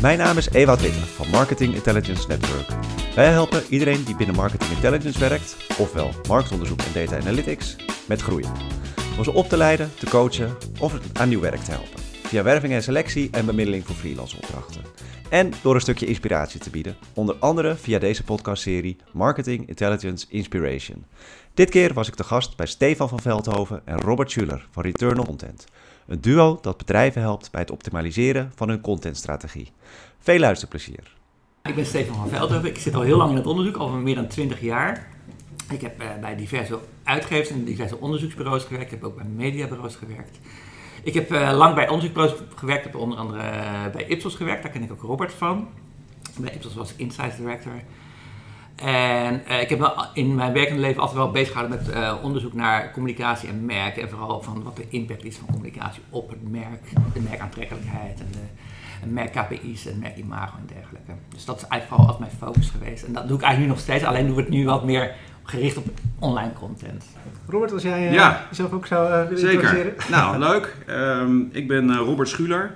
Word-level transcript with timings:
Mijn 0.00 0.18
naam 0.18 0.36
is 0.36 0.50
Ewout 0.50 0.80
Witte 0.80 0.98
van 0.98 1.30
Marketing 1.30 1.74
Intelligence 1.74 2.28
Network. 2.28 2.68
Wij 3.14 3.30
helpen 3.30 3.62
iedereen 3.68 4.04
die 4.04 4.16
binnen 4.16 4.36
Marketing 4.36 4.70
Intelligence 4.70 5.18
werkt, 5.18 5.56
ofwel 5.78 6.10
marktonderzoek 6.28 6.80
en 6.80 6.92
data 6.92 7.16
analytics, 7.16 7.76
met 8.08 8.20
groeien. 8.20 8.52
Om 9.16 9.24
ze 9.24 9.32
op 9.32 9.48
te 9.48 9.56
leiden, 9.56 9.90
te 9.94 10.06
coachen 10.06 10.56
of 10.80 10.98
aan 11.12 11.28
nieuw 11.28 11.40
werk 11.40 11.60
te 11.60 11.70
helpen. 11.70 12.00
Via 12.22 12.42
werving 12.42 12.72
en 12.72 12.82
selectie 12.82 13.28
en 13.30 13.46
bemiddeling 13.46 13.86
voor 13.86 13.94
freelance 13.94 14.36
opdrachten. 14.36 14.82
En 15.30 15.52
door 15.62 15.74
een 15.74 15.80
stukje 15.80 16.06
inspiratie 16.06 16.60
te 16.60 16.70
bieden, 16.70 16.96
onder 17.14 17.36
andere 17.38 17.76
via 17.76 17.98
deze 17.98 18.24
podcastserie 18.24 18.96
Marketing 19.12 19.68
Intelligence 19.68 20.26
Inspiration. 20.28 21.04
Dit 21.54 21.70
keer 21.70 21.94
was 21.94 22.08
ik 22.08 22.14
te 22.14 22.24
gast 22.24 22.56
bij 22.56 22.66
Stefan 22.66 23.08
van 23.08 23.20
Veldhoven 23.20 23.82
en 23.84 24.00
Robert 24.00 24.30
Schuller 24.30 24.66
van 24.70 24.82
Return 24.82 25.18
on 25.18 25.26
Content. 25.26 25.66
Een 26.08 26.20
duo 26.20 26.58
dat 26.60 26.76
bedrijven 26.76 27.20
helpt 27.20 27.50
bij 27.50 27.60
het 27.60 27.70
optimaliseren 27.70 28.52
van 28.54 28.68
hun 28.68 28.80
contentstrategie. 28.80 29.72
Veel 30.18 30.38
luisterplezier. 30.38 31.16
Ik 31.62 31.74
ben 31.74 31.86
Stefan 31.86 32.14
van 32.14 32.28
Veldhoven. 32.28 32.68
Ik 32.68 32.78
zit 32.78 32.94
al 32.94 33.00
heel 33.00 33.16
lang 33.16 33.30
in 33.30 33.36
het 33.36 33.46
onderzoek, 33.46 33.76
al 33.76 33.88
meer 33.88 34.14
dan 34.14 34.26
20 34.26 34.60
jaar. 34.60 35.08
Ik 35.70 35.80
heb 35.80 36.00
eh, 36.00 36.06
bij 36.20 36.36
diverse 36.36 36.78
uitgevers 37.02 37.50
en 37.50 37.64
diverse 37.64 38.00
onderzoeksbureaus 38.00 38.64
gewerkt. 38.64 38.92
Ik 38.92 39.00
heb 39.00 39.04
ook 39.04 39.16
bij 39.16 39.24
mediabureaus 39.24 39.96
gewerkt. 39.96 40.38
Ik 41.02 41.14
heb 41.14 41.32
uh, 41.32 41.52
lang 41.56 41.74
bij 41.74 41.88
onderzoeksbureaus 41.88 42.38
gewerkt. 42.54 42.86
Ik 42.86 42.92
heb 42.92 43.00
onder 43.00 43.18
andere 43.18 43.42
uh, 43.42 43.86
bij 43.92 44.04
Ipsos 44.06 44.34
gewerkt. 44.34 44.62
Daar 44.62 44.72
ken 44.72 44.82
ik 44.82 44.92
ook 44.92 45.02
Robert 45.02 45.32
van. 45.32 45.68
Bij 46.38 46.52
Ipsos 46.54 46.74
was 46.74 46.90
ik 46.90 46.98
Insights 46.98 47.36
Director. 47.36 47.72
En 48.82 49.42
uh, 49.48 49.60
ik 49.60 49.68
heb 49.68 49.78
me 49.78 50.06
in 50.14 50.34
mijn 50.34 50.52
werkende 50.52 50.80
leven 50.80 51.00
altijd 51.00 51.18
wel 51.18 51.30
bezig 51.30 51.52
gehouden 51.52 51.78
met 51.78 51.94
uh, 51.94 52.14
onderzoek 52.22 52.52
naar 52.52 52.92
communicatie 52.92 53.48
en 53.48 53.64
merken. 53.64 54.02
En 54.02 54.10
vooral 54.10 54.42
van 54.42 54.62
wat 54.62 54.76
de 54.76 54.84
impact 54.88 55.24
is 55.24 55.36
van 55.36 55.46
communicatie 55.46 56.02
op 56.10 56.28
het 56.30 56.50
merk, 56.50 56.82
de 57.14 57.20
merkaantrekkelijkheid 57.20 58.20
en 58.20 58.26
de 58.32 59.06
merk 59.06 59.32
KPI's 59.32 59.86
en 59.86 59.98
merkimago 59.98 60.56
en 60.56 60.74
dergelijke. 60.74 61.12
Dus 61.28 61.44
dat 61.44 61.56
is 61.56 61.62
eigenlijk 61.62 61.88
vooral 61.88 62.06
altijd 62.06 62.40
mijn 62.40 62.52
focus 62.52 62.70
geweest. 62.70 63.04
En 63.04 63.12
dat 63.12 63.28
doe 63.28 63.36
ik 63.36 63.42
eigenlijk 63.42 63.72
nu 63.72 63.76
nog 63.76 63.84
steeds, 63.86 64.04
alleen 64.04 64.26
doe 64.26 64.38
ik 64.38 64.44
het 64.44 64.54
nu 64.54 64.64
wat 64.64 64.84
meer 64.84 65.14
gericht 65.42 65.76
op 65.76 65.86
online 66.18 66.52
content. 66.52 67.04
Robert, 67.48 67.72
als 67.72 67.82
jij 67.82 68.06
uh, 68.06 68.12
ja. 68.12 68.46
jezelf 68.48 68.72
ook 68.72 68.86
zou 68.86 69.28
willen 69.28 69.38
Zeker. 69.38 69.94
Nou, 70.10 70.38
leuk. 70.38 70.76
Um, 70.88 71.48
ik 71.52 71.68
ben 71.68 71.96
Robert 71.96 72.28
Schuler. 72.28 72.74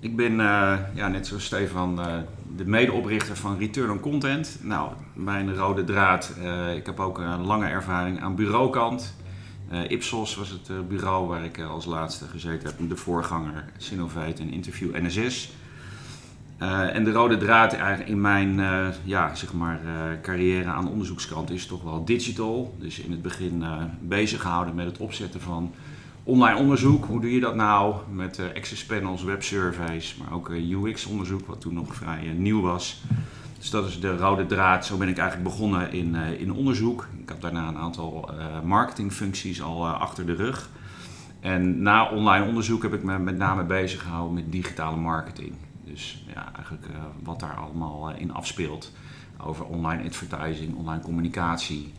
Ik 0.00 0.16
ben, 0.16 0.36
ja, 0.94 1.08
net 1.08 1.26
zoals 1.26 1.44
Stefan 1.44 2.00
de 2.56 2.64
medeoprichter 2.64 3.36
van 3.36 3.58
Return 3.58 3.90
on 3.90 4.00
Content. 4.00 4.58
Nou, 4.62 4.92
mijn 5.12 5.54
rode 5.54 5.84
draad. 5.84 6.32
Uh, 6.38 6.74
ik 6.74 6.86
heb 6.86 7.00
ook 7.00 7.18
een 7.18 7.44
lange 7.44 7.66
ervaring 7.66 8.20
aan 8.20 8.34
bureaukant. 8.34 9.14
Uh, 9.72 9.90
Ipsos 9.90 10.36
was 10.36 10.48
het 10.48 10.68
uh, 10.68 10.76
bureau 10.88 11.28
waar 11.28 11.44
ik 11.44 11.60
als 11.60 11.84
laatste 11.84 12.24
gezeten 12.24 12.68
heb. 12.68 12.88
De 12.88 12.96
voorganger 12.96 13.64
Sinovate 13.76 14.42
en 14.42 14.52
Interview 14.52 14.96
NSS. 14.96 15.52
en 16.92 17.04
de 17.04 17.12
rode 17.12 17.36
draad 17.36 17.76
in 18.04 18.20
mijn 18.20 18.60
ja, 19.04 19.34
zeg 19.34 19.52
maar, 19.52 19.80
carrière 20.22 20.68
aan 20.68 20.84
de 20.84 20.90
onderzoekskant 20.90 21.50
is 21.50 21.66
toch 21.66 21.82
wel 21.82 22.04
digital. 22.04 22.76
Dus 22.78 22.98
in 22.98 23.10
het 23.10 23.22
begin 23.22 23.64
bezig 24.00 24.40
gehouden 24.40 24.74
met 24.74 24.86
het 24.86 24.98
opzetten 24.98 25.40
van 25.40 25.74
online 26.22 26.58
onderzoek, 26.58 27.04
hoe 27.04 27.20
doe 27.20 27.34
je 27.34 27.40
dat 27.40 27.54
nou 27.54 27.94
met 28.12 28.38
uh, 28.38 28.46
access 28.54 28.86
panels, 28.86 29.22
websurveys, 29.22 30.16
maar 30.16 30.32
ook 30.32 30.48
uh, 30.48 30.70
UX-onderzoek, 30.70 31.46
wat 31.46 31.60
toen 31.60 31.74
nog 31.74 31.94
vrij 31.94 32.24
uh, 32.24 32.32
nieuw 32.32 32.60
was. 32.60 33.02
Dus 33.58 33.70
dat 33.70 33.86
is 33.86 34.00
de 34.00 34.16
rode 34.16 34.46
draad. 34.46 34.86
Zo 34.86 34.96
ben 34.96 35.08
ik 35.08 35.18
eigenlijk 35.18 35.48
begonnen 35.48 35.92
in, 35.92 36.14
in 36.14 36.52
onderzoek. 36.52 37.08
Ik 37.20 37.28
heb 37.28 37.40
daarna 37.40 37.68
een 37.68 37.76
aantal 37.76 38.30
marketingfuncties 38.64 39.62
al 39.62 39.88
achter 39.88 40.26
de 40.26 40.34
rug. 40.34 40.70
En 41.40 41.82
na 41.82 42.10
online 42.10 42.46
onderzoek 42.46 42.82
heb 42.82 42.94
ik 42.94 43.02
me 43.02 43.18
met 43.18 43.36
name 43.36 43.64
bezig 43.64 44.02
gehouden 44.02 44.34
met 44.34 44.52
digitale 44.52 44.96
marketing. 44.96 45.52
Dus 45.84 46.24
ja, 46.34 46.52
eigenlijk 46.54 46.86
wat 47.22 47.40
daar 47.40 47.56
allemaal 47.56 48.10
in 48.10 48.32
afspeelt. 48.32 48.92
Over 49.38 49.64
online 49.64 50.04
advertising, 50.04 50.76
online 50.76 51.02
communicatie. 51.02 51.92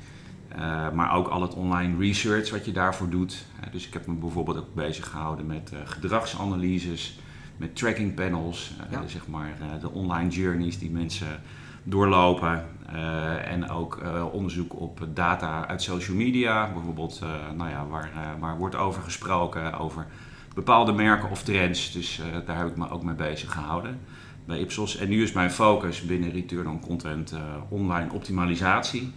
Uh, 0.58 0.92
maar 0.92 1.16
ook 1.16 1.28
al 1.28 1.42
het 1.42 1.54
online 1.54 1.98
research 1.98 2.50
wat 2.50 2.66
je 2.66 2.72
daarvoor 2.72 3.10
doet. 3.10 3.46
Uh, 3.60 3.72
dus 3.72 3.88
ik 3.88 3.94
heb 3.94 4.08
me 4.08 4.14
bijvoorbeeld 4.14 4.58
ook 4.58 4.74
bezig 4.74 5.08
gehouden 5.10 5.46
met 5.46 5.72
uh, 5.74 5.80
gedragsanalyses, 5.86 7.20
met 7.58 7.76
tracking 7.76 8.14
panels, 8.14 8.74
ja. 8.92 9.08
zeg 9.08 9.28
maar 9.28 9.58
de 9.82 9.92
online 9.92 10.30
journeys 10.30 10.80
die 10.80 10.92
mensen 10.92 11.42
doorlopen. 11.84 12.66
en 13.46 13.70
ook 13.70 14.02
onderzoek 14.32 14.80
op 14.80 15.08
data 15.14 15.68
uit 15.68 15.82
social 15.82 16.18
media, 16.18 16.72
bijvoorbeeld 16.74 17.22
nou 17.56 17.70
ja, 17.70 17.88
waar, 17.88 18.12
waar 18.40 18.58
wordt 18.58 18.76
over 18.76 19.02
gesproken, 19.02 19.80
over 19.80 20.06
bepaalde 20.54 20.92
merken 20.92 21.30
of 21.30 21.44
trends. 21.44 21.92
Dus 21.92 22.22
daar 22.46 22.58
heb 22.58 22.68
ik 22.68 22.78
me 22.78 22.90
ook 22.90 23.04
mee 23.04 23.16
bezig 23.16 23.52
gehouden 23.52 24.00
bij 24.46 24.60
Ipsos. 24.60 24.98
En 24.98 25.10
nu 25.10 25.24
is 25.24 25.32
mijn 25.32 25.52
focus 25.52 26.02
binnen 26.02 26.32
Return 26.32 26.68
on 26.68 26.80
Content 26.80 27.34
online 27.70 28.12
optimalisatie. 28.12 29.14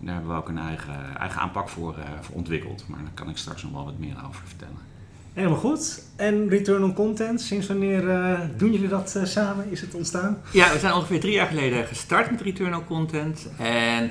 En 0.00 0.06
daar 0.06 0.14
hebben 0.14 0.32
we 0.32 0.38
ook 0.38 0.48
een 0.48 0.58
eigen, 0.58 1.16
eigen 1.18 1.40
aanpak 1.40 1.68
voor, 1.68 1.94
uh, 1.98 2.04
voor 2.20 2.34
ontwikkeld. 2.34 2.84
Maar 2.88 2.98
daar 2.98 3.14
kan 3.14 3.28
ik 3.28 3.36
straks 3.36 3.62
nog 3.62 3.72
wel 3.72 3.84
wat 3.84 3.98
meer 3.98 4.16
over 4.28 4.42
vertellen. 4.46 4.78
Helemaal 5.32 5.58
goed. 5.58 6.02
En 6.16 6.48
Return 6.48 6.84
on 6.84 6.94
Content, 6.94 7.40
sinds 7.40 7.66
wanneer 7.66 8.04
uh, 8.04 8.40
doen 8.56 8.72
jullie 8.72 8.88
dat 8.88 9.14
uh, 9.16 9.24
samen? 9.24 9.70
Is 9.70 9.80
het 9.80 9.94
ontstaan? 9.94 10.38
Ja, 10.52 10.72
we 10.72 10.78
zijn 10.78 10.92
ongeveer 10.92 11.20
drie 11.20 11.32
jaar 11.32 11.46
geleden 11.46 11.86
gestart 11.86 12.30
met 12.30 12.40
Return 12.40 12.76
on 12.76 12.84
Content. 12.84 13.48
En 13.58 14.10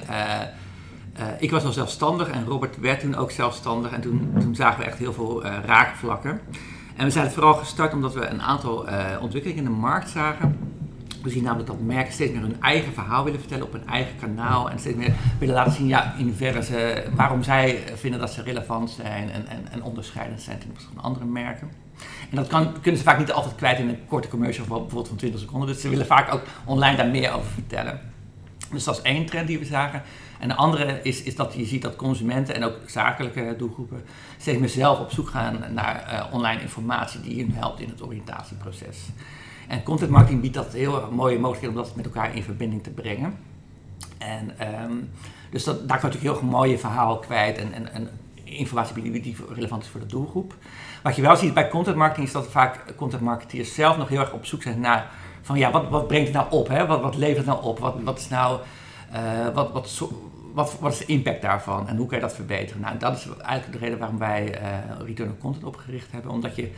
ik 1.40 1.52
was 1.52 1.64
al 1.64 1.72
zelfstandig 1.72 2.30
en 2.30 2.46
Robert 2.46 2.80
werd 2.80 3.00
toen 3.00 3.16
ook 3.16 3.32
zelfstandig. 3.32 3.92
En 3.92 4.02
toen, 4.02 4.34
toen 4.40 4.56
zagen 4.56 4.80
we 4.80 4.86
echt 4.86 4.98
heel 4.98 5.14
veel 5.14 5.44
raakvlakken. 5.46 6.40
En 6.96 7.06
we 7.06 7.12
zijn 7.12 7.26
het 7.26 7.34
vooral 7.34 7.54
gestart 7.54 7.94
omdat 7.94 8.14
we 8.14 8.26
een 8.26 8.42
aantal 8.42 8.88
ontwikkelingen 9.22 9.64
in 9.64 9.70
de 9.70 9.78
markt 9.78 10.10
zagen 10.10 10.58
we 11.26 11.32
zien 11.32 11.44
namelijk 11.44 11.70
dat 11.70 11.80
merken 11.80 12.14
steeds 12.14 12.32
meer 12.32 12.42
hun 12.42 12.62
eigen 12.62 12.94
verhaal 12.94 13.24
willen 13.24 13.40
vertellen 13.40 13.66
op 13.66 13.72
hun 13.72 13.88
eigen 13.88 14.16
kanaal. 14.20 14.70
En 14.70 14.80
steeds 14.80 14.98
meer 14.98 15.14
willen 15.40 15.56
laten 15.56 15.74
zien 15.74 15.88
ja, 15.88 16.16
in 16.18 16.26
hoeverre 16.26 16.64
ze, 16.64 17.04
waarom 17.16 17.44
zij 17.44 17.84
vinden 17.96 18.20
dat 18.20 18.34
ze 18.34 18.42
relevant 18.42 18.90
zijn 18.90 19.32
en, 19.32 19.48
en, 19.48 19.72
en 19.72 19.84
onderscheidend 19.84 20.42
zijn 20.42 20.60
ten 20.60 20.70
opzichte 20.70 20.94
van 20.94 21.04
andere 21.04 21.26
merken. 21.26 21.70
En 22.30 22.36
dat 22.36 22.48
kan, 22.48 22.82
kunnen 22.82 22.98
ze 22.98 23.06
vaak 23.06 23.20
niet 23.20 23.32
altijd 23.32 23.56
kwijt 23.56 23.80
in 23.80 23.90
een 23.90 24.06
korte 24.08 24.28
commercial, 24.28 24.68
bijvoorbeeld 24.68 25.08
van 25.08 25.18
20 25.18 25.40
seconden. 25.40 25.68
Dus 25.68 25.82
ze 25.82 25.90
willen 25.90 26.06
vaak 26.06 26.34
ook 26.34 26.44
online 26.66 26.98
daar 26.98 27.08
meer 27.08 27.32
over 27.32 27.52
vertellen. 27.52 28.00
Dus 28.72 28.84
dat 28.84 28.98
is 28.98 29.02
één 29.02 29.26
trend 29.26 29.48
die 29.48 29.60
we 29.60 29.66
zagen. 29.66 30.02
En 30.40 30.48
de 30.48 30.56
andere 30.56 31.00
is, 31.04 31.24
is 31.24 31.36
dat 31.36 31.54
je 31.54 31.66
ziet 31.66 31.82
dat 31.82 31.96
consumenten 31.96 32.56
en 32.56 32.64
ook 32.64 32.76
zakelijke 32.86 33.56
doelgroepen 33.58 34.04
steeds 34.38 34.60
meer 34.60 34.70
zelf 34.70 35.00
op 35.00 35.12
zoek 35.12 35.30
gaan 35.30 35.64
naar 35.74 36.10
uh, 36.14 36.34
online 36.34 36.62
informatie 36.62 37.22
die 37.22 37.44
hun 37.44 37.54
helpt 37.54 37.80
in 37.80 37.90
het 37.90 38.04
oriëntatieproces. 38.04 38.98
En 39.68 39.84
content 39.84 40.10
marketing 40.10 40.42
biedt 40.42 40.54
dat 40.54 40.74
heel 40.74 41.12
mooie 41.12 41.40
mogelijkheden 41.40 41.78
om 41.78 41.84
dat 41.84 41.96
met 41.96 42.06
elkaar 42.06 42.36
in 42.36 42.44
verbinding 42.44 42.84
te 42.84 42.90
brengen. 42.90 43.38
En 44.18 44.74
um, 44.84 45.10
dus 45.50 45.64
dat, 45.64 45.88
daar 45.88 46.00
kan 46.00 46.10
je 46.10 46.16
natuurlijk 46.16 46.42
heel 46.42 46.50
mooie 46.52 46.78
verhaal 46.78 47.20
kwijt 47.20 47.58
en, 47.58 47.74
en, 47.74 47.94
en 47.94 48.10
informatie 48.44 49.02
bieden 49.02 49.22
die 49.22 49.36
relevant 49.54 49.84
is 49.84 49.90
voor 49.90 50.00
de 50.00 50.06
doelgroep. 50.06 50.56
Wat 51.04 51.16
je 51.16 51.22
wel 51.22 51.36
ziet 51.36 51.54
bij 51.54 51.70
content 51.70 51.96
marketing 51.96 52.28
is 52.28 52.34
dat 52.34 52.48
vaak 52.48 52.96
content 52.96 53.22
marketeers 53.22 53.74
zelf 53.74 53.98
nog 53.98 54.10
heel 54.10 54.20
erg 54.20 54.34
op 54.34 54.46
zoek 54.46 54.62
zijn 54.62 54.80
naar 54.80 55.12
van 55.42 55.58
ja, 55.58 55.72
wat, 55.72 55.90
wat 55.90 56.08
brengt 56.08 56.28
het 56.28 56.36
nou 56.36 56.52
op? 56.52 56.68
Hè? 56.68 56.86
Wat, 56.86 57.02
wat 57.02 57.16
levert 57.16 57.38
het 57.38 57.46
nou 57.46 57.64
op? 57.64 57.80
Wat, 57.80 57.96
wat 58.04 58.20
is 58.20 58.30
nou, 58.30 58.60
uh, 59.14 59.54
wat, 59.54 59.72
wat, 59.72 60.02
wat, 60.54 60.78
wat 60.80 60.92
is 60.92 60.98
de 60.98 61.06
impact 61.06 61.42
daarvan 61.42 61.88
en 61.88 61.98
hoe 61.98 62.08
kan 62.08 62.18
je 62.18 62.24
dat 62.24 62.36
verbeteren? 62.36 62.82
Nou, 62.82 62.98
dat 62.98 63.16
is 63.16 63.28
eigenlijk 63.42 63.80
de 63.80 63.86
reden 63.86 64.00
waarom 64.00 64.18
wij 64.18 64.62
uh, 64.62 65.06
Return 65.06 65.30
on 65.30 65.38
Content 65.38 65.64
opgericht 65.64 66.12
hebben, 66.12 66.32
omdat 66.32 66.56
je 66.56 66.72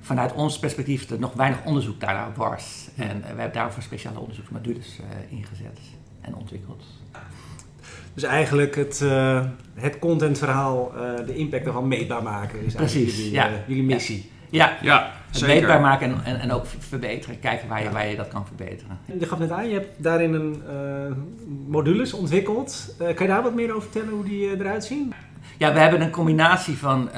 vanuit 0.00 0.32
ons 0.32 0.58
perspectief 0.58 1.10
er 1.10 1.18
nog 1.18 1.32
weinig 1.32 1.64
onderzoek 1.64 2.00
daarnaar 2.00 2.32
was. 2.36 2.88
En 2.96 3.16
uh, 3.16 3.22
we 3.22 3.26
hebben 3.26 3.52
daarvoor 3.52 3.82
speciale 3.82 4.18
onderzoeksmodules 4.18 4.98
uh, 5.00 5.38
ingezet 5.38 5.78
en 6.20 6.34
ontwikkeld. 6.34 6.84
Dus 8.14 8.22
eigenlijk 8.22 8.76
het, 8.76 9.00
uh, 9.02 9.44
het 9.74 9.98
contentverhaal, 9.98 10.92
de 11.26 11.36
impact 11.36 11.66
ervan 11.66 11.88
meetbaar 11.88 12.22
maken 12.22 12.64
is 12.64 12.74
Precies, 12.74 13.16
jullie, 13.16 13.32
ja. 13.32 13.50
jullie 13.66 13.82
missie. 13.82 14.30
Ja, 14.50 14.76
ja 14.82 15.12
het 15.30 15.46
meetbaar 15.46 15.80
maken 15.80 16.10
en, 16.10 16.24
en, 16.24 16.40
en, 16.40 16.52
ook 16.52 16.64
verbeteren. 16.78 17.40
Kijken 17.40 17.68
waar 17.68 17.82
je, 17.82 17.90
waar 17.90 18.08
je 18.08 18.16
dat 18.16 18.28
kan 18.28 18.46
verbeteren. 18.46 18.98
Je 19.18 19.26
gaf 19.26 19.38
net 19.38 19.50
aan, 19.50 19.68
je 19.68 19.74
hebt 19.74 20.02
daarin 20.02 20.34
een 20.34 20.62
modules 21.66 22.12
ontwikkeld. 22.12 22.94
kan 22.98 23.26
je 23.26 23.26
daar 23.26 23.42
wat 23.42 23.54
meer 23.54 23.70
over 23.70 23.82
vertellen 23.82 24.14
hoe 24.14 24.24
die 24.24 24.58
eruit 24.58 24.84
zien? 24.84 25.14
Ja, 25.56 25.72
we 25.72 25.78
hebben 25.78 26.00
een 26.00 26.10
combinatie 26.10 26.76
van 26.76 27.10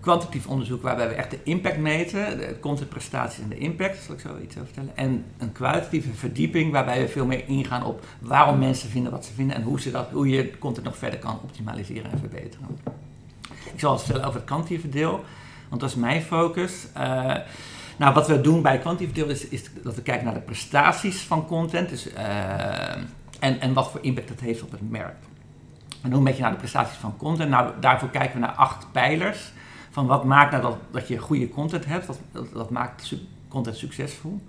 kwantitatief 0.00 0.46
onderzoek 0.46 0.82
waarbij 0.82 1.08
we 1.08 1.14
echt 1.14 1.30
de 1.30 1.38
impact 1.42 1.78
meten, 1.78 2.38
de 2.38 2.56
contentprestaties 2.60 3.42
en 3.42 3.48
de 3.48 3.58
impact, 3.58 4.02
zal 4.02 4.14
ik 4.14 4.20
zo 4.20 4.38
iets 4.42 4.54
over 4.54 4.66
vertellen. 4.66 4.96
En 4.96 5.24
een 5.38 5.52
kwalitatieve 5.52 6.12
verdieping 6.12 6.72
waarbij 6.72 7.00
we 7.00 7.08
veel 7.08 7.26
meer 7.26 7.44
ingaan 7.46 7.84
op 7.84 8.06
waarom 8.18 8.58
mensen 8.58 8.88
vinden 8.88 9.12
wat 9.12 9.24
ze 9.24 9.32
vinden 9.32 9.56
en 9.56 9.62
hoe, 9.62 9.80
ze 9.80 9.90
dat, 9.90 10.08
hoe 10.10 10.28
je 10.28 10.58
content 10.58 10.84
nog 10.86 10.96
verder 10.96 11.18
kan 11.18 11.40
optimaliseren 11.42 12.10
en 12.10 12.18
verbeteren. 12.18 12.66
Ik 13.72 13.80
zal 13.80 13.92
het 13.92 14.00
vertellen 14.00 14.26
over 14.26 14.38
het 14.38 14.48
kwantitatieve 14.48 14.88
deel, 14.88 15.24
want 15.68 15.80
dat 15.80 15.90
is 15.90 15.96
mijn 15.96 16.22
focus. 16.22 16.86
Uh, 16.96 17.34
nou, 17.96 18.14
wat 18.14 18.26
we 18.26 18.40
doen 18.40 18.62
bij 18.62 18.80
het 18.84 19.14
deel 19.14 19.28
is, 19.28 19.48
is, 19.48 19.70
dat 19.82 19.94
we 19.94 20.02
kijken 20.02 20.24
naar 20.24 20.34
de 20.34 20.40
prestaties 20.40 21.20
van 21.20 21.46
content 21.46 21.88
dus, 21.88 22.12
uh, 22.12 22.92
en, 23.38 23.60
en 23.60 23.72
wat 23.72 23.90
voor 23.90 24.00
impact 24.02 24.28
dat 24.28 24.40
heeft 24.40 24.62
op 24.62 24.70
het 24.70 24.90
merk. 24.90 25.16
En 26.02 26.12
hoe 26.12 26.22
meet 26.22 26.36
je 26.36 26.42
naar 26.42 26.50
de 26.50 26.56
prestaties 26.56 26.96
van 26.96 27.16
content? 27.16 27.50
Nou, 27.50 27.72
daarvoor 27.80 28.10
kijken 28.10 28.32
we 28.32 28.46
naar 28.46 28.54
acht 28.54 28.92
pijlers 28.92 29.52
van 29.98 30.06
wat 30.06 30.24
maakt 30.24 30.50
nou 30.50 30.62
dat, 30.62 30.76
dat 30.90 31.08
je 31.08 31.18
goede 31.18 31.48
content 31.48 31.84
hebt, 31.84 32.06
dat, 32.06 32.46
dat, 32.52 32.70
maakt 32.70 33.14
content 33.48 33.76
succesvol? 33.76 34.40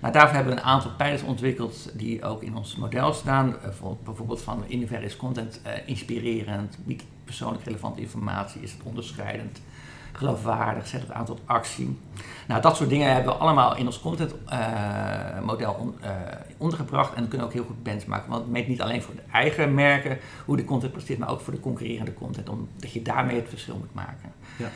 Nou, 0.00 0.12
daarvoor 0.12 0.34
hebben 0.34 0.54
we 0.54 0.60
een 0.60 0.66
aantal 0.66 0.90
pijlers 0.96 1.22
ontwikkeld 1.22 1.90
die 1.94 2.24
ook 2.24 2.42
in 2.42 2.56
ons 2.56 2.76
model 2.76 3.12
staan. 3.12 3.48
Uh, 3.48 3.88
bijvoorbeeld 4.04 4.42
van 4.42 4.64
in 4.66 4.88
is 5.02 5.16
content 5.16 5.60
uh, 5.66 5.72
inspirerend, 5.88 6.78
persoonlijk 7.24 7.64
relevante 7.64 8.00
informatie, 8.00 8.62
is 8.62 8.72
het 8.72 8.82
onderscheidend, 8.82 9.60
geloofwaardig, 10.16 10.86
zet 10.86 11.00
het 11.00 11.10
aan 11.10 11.24
tot 11.24 11.40
actie. 11.44 11.98
Nou, 12.46 12.60
dat 12.60 12.76
soort 12.76 12.88
dingen 12.88 13.12
hebben 13.12 13.32
we 13.32 13.38
allemaal 13.38 13.76
in 13.76 13.86
ons 13.86 14.00
contentmodel 14.00 15.72
uh, 15.72 15.80
on, 15.80 15.94
ondergebracht 16.56 17.14
en 17.14 17.28
kunnen 17.28 17.46
ook 17.46 17.52
heel 17.52 17.64
goed 17.64 17.82
benchmarken. 17.82 18.30
Want 18.30 18.42
het 18.42 18.52
meet 18.52 18.68
niet 18.68 18.80
alleen 18.80 19.02
voor 19.02 19.14
de 19.14 19.22
eigen 19.32 19.74
merken 19.74 20.18
hoe 20.44 20.56
de 20.56 20.64
content 20.64 20.92
presteert, 20.92 21.18
maar 21.18 21.30
ook 21.30 21.40
voor 21.40 21.52
de 21.52 21.60
concurrerende 21.60 22.14
content, 22.14 22.48
omdat 22.48 22.92
je 22.92 23.02
daarmee 23.02 23.36
het 23.36 23.48
verschil 23.48 23.76
moet 23.76 23.94
maken. 23.94 24.32
Ja. 24.58 24.68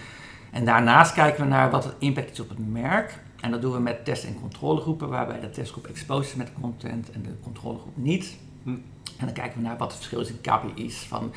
En 0.50 0.64
daarnaast 0.64 1.12
kijken 1.12 1.42
we 1.42 1.48
naar 1.48 1.70
wat 1.70 1.84
het 1.84 1.94
impact 1.98 2.30
is 2.30 2.40
op 2.40 2.48
het 2.48 2.72
merk. 2.72 3.18
En 3.40 3.50
dat 3.50 3.60
doen 3.60 3.72
we 3.72 3.80
met 3.80 4.04
test- 4.04 4.24
en 4.24 4.40
controlegroepen, 4.40 5.08
waarbij 5.08 5.40
de 5.40 5.50
testgroep 5.50 5.86
exposed 5.86 6.30
is 6.30 6.34
met 6.34 6.52
content 6.60 7.10
en 7.10 7.22
de 7.22 7.34
controlegroep 7.42 7.96
niet. 7.96 8.36
Hm. 8.62 8.70
En 9.18 9.26
dan 9.26 9.32
kijken 9.32 9.58
we 9.58 9.66
naar 9.66 9.76
wat 9.76 9.88
het 9.88 9.96
verschil 9.96 10.20
is 10.20 10.30
in 10.30 10.40
KPI's. 10.40 10.96
Van 10.96 11.32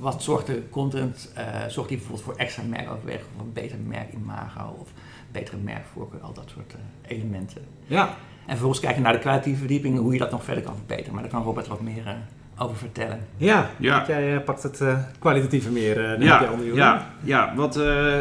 wat 0.00 0.22
zorgt 0.22 0.46
de 0.46 0.62
content, 0.70 1.32
uh, 1.38 1.44
zorgt 1.68 1.88
die 1.88 1.98
bijvoorbeeld 1.98 2.26
voor 2.26 2.36
extra 2.36 2.62
merkoverweging 2.62 3.26
of 3.36 3.42
een 3.42 3.52
beter 3.52 3.78
merkimago 3.78 4.76
of 4.80 4.88
betere 5.32 5.56
merkvoorkeur, 5.56 6.20
al 6.20 6.32
dat 6.32 6.50
soort 6.54 6.72
uh, 6.72 7.16
elementen. 7.18 7.62
Ja. 7.86 8.06
En 8.40 8.54
vervolgens 8.54 8.80
kijken 8.80 9.02
naar 9.02 9.12
de 9.12 9.18
kwalitatieve 9.18 9.58
verdieping, 9.58 9.98
hoe 9.98 10.12
je 10.12 10.18
dat 10.18 10.30
nog 10.30 10.44
verder 10.44 10.64
kan 10.64 10.74
verbeteren. 10.76 11.12
Maar 11.12 11.22
daar 11.22 11.32
kan 11.32 11.42
Robert 11.42 11.66
wat 11.66 11.80
meer 11.80 12.06
uh, 12.06 12.12
over 12.56 12.76
vertellen. 12.76 13.26
Ja, 13.36 13.70
ja. 13.78 14.04
jij 14.06 14.34
uh, 14.34 14.44
pakt 14.44 14.62
het 14.62 14.80
uh, 14.80 14.98
kwalitatieve 15.18 15.70
meer 15.70 16.18
uh, 16.18 16.26
ja, 16.26 16.48
ja, 16.74 17.06
ja, 17.22 17.54
wat 17.54 17.74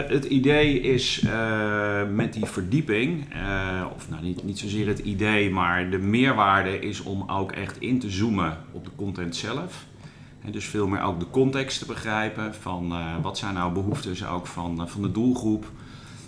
het 0.08 0.26
idee 0.26 0.80
is 0.80 1.26
met 2.12 2.34
die 2.34 2.46
verdieping, 2.46 3.26
of 3.96 4.10
nou 4.10 4.24
niet, 4.24 4.44
niet 4.44 4.60
zozeer 4.60 4.88
het 4.88 5.00
idee, 5.00 5.50
maar 5.50 5.90
de 5.90 5.98
meerwaarde 5.98 6.80
is 6.80 7.02
om 7.02 7.24
ook 7.30 7.52
echt 7.52 7.80
in 7.80 8.00
te 8.00 8.10
zoomen 8.10 8.58
op 8.72 8.86
de 8.86 8.92
content 8.96 9.36
zelf. 9.36 9.86
En 10.48 10.54
dus 10.54 10.66
veel 10.66 10.88
meer 10.88 11.02
ook 11.02 11.20
de 11.20 11.30
context 11.30 11.80
te 11.80 11.86
begrijpen 11.86 12.56
van 12.56 12.94
wat 13.22 13.38
zijn 13.38 13.54
nou 13.54 13.74
behoeftes 13.74 14.26
ook 14.26 14.48
van, 14.48 14.90
van 14.90 15.02
de 15.02 15.12
doelgroep. 15.12 15.72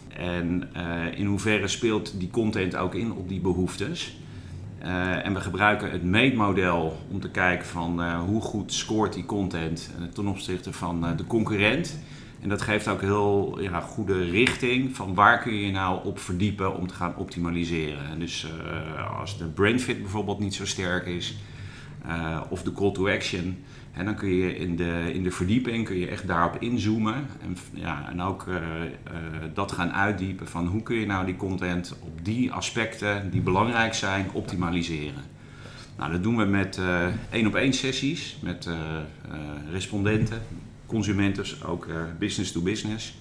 En 0.10 0.70
in 1.16 1.26
hoeverre 1.26 1.68
speelt 1.68 2.20
die 2.20 2.30
content 2.30 2.76
ook 2.76 2.96
in 2.96 3.12
op 3.12 3.30
die 3.30 3.40
behoeftes. 3.40 4.18
En 5.24 5.34
we 5.34 5.40
gebruiken 5.40 5.92
het 5.92 6.04
meetmodel 6.04 6.98
om 7.12 7.20
te 7.20 7.30
kijken 7.30 7.68
van 7.68 8.16
hoe 8.16 8.42
goed 8.42 8.74
scoort 8.74 9.14
die 9.14 9.26
content 9.26 9.90
ten 10.14 10.28
opzichte 10.28 10.74
van 10.74 11.16
de 11.18 11.28
concurrent. 11.28 12.00
En 12.42 12.50
dat 12.50 12.62
geeft 12.62 12.88
ook 12.88 13.02
heel 13.02 13.62
ja, 13.62 13.80
goede 13.80 14.24
richting 14.24 14.96
van 14.96 15.14
waar 15.14 15.42
kun 15.42 15.54
je 15.54 15.72
nou 15.72 16.06
op 16.06 16.20
verdiepen 16.20 16.78
om 16.78 16.88
te 16.88 16.94
gaan 16.94 17.16
optimaliseren. 17.16 18.06
En 18.06 18.20
dus 18.20 18.48
als 19.20 19.38
de 19.38 19.46
brainfit 19.46 20.02
bijvoorbeeld 20.02 20.40
niet 20.40 20.54
zo 20.54 20.66
sterk 20.66 21.06
is, 21.06 21.38
of 22.50 22.64
de 22.64 22.74
call 22.74 22.92
to 22.92 23.10
action, 23.10 23.58
en 23.94 24.06
dan 24.06 24.16
kun 24.16 24.30
je 24.30 24.56
in 24.56 24.76
de, 24.76 25.12
in 25.14 25.24
de 25.24 25.32
verdieping 25.32 25.86
kun 25.86 25.98
je 25.98 26.08
echt 26.08 26.28
daarop 26.28 26.62
inzoomen. 26.62 27.14
En, 27.42 27.58
ja, 27.74 28.10
en 28.10 28.22
ook 28.22 28.46
uh, 28.48 28.56
uh, 28.56 28.62
dat 29.54 29.72
gaan 29.72 29.92
uitdiepen 29.92 30.48
van 30.48 30.68
hoe 30.68 30.84
kun 30.84 30.96
je 30.96 31.06
nou 31.06 31.26
die 31.26 31.36
content 31.36 31.96
op 32.00 32.26
die 32.26 32.52
aspecten 32.52 33.32
die 33.32 33.42
belangrijk 33.42 33.94
zijn 33.94 34.32
optimaliseren. 34.32 35.24
Nou, 35.98 36.12
dat 36.12 36.24
doen 36.24 36.38
we 36.38 36.46
met 36.46 36.80
één 37.30 37.48
op 37.48 37.56
één 37.56 37.74
sessies 37.74 38.38
met 38.42 38.70
respondenten, 39.72 40.42
consumenten, 40.86 41.46
ook 41.66 41.88
business 42.20 42.52
to 42.52 42.62
business. 42.62 43.18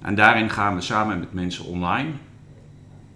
En 0.00 0.14
daarin 0.14 0.50
gaan 0.50 0.74
we 0.74 0.80
samen 0.80 1.18
met 1.18 1.32
mensen 1.32 1.64
online. 1.64 2.10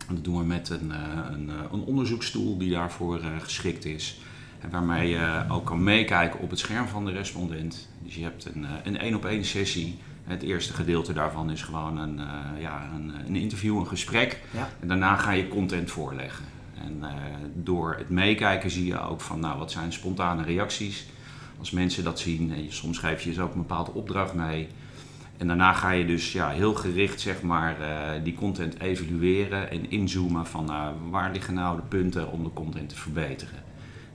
En 0.08 0.14
dat 0.14 0.24
doen 0.24 0.38
we 0.38 0.44
met 0.44 0.70
een, 0.70 0.92
een, 1.32 1.50
een 1.72 1.80
onderzoekstoel 1.80 2.58
die 2.58 2.70
daarvoor 2.70 3.20
geschikt 3.38 3.84
is. 3.84 4.20
En 4.60 4.70
waarmee 4.70 5.08
je 5.08 5.44
ook 5.48 5.66
kan 5.66 5.82
meekijken 5.82 6.40
op 6.40 6.50
het 6.50 6.58
scherm 6.58 6.88
van 6.88 7.04
de 7.04 7.12
respondent. 7.12 7.88
Dus 8.02 8.14
je 8.14 8.22
hebt 8.22 8.44
een, 8.44 8.64
eh, 8.64 8.70
een 8.82 8.98
één 8.98 9.14
op 9.14 9.24
één 9.24 9.44
sessie. 9.44 9.98
Het 10.24 10.42
eerste 10.42 10.72
gedeelte 10.72 11.12
daarvan 11.12 11.50
is 11.50 11.62
gewoon 11.62 11.98
een, 11.98 12.18
uh, 12.18 12.60
ja, 12.60 12.90
een, 12.94 13.12
een, 13.26 13.36
interview, 13.36 13.76
een 13.76 13.86
gesprek. 13.86 14.40
En 14.80 14.88
daarna 14.88 15.16
ga 15.16 15.30
je 15.30 15.48
content 15.48 15.90
voorleggen. 15.90 16.44
En 16.84 16.98
uh, 17.00 17.08
door 17.54 17.94
het 17.98 18.08
meekijken 18.08 18.70
zie 18.70 18.86
je 18.86 19.00
ook 19.00 19.20
van, 19.20 19.40
nou, 19.40 19.58
wat 19.58 19.70
zijn 19.70 19.92
spontane 19.92 20.42
reacties. 20.42 21.06
Als 21.58 21.70
mensen 21.70 22.04
dat 22.04 22.18
zien, 22.18 22.52
en 22.52 22.72
soms 22.72 22.98
geef 22.98 23.22
je 23.22 23.32
ze 23.32 23.42
ook 23.42 23.52
een 23.52 23.60
bepaalde 23.60 23.92
opdracht 23.92 24.34
mee. 24.34 24.68
En 25.36 25.46
daarna 25.46 25.72
ga 25.72 25.90
je 25.90 26.06
dus 26.06 26.32
ja, 26.32 26.50
heel 26.50 26.74
gericht 26.74 27.20
zeg 27.20 27.42
maar, 27.42 27.76
uh, 27.80 28.24
die 28.24 28.34
content 28.34 28.80
evalueren 28.80 29.70
en 29.70 29.90
inzoomen 29.90 30.46
van 30.46 30.64
nou, 30.64 30.94
waar 31.10 31.32
liggen 31.32 31.54
nou 31.54 31.76
de 31.76 31.82
punten 31.82 32.32
om 32.32 32.44
de 32.44 32.52
content 32.52 32.88
te 32.88 32.96
verbeteren. 32.96 33.69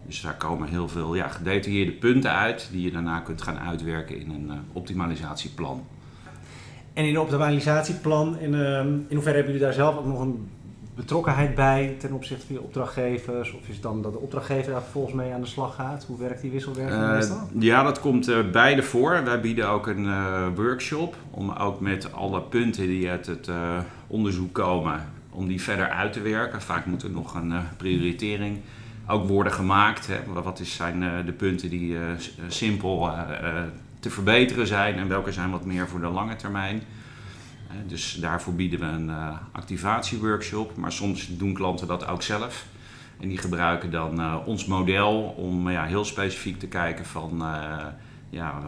Dus 0.07 0.21
daar 0.21 0.35
komen 0.35 0.67
heel 0.67 0.87
veel 0.87 1.15
ja, 1.15 1.27
gedetailleerde 1.27 1.91
punten 1.91 2.31
uit 2.31 2.69
die 2.71 2.81
je 2.81 2.91
daarna 2.91 3.19
kunt 3.19 3.41
gaan 3.41 3.59
uitwerken 3.59 4.19
in 4.19 4.29
een 4.29 4.47
uh, 4.47 4.53
optimalisatieplan. 4.73 5.83
En 6.93 7.03
in 7.03 7.09
een 7.09 7.19
optimalisatieplan, 7.19 8.39
in, 8.39 8.53
uh, 8.53 8.79
in 8.79 9.05
hoeverre 9.09 9.35
hebben 9.35 9.53
jullie 9.53 9.59
daar 9.59 9.73
zelf 9.73 9.97
ook 9.97 10.05
nog 10.05 10.19
een 10.19 10.47
betrokkenheid 10.95 11.55
bij 11.55 11.95
ten 11.99 12.11
opzichte 12.11 12.45
van 12.45 12.55
je 12.55 12.61
opdrachtgevers? 12.61 13.53
Of 13.53 13.67
is 13.67 13.73
het 13.73 13.83
dan 13.83 14.01
dat 14.01 14.13
de 14.13 14.19
opdrachtgever 14.19 14.71
daar 14.71 14.81
vervolgens 14.81 15.15
mee 15.15 15.33
aan 15.33 15.41
de 15.41 15.47
slag 15.47 15.75
gaat? 15.75 16.05
Hoe 16.07 16.19
werkt 16.19 16.41
die 16.41 16.51
wisselwerking 16.51 17.01
uh, 17.01 17.11
meestal? 17.11 17.49
Ja, 17.59 17.83
dat 17.83 17.99
komt 17.99 18.29
uh, 18.29 18.37
beide 18.51 18.83
voor. 18.83 19.23
Wij 19.23 19.41
bieden 19.41 19.69
ook 19.69 19.87
een 19.87 20.05
uh, 20.05 20.47
workshop 20.55 21.15
om 21.31 21.51
ook 21.51 21.79
met 21.79 22.13
alle 22.13 22.41
punten 22.41 22.87
die 22.87 23.09
uit 23.09 23.25
het 23.25 23.49
onderzoek 24.07 24.53
komen, 24.53 25.09
om 25.29 25.47
die 25.47 25.61
verder 25.61 25.89
uit 25.89 26.13
te 26.13 26.21
werken. 26.21 26.61
Vaak 26.61 26.85
moet 26.85 27.03
er 27.03 27.09
nog 27.11 27.35
een 27.35 27.53
prioritering 27.77 28.57
ook 29.07 29.27
worden 29.27 29.53
gemaakt. 29.53 30.07
Hè. 30.07 30.19
Wat 30.43 30.61
zijn 30.63 31.01
uh, 31.01 31.11
de 31.25 31.31
punten 31.31 31.69
die 31.69 31.93
uh, 31.93 32.01
simpel 32.47 33.07
uh, 33.07 33.21
te 33.99 34.09
verbeteren 34.09 34.67
zijn 34.67 34.95
en 34.95 35.07
welke 35.07 35.31
zijn 35.31 35.51
wat 35.51 35.65
meer 35.65 35.87
voor 35.87 35.99
de 35.99 36.07
lange 36.07 36.35
termijn. 36.35 36.81
dus 37.87 38.13
daarvoor 38.13 38.53
bieden 38.53 38.79
we 38.79 38.85
een 38.85 39.11
activatieworkshop, 39.51 40.75
maar 40.75 40.91
soms 40.91 41.37
doen 41.37 41.53
klanten 41.53 41.87
dat 41.87 42.07
ook 42.07 42.21
zelf. 42.21 42.65
En 43.19 43.27
die 43.27 43.37
gebruiken 43.37 43.91
dan 43.91 44.45
ons 44.45 44.65
model 44.65 45.21
om 45.37 45.69
ja, 45.69 45.85
heel 45.85 46.05
specifiek 46.05 46.59
te 46.59 46.67
kijken 46.67 47.05
van 47.05 47.43
ja, 48.35 48.61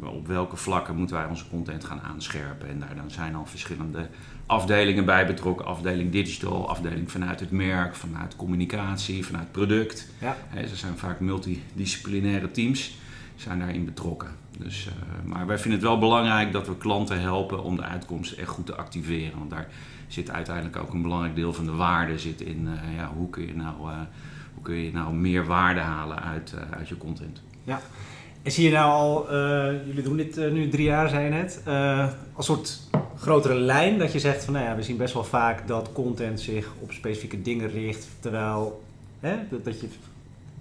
op 0.00 0.26
welke 0.26 0.56
vlakken 0.56 0.96
moeten 0.96 1.16
wij 1.16 1.26
onze 1.26 1.48
content 1.48 1.84
gaan 1.84 2.00
aanscherpen. 2.00 2.68
En 2.68 2.80
daar 2.80 2.94
dan 2.94 3.10
zijn 3.10 3.34
al 3.34 3.46
verschillende 3.46 4.08
afdelingen 4.46 5.04
bij 5.04 5.26
betrokken. 5.26 5.66
Afdeling 5.66 6.12
digital, 6.12 6.68
afdeling 6.68 7.10
vanuit 7.10 7.40
het 7.40 7.50
merk, 7.50 7.94
vanuit 7.94 8.36
communicatie, 8.36 9.26
vanuit 9.26 9.52
product. 9.52 10.08
Ja. 10.20 10.36
ze 10.66 10.76
zijn 10.76 10.98
vaak 10.98 11.20
multidisciplinaire 11.20 12.50
teams 12.50 12.98
zijn 13.36 13.58
daarin 13.58 13.84
betrokken. 13.84 14.28
Dus, 14.58 14.86
uh, 14.86 14.92
maar 15.24 15.46
wij 15.46 15.58
vinden 15.58 15.80
het 15.80 15.88
wel 15.88 15.98
belangrijk 15.98 16.52
dat 16.52 16.66
we 16.66 16.76
klanten 16.76 17.20
helpen 17.20 17.62
om 17.62 17.76
de 17.76 17.82
uitkomsten 17.82 18.38
echt 18.38 18.48
goed 18.48 18.66
te 18.66 18.76
activeren. 18.76 19.38
Want 19.38 19.50
daar 19.50 19.68
zit 20.06 20.30
uiteindelijk 20.30 20.76
ook 20.76 20.92
een 20.92 21.02
belangrijk 21.02 21.34
deel 21.34 21.52
van 21.52 21.64
de 21.64 21.72
waarde 21.72 22.18
zit 22.18 22.40
in 22.40 22.68
uh, 22.68 22.96
ja, 22.96 23.10
hoe, 23.16 23.30
kun 23.30 23.46
je 23.46 23.54
nou, 23.54 23.90
uh, 23.90 23.98
hoe 24.54 24.62
kun 24.62 24.74
je 24.74 24.92
nou 24.92 25.14
meer 25.14 25.46
waarde 25.46 25.80
halen 25.80 26.22
uit, 26.22 26.54
uit 26.70 26.88
je 26.88 26.96
content. 26.96 27.42
Ja, 27.64 27.80
en 28.42 28.52
zie 28.52 28.64
je 28.64 28.70
nou 28.70 28.90
al, 28.90 29.26
jullie 29.86 30.02
doen 30.02 30.16
dit 30.16 30.36
nu 30.36 30.68
drie 30.68 30.84
jaar, 30.84 31.08
zei 31.08 31.24
je 31.24 31.30
net, 31.30 31.62
als 32.34 32.46
soort 32.46 32.80
grotere 33.16 33.54
lijn 33.54 33.98
dat 33.98 34.12
je 34.12 34.18
zegt 34.18 34.44
van 34.44 34.52
nou 34.52 34.66
ja, 34.66 34.76
we 34.76 34.82
zien 34.82 34.96
best 34.96 35.14
wel 35.14 35.24
vaak 35.24 35.68
dat 35.68 35.92
content 35.92 36.40
zich 36.40 36.68
op 36.80 36.92
specifieke 36.92 37.42
dingen 37.42 37.70
richt, 37.70 38.08
terwijl 38.20 38.82
hè, 39.20 39.36
dat, 39.50 39.64
dat 39.64 39.80
je 39.80 39.88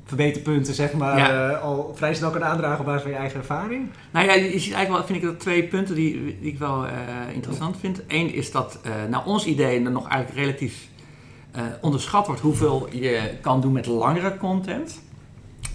verbeterpunten 0.06 0.74
zeg 0.74 0.94
maar 0.94 1.34
uh, 1.34 1.64
al 1.64 1.92
vrij 1.96 2.14
snel 2.14 2.30
kan 2.30 2.44
aandragen 2.44 2.80
op 2.80 2.86
basis 2.86 3.02
van 3.02 3.12
je 3.12 3.18
eigen 3.18 3.40
ervaring? 3.40 3.90
Nou 4.12 4.26
ja, 4.26 4.34
je 4.34 4.60
ziet 4.60 4.74
eigenlijk 4.74 4.90
wel, 4.90 5.04
vind 5.04 5.18
ik 5.18 5.24
dat 5.24 5.40
twee 5.40 5.64
punten 5.64 5.96
die, 5.96 6.38
die 6.42 6.52
ik 6.52 6.60
wel 6.60 6.86
uh, 6.86 6.92
interessant 7.34 7.78
vind. 7.80 8.02
Eén 8.08 8.34
is 8.34 8.52
dat 8.52 8.80
uh, 8.86 8.92
naar 9.10 9.26
ons 9.26 9.46
idee 9.46 9.84
er 9.84 9.92
nog 9.92 10.08
eigenlijk 10.08 10.46
relatief 10.46 10.88
onderschat 11.82 12.26
wordt 12.26 12.42
hoeveel 12.42 12.88
je 12.92 13.32
kan 13.42 13.62
doen 13.62 13.72
met 13.72 13.86
langere 13.86 14.38
content. 14.38 15.02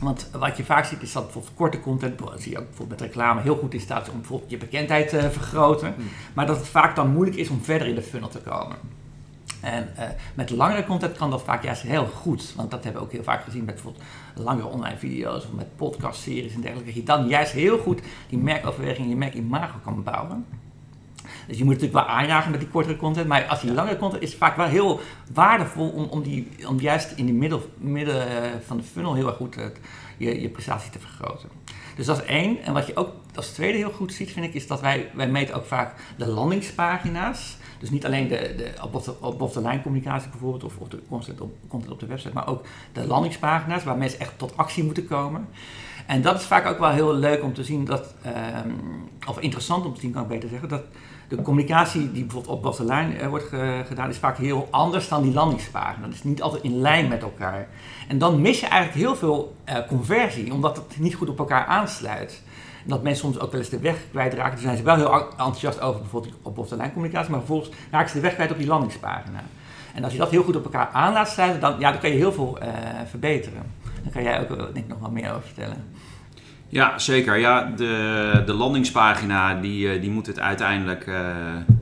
Want 0.00 0.28
wat 0.38 0.56
je 0.56 0.64
vaak 0.64 0.84
ziet 0.84 1.02
is 1.02 1.12
dat 1.12 1.22
bijvoorbeeld 1.22 1.54
korte 1.54 1.80
content, 1.80 2.20
zie 2.36 2.52
je 2.52 2.58
ook 2.58 2.66
bijvoorbeeld 2.66 3.00
met 3.00 3.08
reclame, 3.08 3.40
heel 3.40 3.56
goed 3.56 3.74
in 3.74 3.80
staat 3.80 4.10
om 4.10 4.18
bijvoorbeeld 4.18 4.50
je 4.50 4.56
bekendheid 4.56 5.08
te 5.08 5.30
vergroten. 5.30 5.94
Hmm. 5.94 6.04
Maar 6.34 6.46
dat 6.46 6.56
het 6.56 6.68
vaak 6.68 6.96
dan 6.96 7.10
moeilijk 7.10 7.36
is 7.36 7.48
om 7.48 7.62
verder 7.62 7.88
in 7.88 7.94
de 7.94 8.02
funnel 8.02 8.28
te 8.28 8.38
komen. 8.40 8.76
En 9.60 9.88
uh, 9.98 10.04
met 10.34 10.50
langere 10.50 10.84
content 10.84 11.16
kan 11.16 11.30
dat 11.30 11.42
vaak 11.42 11.64
juist 11.64 11.82
heel 11.82 12.06
goed. 12.06 12.52
Want 12.56 12.70
dat 12.70 12.84
hebben 12.84 13.00
we 13.00 13.06
ook 13.06 13.12
heel 13.12 13.22
vaak 13.22 13.44
gezien 13.44 13.64
met 13.64 13.74
bijvoorbeeld 13.74 14.04
langere 14.34 14.66
online 14.66 14.96
video's 14.96 15.44
of 15.44 15.52
met 15.52 15.76
podcastseries 15.76 16.54
en 16.54 16.60
dergelijke. 16.60 16.92
Dat 16.92 17.00
je 17.00 17.06
dan 17.06 17.28
juist 17.28 17.52
heel 17.52 17.78
goed 17.78 18.00
die 18.28 18.38
merkoverweging, 18.38 19.08
je 19.08 19.16
merkimago 19.16 19.78
kan 19.84 20.02
bouwen. 20.02 20.46
Dus 21.46 21.58
je 21.58 21.64
moet 21.64 21.72
natuurlijk 21.72 22.06
wel 22.06 22.16
aanjagen 22.16 22.50
met 22.50 22.60
die 22.60 22.68
kortere 22.68 22.96
content. 22.96 23.26
Maar 23.26 23.44
als 23.44 23.60
die 23.60 23.72
langere 23.72 23.96
content 23.96 24.22
is, 24.22 24.34
vaak 24.34 24.56
wel 24.56 24.66
heel 24.66 25.00
waardevol 25.32 25.88
om, 25.88 26.04
om, 26.04 26.22
die, 26.22 26.48
om 26.68 26.80
juist 26.80 27.12
in 27.16 27.26
de 27.26 27.32
middel, 27.32 27.70
midden 27.76 28.28
eh, 28.28 28.50
van 28.66 28.76
de 28.76 28.82
funnel 28.82 29.14
heel 29.14 29.26
erg 29.26 29.36
goed 29.36 29.56
uh, 29.56 29.64
je, 30.16 30.40
je 30.40 30.48
prestatie 30.48 30.90
te 30.90 30.98
vergroten. 30.98 31.48
Dus 31.96 32.06
dat 32.06 32.18
is 32.22 32.24
één. 32.24 32.62
En 32.62 32.72
wat 32.72 32.86
je 32.86 32.96
ook 32.96 33.12
als 33.34 33.48
tweede 33.48 33.78
heel 33.78 33.90
goed 33.90 34.12
ziet, 34.12 34.32
vind 34.32 34.46
ik, 34.46 34.54
is 34.54 34.66
dat 34.66 34.80
wij, 34.80 35.10
wij 35.14 35.28
meten 35.28 35.54
ook 35.54 35.64
vaak 35.64 35.94
de 36.16 36.26
landingspagina's. 36.26 37.56
Dus 37.78 37.90
niet 37.90 38.04
alleen 38.04 38.28
de, 38.28 38.54
de 38.56 38.72
op, 38.82 39.16
op, 39.20 39.40
op 39.40 39.52
de 39.52 39.60
lijn 39.60 39.82
communicatie 39.82 40.30
bijvoorbeeld, 40.30 40.64
of, 40.64 40.76
of 40.78 40.88
de 40.88 41.02
content 41.08 41.40
op, 41.40 41.56
content 41.68 41.92
op 41.92 42.00
de 42.00 42.06
website, 42.06 42.34
maar 42.34 42.48
ook 42.48 42.66
de 42.92 43.06
landingspagina's 43.06 43.84
waar 43.84 43.96
mensen 43.96 44.20
echt 44.20 44.38
tot 44.38 44.56
actie 44.56 44.84
moeten 44.84 45.06
komen. 45.06 45.48
En 46.06 46.22
dat 46.22 46.40
is 46.40 46.46
vaak 46.46 46.66
ook 46.66 46.78
wel 46.78 46.90
heel 46.90 47.14
leuk 47.14 47.42
om 47.42 47.54
te 47.54 47.64
zien 47.64 47.84
dat, 47.84 48.14
ehm, 48.22 48.70
of 49.28 49.38
interessant 49.40 49.84
om 49.84 49.94
te 49.94 50.00
zien 50.00 50.12
kan 50.12 50.22
ik 50.22 50.28
beter 50.28 50.48
zeggen, 50.48 50.68
dat 50.68 50.82
de 51.28 51.42
communicatie 51.42 52.12
die 52.12 52.22
bijvoorbeeld 52.22 52.54
op 52.54 52.62
Bastelijn 52.62 53.14
uh, 53.14 53.26
wordt 53.26 53.44
gedaan, 53.86 54.08
is 54.08 54.16
vaak 54.16 54.36
heel 54.36 54.68
anders 54.70 55.08
dan 55.08 55.22
die 55.22 55.32
landingspagina. 55.32 56.06
Dat 56.06 56.14
is 56.14 56.24
niet 56.24 56.42
altijd 56.42 56.62
in 56.62 56.80
lijn 56.80 57.08
met 57.08 57.22
elkaar. 57.22 57.68
En 58.08 58.18
dan 58.18 58.40
mis 58.40 58.60
je 58.60 58.66
eigenlijk 58.66 59.06
heel 59.06 59.16
veel 59.16 59.56
uh, 59.68 59.76
conversie, 59.88 60.52
omdat 60.52 60.76
het 60.76 60.98
niet 60.98 61.14
goed 61.14 61.28
op 61.28 61.38
elkaar 61.38 61.64
aansluit. 61.64 62.42
En 62.82 62.90
dat 62.90 63.02
mensen 63.02 63.24
soms 63.24 63.40
ook 63.40 63.50
wel 63.50 63.60
eens 63.60 63.70
de 63.70 63.78
weg 63.78 63.96
kwijtraken. 64.10 64.52
Daar 64.52 64.60
zijn 64.60 64.76
ze 64.76 64.82
wel 64.82 64.96
heel 64.96 65.28
enthousiast 65.30 65.80
over, 65.80 66.00
bijvoorbeeld 66.00 66.34
op 66.42 66.54
Bastelijn 66.54 66.92
communicatie, 66.92 67.30
maar 67.30 67.38
vervolgens 67.38 67.70
raken 67.90 68.08
ze 68.08 68.14
de 68.14 68.22
weg 68.22 68.34
kwijt 68.34 68.50
op 68.50 68.58
die 68.58 68.66
landingspagina. 68.66 69.42
En 69.94 70.04
als 70.04 70.12
je 70.12 70.18
dat 70.18 70.30
heel 70.30 70.42
goed 70.42 70.56
op 70.56 70.64
elkaar 70.64 70.88
aan 70.92 71.12
laat 71.12 71.28
sluiten, 71.28 71.60
dan, 71.60 71.78
ja, 71.78 71.90
dan 71.90 72.00
kan 72.00 72.10
je 72.10 72.16
heel 72.16 72.32
veel 72.32 72.58
uh, 72.62 72.68
verbeteren. 73.08 73.62
Daar 74.02 74.12
kan 74.12 74.22
jij 74.22 74.40
ook 74.40 74.74
denk 74.74 74.88
nog 74.88 74.98
wat 74.98 75.10
meer 75.10 75.30
over 75.30 75.42
vertellen. 75.42 75.84
Ja, 76.68 76.98
zeker. 76.98 77.36
Ja, 77.36 77.72
de, 77.76 78.42
de 78.46 78.52
landingspagina 78.52 79.60
die, 79.60 79.90
eh, 79.90 80.00
die 80.00 80.10
moet 80.10 80.26
het 80.26 80.40
uiteindelijk 80.40 81.06
uh, 81.06 81.16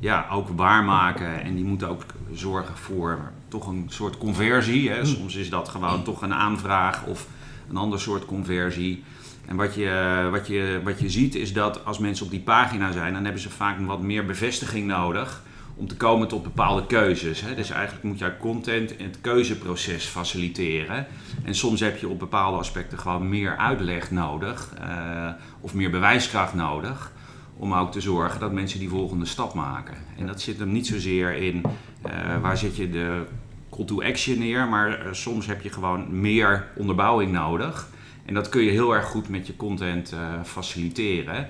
ja, 0.00 0.26
ook 0.30 0.48
waarmaken. 0.48 1.42
En 1.42 1.54
die 1.54 1.64
moet 1.64 1.84
ook 1.84 2.02
zorgen 2.32 2.76
voor 2.76 3.18
toch 3.48 3.66
een 3.66 3.86
soort 3.88 4.18
conversie. 4.18 4.90
Hè. 4.90 5.04
Soms 5.04 5.34
is 5.34 5.50
dat 5.50 5.68
gewoon 5.68 6.02
toch 6.02 6.22
een 6.22 6.34
aanvraag 6.34 7.04
of 7.06 7.26
een 7.70 7.76
ander 7.76 8.00
soort 8.00 8.24
conversie. 8.24 9.04
En 9.46 9.56
wat 9.56 9.74
je, 9.74 10.28
wat, 10.30 10.46
je, 10.46 10.80
wat 10.84 11.00
je 11.00 11.10
ziet 11.10 11.34
is 11.34 11.52
dat 11.52 11.84
als 11.84 11.98
mensen 11.98 12.24
op 12.24 12.30
die 12.30 12.40
pagina 12.40 12.92
zijn, 12.92 13.12
dan 13.12 13.24
hebben 13.24 13.42
ze 13.42 13.50
vaak 13.50 13.86
wat 13.86 14.02
meer 14.02 14.24
bevestiging 14.24 14.86
nodig 14.86 15.42
om 15.74 15.88
te 15.88 15.96
komen 15.96 16.28
tot 16.28 16.42
bepaalde 16.42 16.86
keuzes. 16.86 17.40
Hè. 17.40 17.54
Dus 17.54 17.70
eigenlijk 17.70 18.04
moet 18.04 18.18
jij 18.18 18.36
content 18.36 18.96
en 18.96 19.04
het 19.04 19.20
keuzeproces 19.20 20.04
faciliteren. 20.04 21.06
En 21.44 21.54
soms 21.54 21.80
heb 21.80 21.98
je 21.98 22.08
op 22.08 22.18
bepaalde 22.18 22.58
aspecten 22.58 22.98
gewoon 22.98 23.28
meer 23.28 23.56
uitleg 23.56 24.10
nodig 24.10 24.72
uh, 24.80 25.30
of 25.60 25.74
meer 25.74 25.90
bewijskracht 25.90 26.54
nodig. 26.54 27.12
Om 27.56 27.74
ook 27.74 27.92
te 27.92 28.00
zorgen 28.00 28.40
dat 28.40 28.52
mensen 28.52 28.78
die 28.78 28.88
volgende 28.88 29.24
stap 29.24 29.54
maken. 29.54 29.96
En 30.18 30.26
dat 30.26 30.40
zit 30.40 30.58
hem 30.58 30.72
niet 30.72 30.86
zozeer 30.86 31.36
in 31.36 31.62
uh, 32.06 32.40
waar 32.40 32.56
zit 32.56 32.76
je 32.76 32.90
de 32.90 33.22
call 33.70 33.84
to 33.84 34.02
action 34.02 34.38
neer, 34.38 34.68
maar 34.68 35.06
uh, 35.06 35.12
soms 35.12 35.46
heb 35.46 35.62
je 35.62 35.70
gewoon 35.70 36.20
meer 36.20 36.68
onderbouwing 36.76 37.32
nodig. 37.32 37.88
En 38.24 38.34
dat 38.34 38.48
kun 38.48 38.62
je 38.62 38.70
heel 38.70 38.94
erg 38.94 39.06
goed 39.06 39.28
met 39.28 39.46
je 39.46 39.56
content 39.56 40.14
faciliteren. 40.44 41.48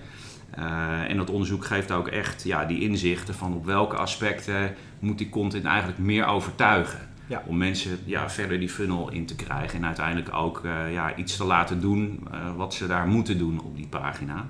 Uh, 0.59 1.11
en 1.11 1.17
dat 1.17 1.31
onderzoek 1.31 1.65
geeft 1.65 1.93
ook 1.93 2.09
echt 2.09 2.43
ja, 2.43 2.65
die 2.65 2.81
inzichten 2.81 3.35
van 3.35 3.55
op 3.55 3.65
welke 3.65 3.97
aspecten 3.97 4.75
moet 4.99 5.19
die 5.19 5.29
content 5.29 5.65
eigenlijk 5.65 5.99
meer 5.99 6.27
overtuigen. 6.27 7.11
Ja. 7.27 7.43
Om 7.47 7.57
mensen 7.57 7.99
ja, 8.05 8.31
verder 8.31 8.59
die 8.59 8.69
funnel 8.69 9.11
in 9.11 9.27
te 9.27 9.35
krijgen 9.35 9.79
en 9.79 9.87
uiteindelijk 9.87 10.35
ook 10.35 10.63
uh, 10.65 10.93
ja, 10.93 11.17
iets 11.17 11.37
te 11.37 11.45
laten 11.45 11.81
doen 11.81 12.27
uh, 12.35 12.57
wat 12.57 12.75
ze 12.75 12.87
daar 12.87 13.07
moeten 13.07 13.39
doen 13.39 13.61
op 13.61 13.77
die 13.77 13.87
pagina. 13.87 14.49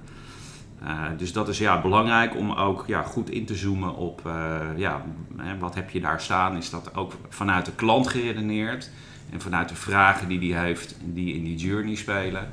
dus 1.17 1.33
dat 1.33 1.49
is 1.49 1.59
ja, 1.59 1.81
belangrijk 1.81 2.37
om 2.37 2.53
ook 2.53 2.85
ja, 2.87 3.03
goed 3.03 3.31
in 3.31 3.45
te 3.45 3.55
zoomen 3.55 3.97
op 3.97 4.23
ja, 4.77 5.05
wat 5.59 5.75
heb 5.75 5.91
je 5.91 6.01
daar 6.01 6.21
staan. 6.21 6.57
Is 6.57 6.71
dat 6.71 6.95
ook 6.95 7.13
vanuit 7.29 7.67
de 7.67 7.73
klant 7.75 8.09
geredeneerd 8.09 8.91
en 9.31 9.41
vanuit 9.41 9.69
de 9.69 9.75
vragen 9.75 10.29
die 10.29 10.55
hij 10.55 10.65
heeft 10.65 10.97
die 11.05 11.35
in 11.35 11.45
die 11.45 11.57
journey 11.57 11.95
spelen. 11.95 12.51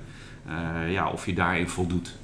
ja, 0.90 1.10
of 1.10 1.26
je 1.26 1.34
daarin 1.34 1.70
voldoet. 1.70 2.19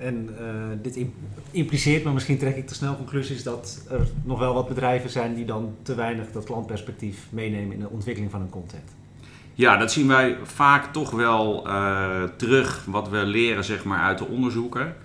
En 0.00 0.28
uh, 0.40 0.46
dit 0.82 1.06
impliceert, 1.50 2.04
maar 2.04 2.12
misschien 2.12 2.38
trek 2.38 2.56
ik 2.56 2.66
te 2.66 2.74
snel 2.74 2.96
conclusies, 2.96 3.42
dat 3.42 3.86
er 3.90 4.08
nog 4.24 4.38
wel 4.38 4.54
wat 4.54 4.68
bedrijven 4.68 5.10
zijn 5.10 5.34
die 5.34 5.44
dan 5.44 5.74
te 5.82 5.94
weinig 5.94 6.30
dat 6.32 6.44
klantperspectief 6.44 7.26
meenemen 7.30 7.72
in 7.72 7.80
de 7.80 7.88
ontwikkeling 7.88 8.30
van 8.30 8.40
hun 8.40 8.50
content. 8.50 8.94
Ja, 9.54 9.76
dat 9.76 9.92
zien 9.92 10.08
wij 10.08 10.38
vaak 10.42 10.92
toch 10.92 11.10
wel 11.10 11.66
uh, 11.66 12.22
terug, 12.36 12.84
wat 12.84 13.08
we 13.08 13.16
leren 13.16 13.64
zeg 13.64 13.84
maar, 13.84 14.00
uit 14.00 14.18
de 14.18 14.26
onderzoeken. 14.26 14.96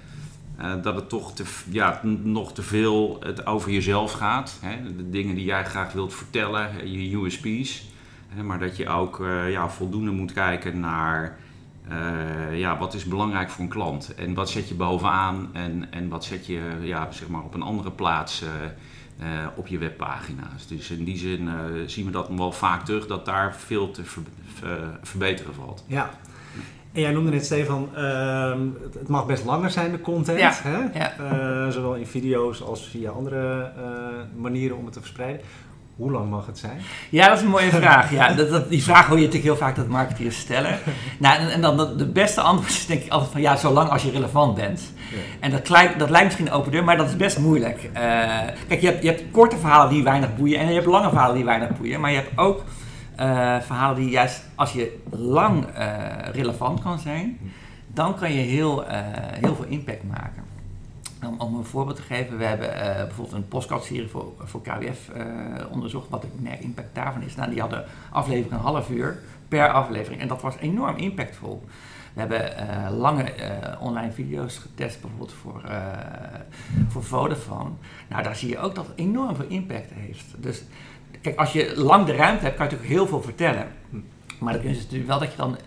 Uh, 0.59 0.73
dat 0.81 0.95
het 0.95 1.09
toch 1.09 1.33
te, 1.33 1.43
ja, 1.69 2.01
nog 2.23 2.53
te 2.53 2.61
veel 2.61 3.17
het 3.19 3.45
over 3.45 3.71
jezelf 3.71 4.11
gaat. 4.11 4.57
Hè? 4.61 4.95
De 4.97 5.09
dingen 5.09 5.35
die 5.35 5.45
jij 5.45 5.65
graag 5.65 5.93
wilt 5.93 6.13
vertellen, 6.13 6.91
je 6.91 7.17
USP's. 7.17 7.89
Hè? 8.27 8.43
Maar 8.43 8.59
dat 8.59 8.77
je 8.77 8.89
ook 8.89 9.25
ja, 9.49 9.69
voldoende 9.69 10.11
moet 10.11 10.33
kijken 10.33 10.79
naar 10.79 11.37
uh, 11.91 12.59
ja, 12.59 12.77
wat 12.77 12.93
is 12.93 13.05
belangrijk 13.05 13.49
voor 13.49 13.63
een 13.63 13.69
klant? 13.69 14.15
En 14.15 14.33
wat 14.33 14.49
zet 14.49 14.67
je 14.67 14.75
bovenaan 14.75 15.49
en, 15.53 15.87
en 15.91 16.09
wat 16.09 16.23
zet 16.23 16.45
je 16.45 16.61
ja, 16.81 17.11
zeg 17.11 17.27
maar 17.27 17.43
op 17.43 17.53
een 17.53 17.61
andere 17.61 17.91
plaats 17.91 18.43
uh, 18.43 18.49
uh, 19.27 19.47
op 19.55 19.67
je 19.67 19.77
webpagina's? 19.77 20.67
Dus 20.67 20.91
in 20.91 21.03
die 21.03 21.17
zin 21.17 21.49
zien 21.85 22.05
we 22.05 22.11
dat 22.11 22.29
wel 22.29 22.51
vaak 22.51 22.85
terug, 22.85 23.07
dat 23.07 23.25
daar 23.25 23.55
veel 23.55 23.91
te 23.91 24.01
ver, 24.03 24.99
verbeteren 25.01 25.53
valt. 25.53 25.83
Ja. 25.87 26.09
En 26.91 27.01
jij 27.01 27.11
noemde 27.11 27.31
net, 27.31 27.45
Stefan, 27.45 27.95
ehm, 27.95 28.59
het 28.93 29.07
mag 29.07 29.25
best 29.25 29.45
langer 29.45 29.69
zijn, 29.69 29.91
de 29.91 30.01
content. 30.01 30.39
Ja. 30.39 30.53
Hè? 30.63 30.99
Ja. 30.99 31.71
zowel 31.71 31.95
in 31.95 32.07
video's 32.07 32.61
als 32.61 32.87
via 32.87 33.11
andere 33.11 33.71
manieren 34.35 34.77
om 34.77 34.85
het 34.85 34.93
te 34.93 34.99
verspreiden. 34.99 35.41
Hoe 35.95 36.11
lang 36.11 36.29
mag 36.29 36.45
het 36.45 36.57
zijn? 36.57 36.81
Ja, 37.09 37.27
dat 37.27 37.37
is 37.37 37.43
een 37.43 37.49
mooie 37.49 37.69
vraag. 37.69 38.11
Ja, 38.11 38.33
dat, 38.33 38.49
dat, 38.49 38.69
die 38.69 38.83
vraag 38.83 39.07
hoor 39.07 39.17
je 39.17 39.25
natuurlijk 39.25 39.51
heel 39.51 39.65
vaak 39.65 39.75
dat 39.75 39.87
marketeers 39.87 40.39
stellen. 40.39 40.79
Nou, 41.19 41.39
en, 41.39 41.51
en 41.51 41.61
dan 41.61 41.97
de 41.97 42.05
beste 42.05 42.41
antwoord 42.41 42.69
is 42.71 42.85
denk 42.85 43.03
ik 43.03 43.11
altijd 43.11 43.31
van 43.31 43.41
ja, 43.41 43.55
zolang 43.55 43.89
als 43.89 44.03
je 44.03 44.11
relevant 44.11 44.55
bent. 44.55 44.93
Ja. 45.11 45.17
En 45.39 45.51
dat, 45.51 45.69
lijkt, 45.69 45.99
dat 45.99 46.09
lijkt 46.09 46.25
misschien 46.25 46.47
een 46.47 46.53
open 46.53 46.71
deur, 46.71 46.83
maar 46.83 46.97
dat 46.97 47.07
is 47.07 47.15
best 47.15 47.39
moeilijk. 47.39 47.83
Uh, 47.83 48.01
kijk, 48.67 48.81
je 48.81 48.87
hebt, 48.87 49.03
je 49.03 49.09
hebt 49.09 49.23
korte 49.31 49.57
verhalen 49.57 49.93
die 49.93 50.03
weinig 50.03 50.35
boeien 50.35 50.59
en 50.59 50.67
je 50.67 50.73
hebt 50.73 50.85
lange 50.85 51.09
verhalen 51.09 51.35
die 51.35 51.45
weinig 51.45 51.77
boeien. 51.77 51.99
Maar 51.99 52.11
je 52.11 52.17
hebt 52.17 52.37
ook 52.37 52.63
uh, 53.19 53.55
verhalen 53.59 53.95
die 53.95 54.09
juist 54.09 54.43
als 54.55 54.71
je 54.71 54.99
lang 55.09 55.65
uh, 55.77 55.93
relevant 56.33 56.81
kan 56.81 56.99
zijn, 56.99 57.39
dan 57.87 58.15
kan 58.15 58.33
je 58.33 58.41
heel, 58.41 58.83
heel 59.41 59.55
veel 59.55 59.65
impact 59.67 60.03
maken. 60.03 60.44
Om, 61.23 61.39
om, 61.39 61.55
een 61.57 61.65
voorbeeld 61.65 61.95
te 61.95 62.01
geven, 62.01 62.37
we 62.37 62.45
hebben 62.45 62.69
uh, 62.69 62.95
bijvoorbeeld 62.95 63.37
een 63.37 63.47
postcard-serie 63.47 64.07
voor, 64.07 64.33
voor 64.37 64.61
KWF 64.61 65.09
uh, 65.15 65.23
onderzocht. 65.71 66.09
Wat 66.09 66.21
de 66.21 66.27
merkimpact 66.39 66.95
daarvan 66.95 67.21
is. 67.21 67.35
Nou, 67.35 67.49
die 67.49 67.59
hadden 67.59 67.85
aflevering 68.11 68.51
een 68.51 68.57
half 68.57 68.89
uur 68.89 69.19
per 69.47 69.71
aflevering. 69.71 70.21
En 70.21 70.27
dat 70.27 70.41
was 70.41 70.55
enorm 70.57 70.97
impactvol. 70.97 71.63
We 72.13 72.19
hebben 72.19 72.41
uh, 72.41 72.97
lange 72.97 73.33
online 73.79 74.11
video's 74.11 74.57
getest, 74.57 75.01
bijvoorbeeld 75.01 75.33
voor, 75.33 75.61
voor 76.87 77.03
Vodafone. 77.03 77.69
Nou, 78.07 78.23
daar 78.23 78.35
zie 78.35 78.49
je 78.49 78.59
ook 78.59 78.75
dat 78.75 78.87
het 78.87 78.97
enorm 78.97 79.35
veel 79.35 79.47
impact 79.47 79.91
heeft. 79.93 80.25
Dus 80.37 80.63
kijk, 81.21 81.39
als 81.39 81.53
je 81.53 81.73
lang 81.75 82.05
de 82.05 82.15
ruimte 82.15 82.43
hebt, 82.43 82.55
kan 82.55 82.65
je 82.65 82.71
natuurlijk 82.71 82.99
heel 82.99 83.07
veel 83.07 83.21
vertellen. 83.21 83.67
Maar 84.39 84.53
dan 84.53 84.63
is 84.63 84.77
natuurlijk 84.77 85.07
wel 85.07 85.19
dat 85.19 85.31
je 85.31 85.37
dan 85.37 85.57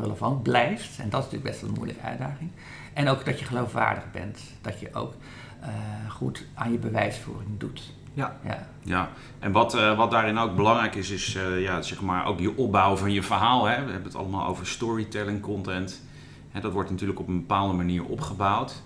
relevant 0.00 0.42
blijft. 0.42 0.98
En 0.98 1.08
dat 1.10 1.24
is 1.24 1.30
natuurlijk 1.30 1.50
best 1.50 1.62
een 1.62 1.74
moeilijke 1.74 2.02
uitdaging. 2.02 2.50
En 2.92 3.08
ook 3.08 3.24
dat 3.24 3.38
je 3.38 3.44
geloofwaardig 3.44 4.10
bent. 4.12 4.40
Dat 4.60 4.80
je 4.80 4.94
ook 4.94 5.14
uh, 5.60 5.68
goed 6.10 6.44
aan 6.54 6.72
je 6.72 6.78
bewijsvoering 6.78 7.58
doet. 7.58 7.92
Ja. 8.14 8.36
ja. 8.44 8.66
ja. 8.82 9.08
En 9.38 9.52
wat, 9.52 9.74
uh, 9.74 9.96
wat 9.96 10.10
daarin 10.10 10.38
ook 10.38 10.56
belangrijk 10.56 10.94
is, 10.94 11.10
is 11.10 11.34
uh, 11.34 11.62
ja, 11.62 11.82
zeg 11.82 12.00
maar 12.00 12.26
ook 12.26 12.40
je 12.40 12.56
opbouw 12.56 12.96
van 12.96 13.12
je 13.12 13.22
verhaal. 13.22 13.64
Hè. 13.64 13.84
We 13.84 13.90
hebben 13.90 14.08
het 14.10 14.16
allemaal 14.16 14.46
over 14.46 14.66
storytelling 14.66 15.40
content. 15.40 16.02
Hè, 16.50 16.60
dat 16.60 16.72
wordt 16.72 16.90
natuurlijk 16.90 17.20
op 17.20 17.28
een 17.28 17.40
bepaalde 17.40 17.74
manier 17.74 18.04
opgebouwd. 18.04 18.82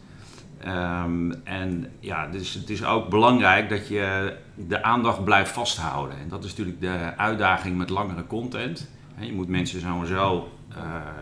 Um, 0.67 1.45
en 1.45 1.93
ja, 2.01 2.27
dus 2.27 2.55
het 2.55 2.71
is 2.71 2.85
ook 2.85 3.09
belangrijk 3.09 3.69
dat 3.69 3.89
je 3.89 4.37
de 4.55 4.83
aandacht 4.83 5.25
blijft 5.25 5.51
vasthouden. 5.51 6.19
En 6.19 6.29
dat 6.29 6.45
is 6.45 6.51
natuurlijk 6.51 6.81
de 6.81 7.13
uitdaging 7.17 7.77
met 7.77 7.91
langere 7.91 8.27
content. 8.27 8.91
Je 9.19 9.33
moet 9.33 9.49
mensen 9.49 9.81
sowieso 9.81 10.49
uh, 10.71 10.77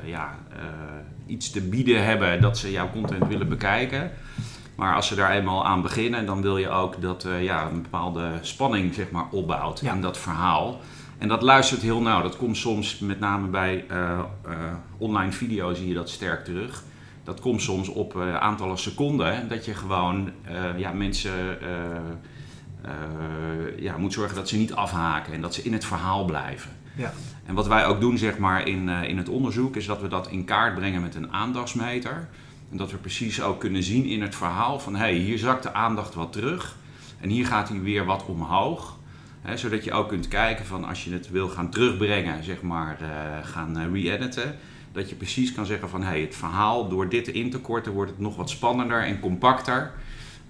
ja, 0.04 0.38
iets 1.26 1.50
te 1.50 1.60
bieden 1.60 2.04
hebben 2.04 2.40
dat 2.40 2.58
ze 2.58 2.70
jouw 2.70 2.90
content 2.90 3.26
willen 3.26 3.48
bekijken. 3.48 4.10
Maar 4.74 4.94
als 4.94 5.06
ze 5.06 5.14
daar 5.14 5.30
eenmaal 5.30 5.66
aan 5.66 5.82
beginnen, 5.82 6.26
dan 6.26 6.42
wil 6.42 6.56
je 6.56 6.68
ook 6.68 7.00
dat 7.00 7.24
uh, 7.24 7.42
ja, 7.42 7.66
een 7.70 7.82
bepaalde 7.82 8.30
spanning 8.40 8.94
zeg 8.94 9.10
maar, 9.10 9.26
opbouwt 9.30 9.80
ja. 9.80 9.94
in 9.94 10.00
dat 10.00 10.18
verhaal. 10.18 10.80
En 11.18 11.28
dat 11.28 11.42
luistert 11.42 11.80
heel 11.80 12.00
nauw. 12.00 12.22
Dat 12.22 12.36
komt 12.36 12.56
soms 12.56 12.98
met 12.98 13.20
name 13.20 13.46
bij 13.46 13.84
online 14.98 15.32
video 15.32 15.74
zie 15.74 15.88
je 15.88 15.94
dat 15.94 16.10
sterk 16.10 16.44
terug. 16.44 16.82
Dat 17.24 17.40
komt 17.40 17.62
soms 17.62 17.88
op 17.88 18.20
aantallen 18.20 18.78
seconden. 18.78 19.48
Dat 19.48 19.64
je 19.64 19.74
gewoon 19.74 20.30
ja, 20.76 20.92
mensen 20.92 21.58
ja, 23.78 23.96
moet 23.96 24.12
zorgen 24.12 24.36
dat 24.36 24.48
ze 24.48 24.56
niet 24.56 24.74
afhaken 24.74 25.32
en 25.32 25.40
dat 25.40 25.54
ze 25.54 25.62
in 25.62 25.72
het 25.72 25.84
verhaal 25.84 26.24
blijven. 26.24 26.70
Ja. 26.94 27.12
En 27.46 27.54
wat 27.54 27.66
wij 27.66 27.86
ook 27.86 28.00
doen 28.00 28.18
zeg 28.18 28.38
maar, 28.38 28.68
in, 28.68 28.88
uh, 28.88 29.02
in 29.02 29.16
het 29.16 29.28
onderzoek 29.28 29.76
is 29.76 29.86
dat 29.86 30.00
we 30.00 30.08
dat 30.08 30.28
in 30.28 30.44
kaart 30.44 30.74
brengen 30.74 31.02
met 31.02 31.14
een 31.14 31.32
aandachtsmeter. 31.32 32.28
En 32.70 32.76
dat 32.76 32.90
we 32.90 32.96
precies 32.96 33.42
ook 33.42 33.60
kunnen 33.60 33.82
zien 33.82 34.04
in 34.04 34.22
het 34.22 34.34
verhaal 34.34 34.80
van 34.80 34.96
hey, 34.96 35.14
hier 35.14 35.38
zakt 35.38 35.62
de 35.62 35.72
aandacht 35.72 36.14
wat 36.14 36.32
terug 36.32 36.76
en 37.20 37.28
hier 37.28 37.46
gaat 37.46 37.68
hij 37.68 37.80
weer 37.80 38.04
wat 38.04 38.26
omhoog. 38.26 38.96
Zodat 39.54 39.84
je 39.84 39.92
ook 39.92 40.08
kunt 40.08 40.28
kijken 40.28 40.66
van 40.66 40.84
als 40.84 41.04
je 41.04 41.12
het 41.12 41.30
wil 41.30 41.48
gaan 41.48 41.70
terugbrengen, 41.70 42.44
zeg 42.44 42.62
maar, 42.62 42.98
uh, 43.02 43.08
gaan 43.46 43.78
uh, 43.78 43.92
re-editen. 43.92 44.56
Dat 44.92 45.08
je 45.08 45.14
precies 45.14 45.52
kan 45.52 45.66
zeggen 45.66 45.88
van 45.88 46.02
hey, 46.02 46.20
het 46.20 46.36
verhaal 46.36 46.88
door 46.88 47.08
dit 47.08 47.28
in 47.28 47.50
te 47.50 47.58
korten 47.58 47.92
wordt 47.92 48.10
het 48.10 48.20
nog 48.20 48.36
wat 48.36 48.50
spannender 48.50 49.02
en 49.02 49.20
compacter. 49.20 49.92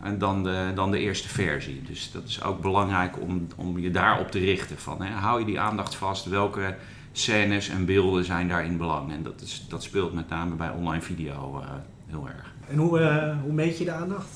En 0.02 0.18
dan, 0.18 0.42
de, 0.42 0.72
dan 0.74 0.90
de 0.90 0.98
eerste 0.98 1.28
versie. 1.28 1.82
Dus 1.82 2.10
dat 2.12 2.22
is 2.26 2.42
ook 2.42 2.60
belangrijk 2.60 3.20
om, 3.20 3.46
om 3.56 3.78
je 3.78 3.90
daarop 3.90 4.30
te 4.30 4.38
richten. 4.38 4.78
Van, 4.78 5.02
hè, 5.02 5.12
hou 5.12 5.40
je 5.40 5.46
die 5.46 5.60
aandacht 5.60 5.94
vast? 5.94 6.24
Welke 6.24 6.74
scènes 7.12 7.68
en 7.68 7.84
beelden 7.84 8.24
zijn 8.24 8.48
daarin 8.48 8.76
belang? 8.76 9.12
En 9.12 9.22
dat, 9.22 9.40
is, 9.40 9.66
dat 9.68 9.82
speelt 9.82 10.12
met 10.12 10.28
name 10.28 10.54
bij 10.54 10.70
online 10.70 11.02
video 11.02 11.60
uh, 11.60 11.68
heel 12.06 12.28
erg. 12.28 12.52
En 12.68 12.76
hoe, 12.76 13.00
uh, 13.00 13.42
hoe 13.42 13.52
meet 13.52 13.78
je 13.78 13.84
de 13.84 13.92
aandacht? 13.92 14.28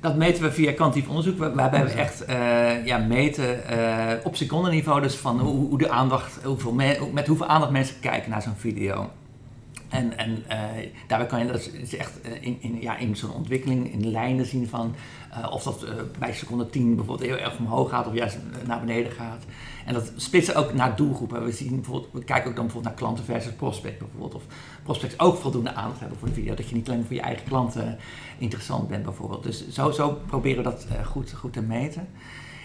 Dat 0.00 0.16
meten 0.16 0.42
we 0.42 0.52
via 0.52 0.72
kwantief 0.72 1.08
onderzoek, 1.08 1.38
waarbij 1.54 1.84
we 1.84 1.90
echt 1.90 2.28
uh, 2.28 2.86
ja, 2.86 2.98
meten 2.98 3.60
uh, 3.70 4.12
op 4.24 4.36
secondenniveau 4.36 5.00
dus 5.00 5.14
van 5.14 5.40
hoe, 5.40 5.68
hoe 5.68 5.78
de 5.78 5.90
aandacht, 5.90 6.44
hoeveel 6.44 6.72
met 7.12 7.26
hoeveel 7.26 7.46
aandacht 7.46 7.72
mensen 7.72 8.00
kijken 8.00 8.30
naar 8.30 8.42
zo'n 8.42 8.54
video. 8.56 9.10
En, 9.92 10.18
en 10.18 10.44
uh, 10.50 10.90
daarbij 11.06 11.26
kan 11.26 11.38
je 11.38 11.52
dat 11.52 11.70
is 11.72 11.96
echt 11.96 12.12
in, 12.40 12.56
in, 12.60 12.80
ja, 12.80 12.96
in 12.96 13.16
zo'n 13.16 13.34
ontwikkeling 13.34 13.92
in 13.92 14.10
lijnen 14.10 14.46
zien 14.46 14.68
van 14.68 14.94
of 15.50 15.62
dat 15.62 15.86
bij 16.18 16.32
seconde 16.32 16.70
10 16.70 16.96
bijvoorbeeld 16.96 17.28
heel 17.28 17.38
erg 17.38 17.58
omhoog 17.58 17.90
gaat 17.90 18.06
of 18.06 18.14
juist 18.14 18.38
naar 18.66 18.80
beneden 18.80 19.12
gaat. 19.12 19.44
En 19.84 19.94
dat 19.94 20.12
splitsen 20.16 20.54
ook 20.54 20.72
naar 20.72 20.96
doelgroepen. 20.96 21.44
We, 21.44 21.52
zien 21.52 21.74
bijvoorbeeld, 21.74 22.12
we 22.12 22.24
kijken 22.24 22.50
ook 22.50 22.56
dan 22.56 22.64
bijvoorbeeld 22.64 22.94
naar 22.94 23.02
klanten 23.02 23.24
versus 23.24 23.52
prospect 23.52 23.98
bijvoorbeeld. 23.98 24.34
Of 24.34 24.42
prospects 24.82 25.18
ook 25.18 25.36
voldoende 25.36 25.74
aandacht 25.74 26.00
hebben 26.00 26.18
voor 26.18 26.28
de 26.28 26.34
video. 26.34 26.54
Dat 26.54 26.68
je 26.68 26.74
niet 26.74 26.88
alleen 26.88 27.04
voor 27.04 27.14
je 27.14 27.20
eigen 27.20 27.44
klanten 27.44 27.98
interessant 28.38 28.88
bent 28.88 29.02
bijvoorbeeld. 29.04 29.42
Dus 29.42 29.68
zo, 29.68 29.90
zo 29.90 30.18
proberen 30.26 30.64
we 30.64 30.70
dat 30.70 30.86
goed, 31.04 31.32
goed 31.32 31.52
te 31.52 31.62
meten. 31.62 32.08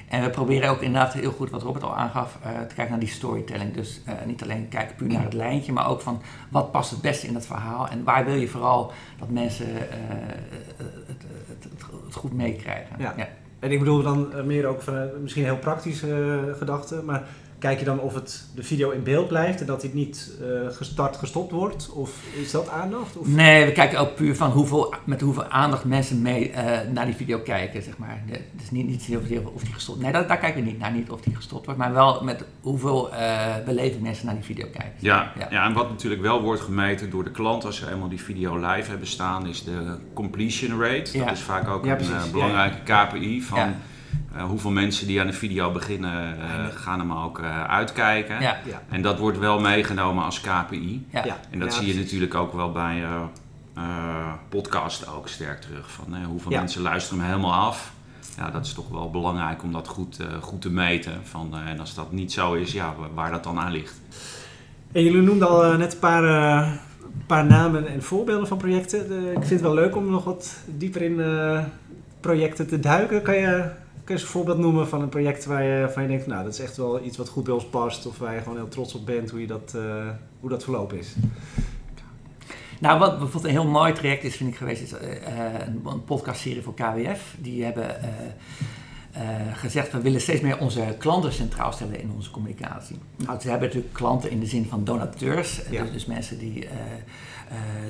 En 0.08 0.22
we 0.22 0.30
proberen 0.30 0.70
ook 0.70 0.82
inderdaad 0.82 1.14
heel 1.14 1.32
goed, 1.32 1.50
wat 1.50 1.62
Robert 1.62 1.84
al 1.84 1.96
aangaf, 1.96 2.38
uh, 2.46 2.60
te 2.60 2.76
kijken 2.76 2.90
naar 2.90 3.00
die 3.00 3.10
storytelling. 3.10 3.74
Dus 3.74 4.02
uh, 4.08 4.14
niet 4.26 4.44
alleen 4.44 4.68
kijken 4.70 4.96
puur 4.96 5.08
naar 5.08 5.24
het 5.24 5.34
lijntje, 5.34 5.72
maar 5.72 5.90
ook 5.90 6.02
van 6.02 6.22
wat 6.50 6.72
past 6.72 6.92
het 6.92 7.02
beste 7.02 7.28
in 7.28 7.36
het 7.36 7.46
verhaal. 7.46 7.88
En 7.88 8.04
waar 8.04 8.26
wil 8.26 8.36
je 8.36 8.48
vooral 8.48 8.92
dat 9.20 9.30
mensen 9.30 9.68
het, 9.74 9.86
het, 11.08 11.24
het, 11.48 11.68
het, 12.06 12.16
goed 12.16 12.34
meekrijgen. 12.34 12.96
Ja. 13.00 13.14
ja. 13.18 13.28
En 13.60 13.72
ik 13.72 13.80
bedoel 13.80 14.04
dan 14.04 14.46
meer 14.46 14.66
ook 14.66 14.82
van 14.82 15.10
misschien 15.22 15.44
heel 15.44 15.58
praktische 15.58 16.56
gedachte, 16.58 17.02
maar 17.06 17.24
Kijk 17.60 17.80
je 17.80 17.86
dan 17.86 18.00
of 18.00 18.14
het, 18.14 18.44
de 18.56 18.64
video 18.64 18.90
in 18.90 19.04
beeld 19.04 19.28
blijft 19.28 19.60
en 19.60 19.66
dat 19.66 19.82
dit 19.82 19.94
niet 19.94 20.32
uh, 20.42 20.70
gestart, 20.70 21.18
gestopt 21.18 21.52
wordt? 21.52 21.90
Of 21.90 22.12
is 22.42 22.52
dat 22.52 22.70
aandacht? 22.70 23.18
Of? 23.18 23.28
Nee, 23.28 23.66
we 23.66 23.72
kijken 23.72 24.00
ook 24.00 24.16
puur 24.16 24.36
van 24.36 24.52
hoeveel, 24.52 24.94
met 25.04 25.22
hoeveel 25.22 25.46
aandacht 25.46 25.86
mensen 25.86 26.22
mee 26.22 26.52
uh, 26.52 26.56
naar 26.92 27.06
die 27.06 27.16
video 27.16 27.40
kijken, 27.40 27.84
zeg 27.84 27.98
maar. 27.98 28.24
Dus 28.52 28.72
niet, 28.72 28.88
niet 28.88 29.18
of, 29.18 29.54
of 29.54 29.64
die 29.64 29.74
gestopt 29.74 30.02
Nee, 30.02 30.12
daar, 30.12 30.28
daar 30.28 30.38
kijken 30.38 30.64
we 30.64 30.70
niet 30.70 30.80
naar, 30.80 30.92
niet 30.92 31.10
of 31.10 31.22
die 31.22 31.36
gestopt 31.36 31.66
wordt, 31.66 31.80
maar 31.80 31.94
wel 31.94 32.24
met 32.24 32.44
hoeveel 32.62 33.14
uh, 33.14 33.56
beleving 33.66 34.02
mensen 34.02 34.26
naar 34.26 34.36
die 34.36 34.44
video 34.44 34.68
kijken. 34.72 34.94
Ja, 35.00 35.32
ja, 35.40 35.48
ja. 35.50 35.66
en 35.66 35.74
wat 35.74 35.90
natuurlijk 35.90 36.22
wel 36.22 36.42
wordt 36.42 36.62
gemeten 36.62 37.10
door 37.10 37.24
de 37.24 37.32
klant 37.32 37.66
als 37.66 37.78
ze 37.78 37.92
eenmaal 37.92 38.10
die 38.10 38.22
video 38.22 38.56
live 38.56 38.90
hebben 38.90 39.08
staan, 39.08 39.48
is 39.48 39.64
de 39.64 39.98
completion 40.14 40.82
rate. 40.82 41.18
Dat 41.18 41.32
is 41.32 41.42
vaak 41.42 41.68
ook 41.68 41.86
een 41.86 42.32
belangrijke 42.32 42.94
KPI 42.94 43.42
van... 43.42 43.76
Uh, 44.38 44.44
hoeveel 44.44 44.72
mensen 44.72 45.08
die 45.08 45.22
aan 45.22 45.28
de 45.28 45.34
video 45.34 45.72
beginnen, 45.72 46.38
uh, 46.38 46.66
gaan 46.76 47.00
hem 47.00 47.14
ook 47.14 47.40
uh, 47.40 47.64
uitkijken. 47.64 48.42
Ja. 48.42 48.60
En 48.90 49.02
dat 49.02 49.20
wordt 49.20 49.40
wel 49.40 49.60
meegenomen 49.60 50.24
als 50.24 50.42
KPI. 50.42 51.08
Ja. 51.12 51.38
En 51.50 51.60
dat 51.60 51.74
zie 51.74 51.88
je 51.88 51.96
natuurlijk 51.96 52.36
ook 52.36 52.54
wel 52.54 52.72
bij 52.72 53.04
podcast 54.50 55.08
ook 55.08 55.28
sterk 55.28 55.62
terug. 55.62 55.92
Van, 55.92 56.24
hoeveel 56.24 56.52
mensen 56.52 56.82
luisteren 56.82 57.20
hem 57.20 57.30
helemaal 57.30 57.54
af. 57.54 57.94
Ja, 58.38 58.52
dat 58.52 58.66
is 58.66 58.74
toch 58.74 58.90
wel 58.90 59.12
belangrijk 59.12 59.64
om 59.64 59.72
dat 59.72 59.88
goed, 59.88 60.20
goed 60.42 60.62
te 60.62 60.70
meten. 60.70 61.14
Van, 61.24 61.58
en 61.68 61.80
als 61.80 61.94
dat 61.94 62.12
niet 62.12 62.32
zo 62.32 62.54
is, 62.54 62.72
ja, 62.72 62.96
waar 63.14 63.32
dat 63.32 63.44
dan 63.44 63.60
aan 63.60 63.72
ligt. 63.72 64.02
En 64.92 65.04
jullie 65.04 65.22
noemden 65.22 65.48
al 65.48 65.78
net 65.78 65.94
een 65.94 66.00
paar, 66.00 66.80
paar 67.26 67.46
namen 67.46 67.88
en 67.88 68.04
voorbeelden 68.04 68.48
van 68.48 68.58
projecten. 68.58 69.32
ik 69.32 69.38
vind 69.38 69.50
het 69.50 69.62
wel 69.62 69.74
leuk 69.74 69.96
om 69.96 70.10
nog 70.10 70.24
wat 70.24 70.56
dieper 70.66 71.02
in 71.02 71.22
projecten 72.20 72.68
te 72.68 72.80
duiken. 72.80 73.22
Kan 73.22 73.36
je 73.36 73.70
Kun 74.08 74.16
je 74.16 74.22
eens 74.22 74.32
een 74.32 74.38
voorbeeld 74.38 74.58
noemen 74.58 74.88
van 74.88 75.02
een 75.02 75.10
project 75.10 75.46
waar 75.46 75.64
je, 75.64 75.90
van 75.90 76.02
je 76.02 76.08
denkt, 76.08 76.28
nou 76.28 76.44
dat 76.44 76.54
is 76.54 76.60
echt 76.60 76.78
wel 76.78 77.04
iets 77.04 77.18
wat 77.18 77.30
goed 77.30 77.44
bij 77.44 77.54
ons 77.54 77.66
past, 77.66 78.06
of 78.06 78.17
waar 78.17 78.34
je 78.34 78.41
gewoon 78.41 78.58
heel 78.58 78.67
trots 78.67 78.93
op 78.93 79.06
bent 79.06 79.30
hoe, 79.30 79.41
je 79.41 79.48
dat, 79.48 79.74
uh, 79.76 80.10
hoe 80.39 80.50
dat 80.50 80.63
verlopen 80.63 80.98
is? 80.98 81.15
Nou, 82.80 83.00
wat 83.00 83.10
bijvoorbeeld 83.12 83.43
een 83.43 83.62
heel 83.62 83.67
mooi 83.67 83.93
traject 83.93 84.24
is, 84.24 84.36
vind 84.36 84.50
ik 84.50 84.56
geweest, 84.56 84.82
is 84.82 84.91
uh, 84.91 85.00
een, 85.65 85.82
een 85.86 86.04
podcastserie 86.04 86.62
voor 86.62 86.74
KWF. 86.74 87.36
Die 87.39 87.63
hebben 87.63 88.00
uh, 89.15 89.22
gezegd, 89.54 89.91
we 89.91 90.02
willen 90.02 90.22
steeds 90.22 90.41
meer 90.41 90.58
onze 90.58 90.96
klanten 91.00 91.34
centraal 91.34 91.72
stellen 91.72 92.02
in 92.02 92.12
onze 92.15 92.32
communicatie. 92.32 93.00
Nou, 93.15 93.39
ze 93.39 93.50
hebben 93.50 93.67
natuurlijk 93.67 93.93
klanten 93.93 94.32
in 94.32 94.39
de 94.39 94.46
zin 94.46 94.65
van 94.65 94.84
donateurs, 94.84 95.62
ja. 95.70 95.84
dus, 95.84 95.91
dus, 95.91 96.06
mensen 96.06 96.38
die 96.38 96.67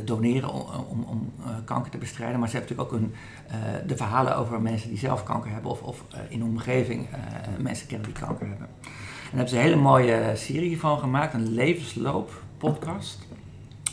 doneren 0.05 0.53
om, 0.89 1.03
om, 1.03 1.33
uh, 1.39 1.45
kanker 1.65 1.91
te 1.91 1.97
bestrijden. 1.97 2.39
Maar 2.39 2.49
ze 2.49 2.57
hebben 2.57 2.75
natuurlijk 2.75 2.95
ook 2.95 3.01
een, 3.01 3.15
uh, 3.59 3.87
de 3.87 3.97
verhalen 3.97 4.37
over 4.37 4.61
mensen 4.61 4.89
die 4.89 4.97
zelf 4.97 5.23
kanker 5.23 5.51
hebben 5.51 5.71
of, 5.71 5.81
of 5.81 6.03
in 6.29 6.39
hun 6.39 6.49
omgeving 6.49 7.07
mensen 7.59 7.87
kennen 7.87 8.07
die 8.07 8.19
kanker 8.19 8.47
hebben. 8.47 8.67
En 8.67 8.83
daar 8.83 9.29
hebben 9.29 9.49
ze 9.49 9.55
een 9.55 9.61
hele 9.61 9.75
mooie 9.75 10.31
serie 10.35 10.79
van 10.79 10.99
gemaakt, 10.99 11.33
een 11.33 11.53
levensloop 11.53 12.43
podcast. 12.57 13.27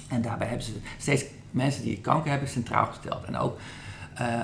En 0.09 0.23
daarbij 0.23 0.47
hebben 0.47 0.67
ze 0.67 0.73
steeds 0.99 1.25
mensen 1.51 1.83
die 1.83 2.01
kanker 2.01 2.31
hebben 2.31 2.49
centraal 2.49 2.87
gesteld. 2.87 3.25
En 3.25 3.37
ook, 3.37 3.59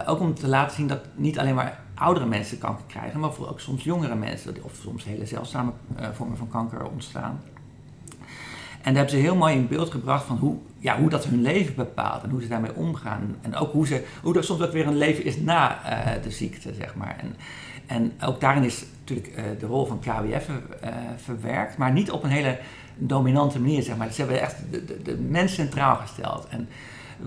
ook 0.07 0.21
om 0.21 0.35
te 0.35 0.49
laten 0.49 0.77
zien 0.77 0.87
dat 0.87 1.01
niet 1.15 1.39
alleen 1.39 1.55
maar 1.55 1.81
oudere 1.95 2.27
mensen 2.27 2.59
kanker 2.59 2.85
krijgen, 2.87 3.21
maar 3.21 3.31
ook 3.39 3.61
soms 3.61 3.85
jongere 3.85 4.15
mensen, 4.15 4.57
of 4.63 4.75
soms 4.83 5.05
hele 5.05 5.27
zeldzame 5.27 5.73
vormen 6.13 6.37
van 6.37 6.49
kanker 6.49 6.85
ontstaan. 6.85 7.41
En 8.83 8.95
daar 8.95 9.03
hebben 9.03 9.11
ze 9.11 9.27
heel 9.27 9.37
mooi 9.37 9.55
in 9.55 9.69
beeld 9.69 9.91
gebracht 9.91 10.25
van 10.25 10.37
hoe, 10.37 10.57
ja, 10.79 10.99
hoe 10.99 11.09
dat 11.09 11.25
hun 11.25 11.43
leven 11.43 11.75
bepaalt 11.75 12.23
en 12.23 12.31
hoe 12.31 12.43
ze 12.43 12.49
daarmee 12.49 12.75
omgaan. 12.75 13.37
En 13.41 13.57
ook 13.57 13.73
hoe, 13.73 13.87
ze, 13.87 14.05
hoe 14.23 14.37
er 14.37 14.45
soms 14.45 14.63
ook 14.63 14.73
weer 14.73 14.87
een 14.87 14.99
leven 14.99 15.25
is 15.25 15.41
na 15.41 15.79
uh, 15.85 16.23
de 16.23 16.31
ziekte, 16.31 16.75
zeg 16.75 16.95
maar. 16.95 17.17
En, 17.21 17.37
en 17.87 18.13
ook 18.25 18.41
daarin 18.41 18.65
is 18.65 18.85
natuurlijk 18.99 19.29
uh, 19.37 19.45
de 19.59 19.67
rol 19.67 19.87
van 19.87 19.99
KWF 19.99 20.49
uh, 20.49 20.89
verwerkt, 21.17 21.77
maar 21.77 21.93
niet 21.93 22.11
op 22.11 22.23
een 22.23 22.31
hele 22.31 22.59
dominante 22.97 23.61
manier, 23.61 23.83
zeg 23.83 23.97
maar. 23.97 24.13
Ze 24.13 24.21
hebben 24.21 24.41
echt 24.41 24.57
de, 24.71 25.03
de, 25.03 25.17
mens 25.17 25.55
centraal 25.55 25.97
gesteld. 25.97 26.47
En 26.49 26.69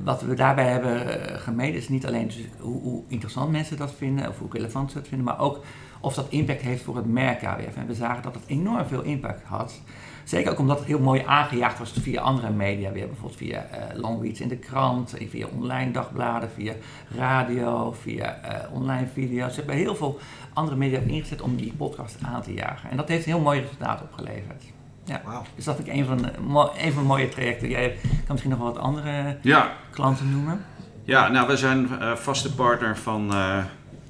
wat 0.03 0.21
we 0.21 0.33
daarbij 0.33 0.67
hebben 0.67 1.19
gemeten 1.39 1.75
is 1.75 1.89
niet 1.89 2.05
alleen 2.05 2.27
dus 2.27 2.37
hoe, 2.59 2.81
hoe, 2.81 3.03
interessant 3.07 3.51
mensen 3.51 3.77
dat 3.77 3.93
vinden, 3.97 4.29
of 4.29 4.39
hoe 4.39 4.49
relevant 4.51 4.91
ze 4.91 4.97
dat 4.97 5.07
vinden, 5.07 5.25
maar 5.25 5.39
ook 5.39 5.63
of 5.99 6.13
dat 6.13 6.29
impact 6.29 6.61
heeft 6.61 6.83
voor 6.83 6.95
het 6.95 7.05
merk 7.05 7.39
KWF. 7.39 7.75
En 7.75 7.87
we 7.87 7.93
zagen 7.93 8.23
dat 8.23 8.33
het 8.33 8.43
enorm 8.45 8.85
veel 8.87 9.01
impact 9.01 9.43
had. 9.43 9.81
Zeker 10.23 10.51
ook 10.51 10.59
omdat 10.59 10.77
het 10.77 10.87
heel 10.87 10.99
mooi 10.99 11.23
aangejaagd 11.25 11.79
was 11.79 11.93
via 12.01 12.21
andere 12.21 12.49
media 12.49 12.91
weer. 12.91 13.07
Bijvoorbeeld 13.07 13.37
via 13.37 13.67
uh, 13.71 13.99
Longreads 13.99 14.41
in 14.41 14.47
de 14.47 14.57
krant, 14.57 15.13
via 15.29 15.47
online 15.59 15.91
dagbladen, 15.91 16.49
via 16.51 16.73
radio, 17.15 17.91
via 17.91 18.39
uh, 18.45 18.73
online 18.73 19.07
video's. 19.13 19.53
Ze 19.53 19.59
hebben 19.59 19.75
heel 19.75 19.95
veel 19.95 20.19
andere 20.53 20.77
media 20.77 20.99
ingezet 20.99 21.41
om 21.41 21.55
die 21.55 21.73
podcast 21.77 22.17
aan 22.25 22.41
te 22.41 22.53
jagen. 22.53 22.89
En 22.89 22.97
dat 22.97 23.07
heeft 23.07 23.25
een 23.25 23.31
heel 23.31 23.41
mooi 23.41 23.61
resultaat 23.61 24.01
opgeleverd. 24.01 24.63
Ja. 25.05 25.21
Wow. 25.25 25.43
Dus 25.55 25.65
dat 25.65 25.75
vind 25.75 25.87
ik 25.87 25.93
een 25.93 26.05
van, 26.05 26.17
de, 26.17 26.31
een 26.77 26.91
van 26.91 27.01
de 27.01 27.07
mooie 27.07 27.29
trajecten. 27.29 27.69
Jij 27.69 27.97
kan 28.01 28.21
misschien 28.27 28.51
nog 28.51 28.59
wel 28.59 28.73
wat 28.73 28.83
andere 28.83 29.37
ja. 29.41 29.71
klanten 29.91 30.31
noemen. 30.31 30.65
Ja, 31.03 31.27
nou, 31.27 31.47
we 31.47 31.57
zijn 31.57 31.89
uh, 31.91 32.15
vaste 32.15 32.55
partner 32.55 32.97
van 32.97 33.33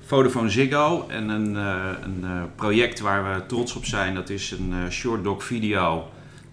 Vodafone 0.05 0.49
Ziggo. 0.49 1.07
En 1.07 1.29
een, 1.29 1.53
uh, 1.53 1.89
een 2.01 2.21
uh, 2.23 2.43
project 2.55 2.99
waar 2.99 3.33
we 3.33 3.45
trots 3.45 3.75
op 3.75 3.85
zijn, 3.85 4.15
dat 4.15 4.29
is 4.29 4.51
een 4.51 4.71
uh, 4.71 4.89
short 4.89 5.23
doc 5.23 5.43
video 5.43 6.07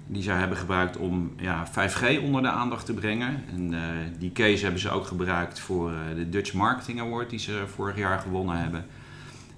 die 0.07 0.23
zij 0.23 0.37
hebben 0.37 0.57
gebruikt 0.57 0.97
om 0.97 1.33
ja, 1.37 1.69
5G 1.69 2.23
onder 2.23 2.43
de 2.43 2.49
aandacht 2.49 2.87
te 2.87 2.95
brengen. 2.95 3.45
En 3.55 3.75
die 4.19 4.33
case 4.33 4.63
hebben 4.63 4.81
ze 4.81 4.91
ook 4.91 5.07
gebruikt 5.07 5.61
voor 5.61 5.93
de 6.15 6.29
Dutch 6.29 6.53
Marketing 6.53 7.01
Award 7.01 7.31
die 7.31 7.39
ze 7.39 7.63
vorig 7.75 7.97
jaar 7.97 8.19
gewonnen 8.19 8.57
hebben. 8.57 8.87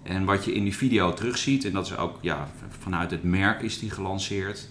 En 0.03 0.25
wat 0.25 0.45
je 0.45 0.55
in 0.55 0.65
die 0.65 0.77
video 0.77 1.15
terugziet, 1.15 1.65
en 1.65 1.73
dat 1.73 1.87
is 1.87 1.97
ook 1.97 2.19
ja, 2.21 2.49
vanuit 2.79 3.11
het 3.11 3.23
merk 3.23 3.63
is 3.63 3.79
die 3.79 3.91
gelanceerd. 3.91 4.69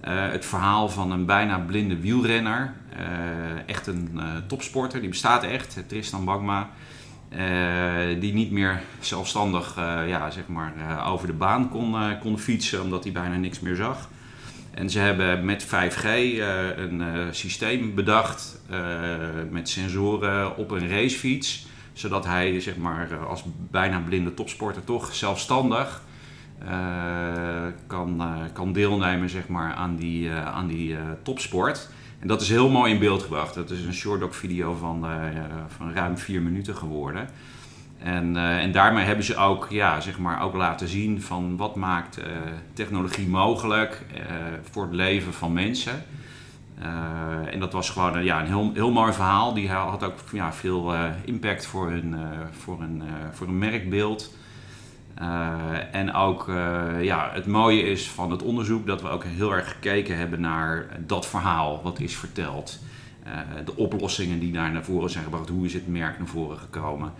het 0.00 0.44
verhaal 0.44 0.88
van 0.88 1.10
een 1.10 1.26
bijna 1.26 1.58
blinde 1.58 2.00
wielrenner, 2.00 2.74
echt 3.66 3.86
een 3.86 4.20
topsporter, 4.46 5.00
die 5.00 5.08
bestaat 5.08 5.44
echt, 5.44 5.78
Tristan 5.86 6.24
Bagma. 6.24 6.70
Uh, 7.36 8.20
die 8.20 8.32
niet 8.32 8.50
meer 8.50 8.82
zelfstandig 9.00 9.76
uh, 9.78 10.08
ja, 10.08 10.30
zeg 10.30 10.46
maar, 10.46 10.72
uh, 10.78 11.10
over 11.12 11.26
de 11.26 11.32
baan 11.32 11.68
kon, 11.68 11.94
kon 12.20 12.38
fietsen 12.38 12.82
omdat 12.82 13.04
hij 13.04 13.12
bijna 13.12 13.36
niks 13.36 13.60
meer 13.60 13.74
zag. 13.74 14.08
En 14.70 14.90
ze 14.90 14.98
hebben 14.98 15.44
met 15.44 15.66
5G 15.66 16.04
een 16.76 17.02
systeem 17.30 17.94
bedacht 17.94 18.60
met 19.50 19.68
sensoren 19.68 20.56
op 20.56 20.70
een 20.70 20.88
racefiets, 20.88 21.66
zodat 21.92 22.24
hij 22.24 22.60
zeg 22.60 22.76
maar, 22.76 23.16
als 23.16 23.44
bijna 23.70 23.98
blinde 23.98 24.34
topsporter 24.34 24.84
toch 24.84 25.14
zelfstandig 25.14 26.02
kan, 27.86 28.22
kan 28.52 28.72
deelnemen 28.72 29.28
zeg 29.28 29.48
maar, 29.48 29.74
aan 29.74 29.96
die, 29.96 30.30
aan 30.30 30.66
die 30.66 30.96
topsport. 31.22 31.88
En 32.18 32.28
dat 32.28 32.40
is 32.40 32.48
heel 32.48 32.68
mooi 32.68 32.92
in 32.92 32.98
beeld 32.98 33.22
gebracht. 33.22 33.54
Dat 33.54 33.70
is 33.70 33.84
een 33.84 33.94
short 33.94 34.20
doc 34.20 34.34
video 34.34 34.74
van, 34.74 35.04
uh, 35.04 35.14
van 35.76 35.92
ruim 35.92 36.18
vier 36.18 36.42
minuten 36.42 36.76
geworden. 36.76 37.28
En, 37.98 38.34
uh, 38.34 38.62
en 38.62 38.72
daarmee 38.72 39.04
hebben 39.04 39.24
ze 39.24 39.36
ook, 39.36 39.66
ja, 39.70 40.00
zeg 40.00 40.18
maar, 40.18 40.42
ook 40.42 40.54
laten 40.54 40.88
zien 40.88 41.22
van 41.22 41.56
wat 41.56 41.76
maakt 41.76 42.18
uh, 42.18 42.24
technologie 42.72 43.28
mogelijk 43.28 44.04
voor 44.70 44.82
het 44.82 44.92
leven 44.92 45.32
van 45.32 45.52
mensen. 45.52 46.04
en 47.50 47.60
dat 47.60 47.72
was 47.72 47.90
gewoon 47.90 48.24
ja, 48.24 48.40
een 48.40 48.46
heel, 48.46 48.70
heel 48.74 48.92
mooi 48.92 49.12
verhaal. 49.12 49.54
Die 49.54 49.70
had 49.70 50.04
ook 50.04 50.18
ja, 50.32 50.52
veel 50.52 50.94
impact 51.24 51.66
voor 51.66 51.90
hun, 51.90 52.14
voor, 52.50 52.80
een, 52.80 53.02
voor 53.32 53.46
een 53.46 53.58
merkbeeld. 53.58 54.34
En 55.92 56.14
ook 56.14 56.46
ja, 57.00 57.30
het 57.32 57.46
mooie 57.46 57.82
is 57.82 58.08
van 58.08 58.30
het 58.30 58.42
onderzoek 58.42 58.86
dat 58.86 59.02
we 59.02 59.08
ook 59.08 59.24
heel 59.24 59.52
erg 59.54 59.68
gekeken 59.68 60.16
hebben 60.16 60.40
naar 60.40 60.86
dat 61.06 61.26
verhaal 61.26 61.82
wat 61.82 62.00
is 62.00 62.16
verteld. 62.16 62.78
de 63.64 63.76
oplossingen 63.76 64.38
die 64.38 64.52
daar 64.52 64.72
naar 64.72 64.84
voren 64.84 65.10
zijn 65.10 65.24
gebracht. 65.24 65.48
Hoe 65.48 65.66
is 65.66 65.72
het 65.72 65.88
merk 65.88 66.18
naar 66.18 66.28
voren 66.28 66.58
gekomen? 66.58 67.12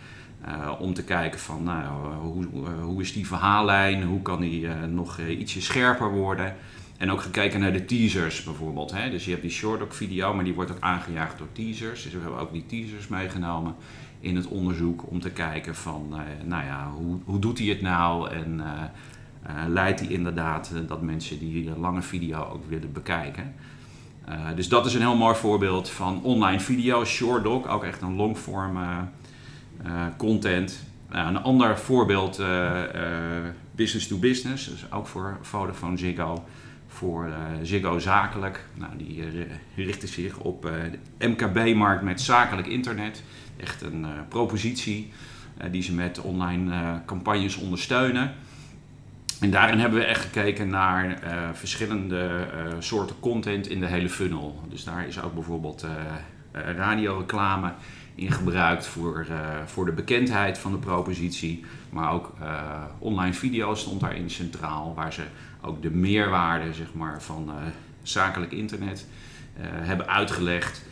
Om 0.79 0.95
te 0.95 1.05
kijken 1.05 1.41
van 1.41 1.63
nou, 1.63 2.15
hoe, 2.15 2.47
hoe 2.83 3.01
is 3.01 3.13
die 3.13 3.27
verhaallijn, 3.27 4.03
hoe 4.03 4.23
kan 4.23 4.41
die 4.41 4.69
nog 4.69 5.19
ietsje 5.21 5.63
scherper 5.63 6.11
worden. 6.11 6.57
En 6.97 7.11
ook 7.11 7.21
gekeken 7.21 7.61
naar 7.61 7.73
de 7.73 7.85
teasers 7.85 8.43
bijvoorbeeld. 8.43 8.91
Hè? 8.91 9.11
Dus 9.11 9.25
je 9.25 9.31
hebt 9.31 9.43
die 9.43 9.51
short 9.51 9.95
video, 9.97 10.35
maar 10.35 10.45
die 10.45 10.55
wordt 10.55 10.71
ook 10.71 10.81
aangejaagd 10.81 11.39
door 11.39 11.53
teasers. 11.53 12.03
Dus 12.03 12.13
we 12.13 12.21
hebben 12.21 12.41
ook 12.41 12.53
die 12.53 12.67
teasers 12.67 13.09
meegenomen 13.09 13.75
in 14.21 14.37
het 14.37 14.47
onderzoek 14.47 15.11
om 15.11 15.21
te 15.21 15.31
kijken 15.31 15.75
van, 15.75 16.07
uh, 16.11 16.19
nou 16.45 16.65
ja, 16.65 16.91
hoe, 16.97 17.19
hoe 17.25 17.39
doet 17.39 17.59
hij 17.59 17.67
het 17.67 17.81
nou? 17.81 18.31
En 18.31 18.63
leidt 19.69 20.01
hij 20.01 20.09
inderdaad 20.09 20.73
dat 20.87 21.03
mensen 21.03 21.39
die 21.39 21.79
lange 21.79 22.03
video 22.03 22.45
ook 22.53 22.69
willen 22.69 22.93
bekijken. 22.93 23.55
dus 24.55 24.69
dat 24.69 24.87
is 24.87 24.95
een 24.95 25.01
heel 25.01 25.17
mooi 25.17 25.35
voorbeeld 25.35 25.91
van 25.91 26.23
online 26.23 26.61
video, 26.61 27.05
short 27.05 27.45
doc, 27.45 27.67
ook 27.67 27.85
echt 27.85 28.03
een 28.03 28.17
longform 28.17 28.79
eh, 29.83 30.07
content. 30.17 30.85
Nou, 31.11 31.29
een 31.29 31.43
ander 31.43 31.79
voorbeeld, 31.79 32.39
eh, 32.39 32.83
eh, 32.85 33.45
business 33.75 34.07
to 34.07 34.19
business, 34.19 34.69
dus 34.69 34.93
ook 34.93 35.07
voor 35.07 35.39
Vodafone 35.41 35.97
Ziggo 35.97 36.45
voor 36.87 37.27
uh, 37.27 37.35
Ziggo 37.63 37.99
Zakelijk. 37.99 38.65
Nou, 38.75 38.97
die 38.97 39.25
richten 39.77 40.09
zich 40.09 40.39
op 40.39 40.63
de 41.19 41.27
MKB-markt 41.29 42.03
met 42.03 42.21
zakelijk 42.21 42.67
internet. 42.67 43.23
Echt 43.57 43.83
een 43.83 44.07
propositie 44.29 45.13
die 45.71 45.83
ze 45.83 45.93
met 45.93 46.21
online 46.21 47.01
campagnes 47.07 47.57
ondersteunen. 47.57 48.35
En 49.41 49.51
daarin 49.51 49.79
hebben 49.79 49.99
we 49.99 50.05
echt 50.05 50.23
gekeken 50.23 50.69
naar 50.69 51.19
verschillende 51.53 52.47
soorten 52.79 53.17
content 53.21 53.69
in 53.69 53.81
de 53.81 53.87
hele 53.87 54.09
funnel. 54.09 54.63
Dus 54.69 54.85
daar 54.85 55.07
is 55.07 55.23
ook 55.23 55.35
bijvoorbeeld 55.35 55.87
radioreclame 56.53 57.73
in 58.17 58.33
gebruikt 58.33 58.87
voor, 58.87 59.27
uh, 59.31 59.37
voor 59.65 59.85
de 59.85 59.93
bekendheid 59.93 60.59
van 60.59 60.73
de 60.73 60.79
propositie. 60.79 61.65
Maar 61.91 62.13
ook 62.13 62.33
uh, 62.41 62.83
online 62.99 63.35
video 63.35 63.75
stond 63.75 64.01
daarin 64.01 64.31
centraal, 64.31 64.95
waar 64.95 65.13
ze 65.13 65.23
ook 65.67 65.83
de 65.83 65.91
meerwaarde 65.91 66.73
zeg 66.73 66.95
maar, 66.95 67.23
van 67.23 67.49
uh, 67.49 67.55
zakelijk 68.03 68.53
internet 68.53 69.07
hebben 69.61 70.09
uitgelegd. 70.09 70.83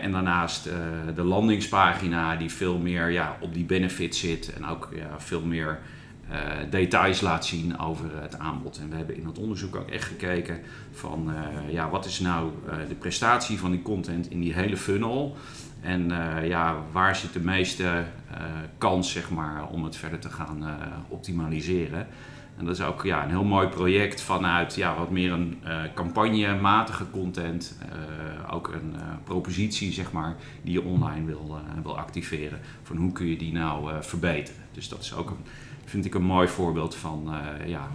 en 0.00 0.12
daarnaast 0.12 0.68
de 1.14 1.22
landingspagina 1.22 2.36
die 2.36 2.50
veel 2.50 2.78
meer 2.78 3.10
ja, 3.10 3.36
op 3.40 3.54
die 3.54 3.64
benefit 3.64 4.16
zit 4.16 4.52
en 4.52 4.66
ook 4.66 4.88
ja, 4.94 5.20
veel 5.20 5.40
meer 5.40 5.78
details 6.70 7.20
laat 7.20 7.46
zien 7.46 7.78
over 7.78 8.22
het 8.22 8.38
aanbod. 8.38 8.78
En 8.78 8.90
we 8.90 8.96
hebben 8.96 9.16
in 9.16 9.26
het 9.26 9.38
onderzoek 9.38 9.76
ook 9.76 9.88
echt 9.90 10.04
gekeken 10.04 10.60
van 10.92 11.32
ja, 11.68 11.90
wat 11.90 12.04
is 12.04 12.20
nou 12.20 12.50
de 12.88 12.94
prestatie 12.94 13.58
van 13.58 13.70
die 13.70 13.82
content 13.82 14.30
in 14.30 14.40
die 14.40 14.54
hele 14.54 14.76
funnel. 14.76 15.36
En 15.80 16.10
ja, 16.42 16.76
waar 16.92 17.16
zit 17.16 17.32
de 17.32 17.40
meeste 17.40 18.04
kans 18.78 19.12
zeg 19.12 19.30
maar, 19.30 19.68
om 19.68 19.84
het 19.84 19.96
verder 19.96 20.18
te 20.18 20.30
gaan 20.30 20.64
optimaliseren? 21.08 22.06
En 22.60 22.66
dat 22.66 22.74
is 22.74 22.82
ook 22.82 23.02
ja, 23.02 23.22
een 23.22 23.30
heel 23.30 23.44
mooi 23.44 23.68
project 23.68 24.20
vanuit 24.20 24.74
ja, 24.74 24.96
wat 24.96 25.10
meer 25.10 25.32
een 25.32 25.58
campagnematige 25.94 27.10
content. 27.10 27.78
ook 28.50 28.68
een 28.68 28.94
propositie 29.24 29.92
zeg 29.92 30.12
maar, 30.12 30.36
die 30.62 30.72
je 30.72 30.82
online 30.82 31.26
wil, 31.26 31.58
wil 31.82 31.98
activeren. 31.98 32.60
Van 32.82 32.96
hoe 32.96 33.12
kun 33.12 33.26
je 33.26 33.36
die 33.36 33.52
nou 33.52 33.90
verbeteren? 34.00 34.62
Dus 34.72 34.88
dat 34.88 35.00
is 35.00 35.14
ook, 35.14 35.30
een, 35.30 35.44
vind 35.84 36.04
ik, 36.04 36.14
een 36.14 36.22
mooi 36.22 36.48
voorbeeld 36.48 36.94
van 36.94 37.34
ja, 37.66 37.88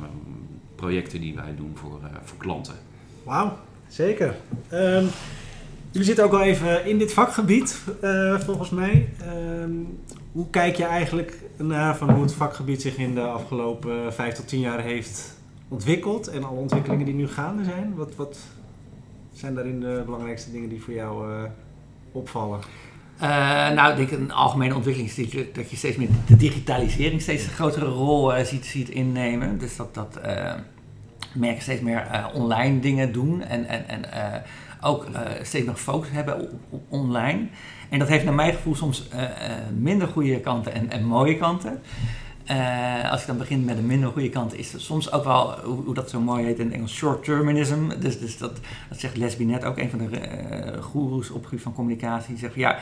projecten 0.76 1.22
die 1.22 1.36
wij 1.36 1.56
doen 1.56 1.72
voor, 1.74 2.00
voor 2.24 2.38
klanten. 2.38 2.76
Wauw, 3.24 3.58
zeker. 3.88 4.36
Um, 4.74 5.08
Jullie 5.92 6.08
zitten 6.08 6.26
ook 6.26 6.34
al 6.34 6.42
even 6.44 6.86
in 6.86 6.98
dit 6.98 7.14
vakgebied, 7.14 7.82
volgens 8.46 8.70
mij. 8.70 9.10
Uh, 9.22 9.76
hoe 10.32 10.50
kijk 10.50 10.76
je 10.76 10.86
eigenlijk 10.86 11.44
naar 11.58 11.96
van 11.98 12.10
hoe 12.10 12.22
het 12.22 12.34
vakgebied 12.34 12.82
zich 12.82 12.98
in 12.98 13.16
de 13.16 13.22
afgelopen 13.22 14.14
vijf 14.14 14.34
tot 14.34 14.48
tien 14.48 14.60
jaar 14.60 14.82
heeft 14.82 15.38
ontwikkeld 15.68 16.28
en 16.28 16.44
alle 16.44 16.60
ontwikkelingen 16.60 17.06
die 17.06 17.16
nu 17.16 17.28
gaande 17.28 17.64
zijn? 17.64 17.94
Wat, 17.96 18.16
wat 18.16 18.38
zijn 19.34 19.56
daarin 19.56 19.80
de 19.80 20.02
belangrijkste 20.06 20.52
dingen 20.52 20.70
die 20.70 20.82
voor 20.82 20.94
jou 20.94 21.32
uh, 21.32 21.44
opvallen? 22.12 22.60
Nou, 23.76 23.92
ik 23.92 23.98
denk 23.98 24.12
een 24.12 24.32
algemene 24.32 24.76
ontwikkeling 24.76 25.18
is 25.18 25.32
dat 25.54 25.70
je 25.70 25.76
steeds 25.76 25.98
meer 25.98 26.10
de 26.28 26.36
digitalisering 26.36 27.22
steeds 27.22 27.44
een 27.44 27.50
grotere 27.50 27.86
rol 27.86 28.46
ziet, 28.46 28.66
ziet 28.66 28.90
innemen. 28.90 29.58
Dus 29.58 29.76
dat, 29.76 29.94
dat 29.94 30.20
merken 31.34 31.62
steeds 31.62 31.82
meer 31.82 32.30
online 32.34 32.80
dingen 32.80 33.12
doen 33.12 33.42
en, 33.42 33.66
en, 33.66 33.88
en 33.88 34.44
ook 34.86 35.06
uh, 35.10 35.20
steeds 35.42 35.66
nog 35.66 35.80
focus 35.80 36.10
hebben 36.12 36.50
op, 36.70 36.82
online. 36.90 37.48
En 37.90 38.00
dat 38.00 38.08
heeft 38.08 38.24
naar 38.24 38.34
mijn 38.34 38.54
gevoel 38.54 38.76
soms 38.76 39.08
uh, 39.14 39.22
minder 39.78 40.08
goede 40.08 40.40
kanten 40.40 40.74
en, 40.74 40.90
en 40.90 41.06
mooie 41.06 41.38
kanten. 41.38 41.82
als 43.10 43.22
ik 43.22 43.28
dan 43.28 43.38
begin 43.38 43.66
met 43.66 43.76
de 43.76 43.82
minder 43.82 44.10
goede 44.10 44.30
kant, 44.30 44.58
is 44.58 44.72
het 44.72 44.82
soms 44.82 45.12
ook 45.12 45.24
wel, 45.24 45.60
hoe, 45.60 45.94
dat 45.94 46.10
zo 46.10 46.20
mooi 46.20 46.46
heet 46.46 46.60
in 46.60 46.74
Engels, 46.74 46.94
short-terminism. 46.94 47.90
Dus, 48.00 48.20
dus 48.20 48.38
dat, 48.38 48.60
dat 48.90 49.00
zegt 49.00 49.18
Leslie 49.18 49.48
net 49.48 49.64
ook, 49.64 49.78
een 49.78 49.90
van 49.90 50.00
de 50.00 50.06
uh, 50.06 50.84
goeroes 50.84 51.30
op 51.30 51.48
van 51.56 51.74
communicatie. 51.74 52.30
Die 52.30 52.38
zegt 52.38 52.56
ja, 52.56 52.80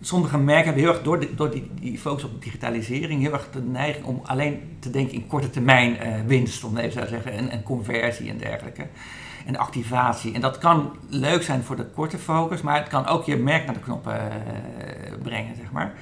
sommige 0.00 0.38
merken 0.38 0.64
hebben 0.64 0.82
heel 0.82 0.92
erg 0.92 1.02
door, 1.02 1.26
door 1.36 1.50
die, 1.50 1.70
die 1.80 1.98
focus 1.98 2.24
op 2.24 2.42
digitalisering 2.42 3.22
heel 3.22 3.32
erg 3.32 3.48
de 3.50 3.62
neiging 3.62 4.04
om 4.04 4.20
alleen 4.24 4.60
te 4.78 4.90
denken 4.90 5.14
in 5.14 5.26
korte 5.26 5.50
termijn 5.50 5.96
winst, 6.26 6.64
om 6.64 6.76
even 6.76 6.92
zo 6.92 7.00
te 7.00 7.08
zeggen, 7.08 7.32
en, 7.32 7.50
en 7.50 7.62
conversie 7.62 8.30
en 8.30 8.38
dergelijke 8.38 8.86
en 9.46 9.56
activatie. 9.56 10.34
En 10.34 10.40
dat 10.40 10.58
kan 10.58 10.96
leuk 11.08 11.42
zijn 11.42 11.62
voor 11.62 11.76
de 11.76 11.84
korte 11.84 12.18
focus, 12.18 12.60
maar 12.60 12.76
het 12.76 12.88
kan 12.88 13.06
ook 13.06 13.24
je 13.24 13.36
merk 13.36 13.64
naar 13.64 13.74
de 13.74 13.80
knoppen 13.80 14.14
uh, 14.14 15.22
brengen, 15.22 15.56
zeg 15.56 15.72
maar. 15.72 15.92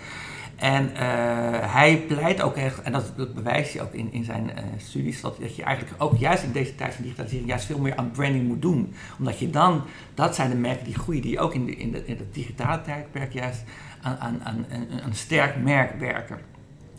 En 0.56 0.90
uh, 0.90 0.98
hij 1.72 2.04
pleit 2.08 2.42
ook 2.42 2.56
echt, 2.56 2.82
en 2.82 2.92
dat, 2.92 3.34
bewijst 3.34 3.72
hij 3.72 3.82
ook 3.82 3.92
in, 3.92 4.12
in 4.12 4.24
zijn 4.24 4.44
uh, 4.44 4.62
studies, 4.76 5.20
dat, 5.20 5.40
dat 5.40 5.56
je 5.56 5.62
eigenlijk 5.62 6.02
ook 6.02 6.16
juist 6.16 6.42
in 6.42 6.52
deze 6.52 6.74
tijd 6.74 6.94
van 6.94 7.02
digitalisering 7.02 7.48
juist 7.48 7.64
veel 7.64 7.78
meer 7.78 7.96
aan 7.96 8.10
branding 8.10 8.46
moet 8.46 8.62
doen. 8.62 8.94
Omdat 9.18 9.38
je 9.38 9.50
dan, 9.50 9.82
dat 10.14 10.34
zijn 10.34 10.50
de 10.50 10.56
merken 10.56 10.84
die 10.84 10.94
groeien, 10.94 11.22
die 11.22 11.40
ook 11.40 11.54
in, 11.54 11.66
de, 11.66 11.76
in, 11.76 11.92
de, 11.92 12.04
in 12.06 12.16
het 12.16 12.34
digitale 12.34 12.80
tijdperk 12.80 13.32
juist 13.32 13.62
aan, 14.02 14.16
aan, 14.18 14.40
aan 14.44 14.66
een 15.04 15.14
sterk 15.14 15.62
merk 15.62 15.98
werken 15.98 16.38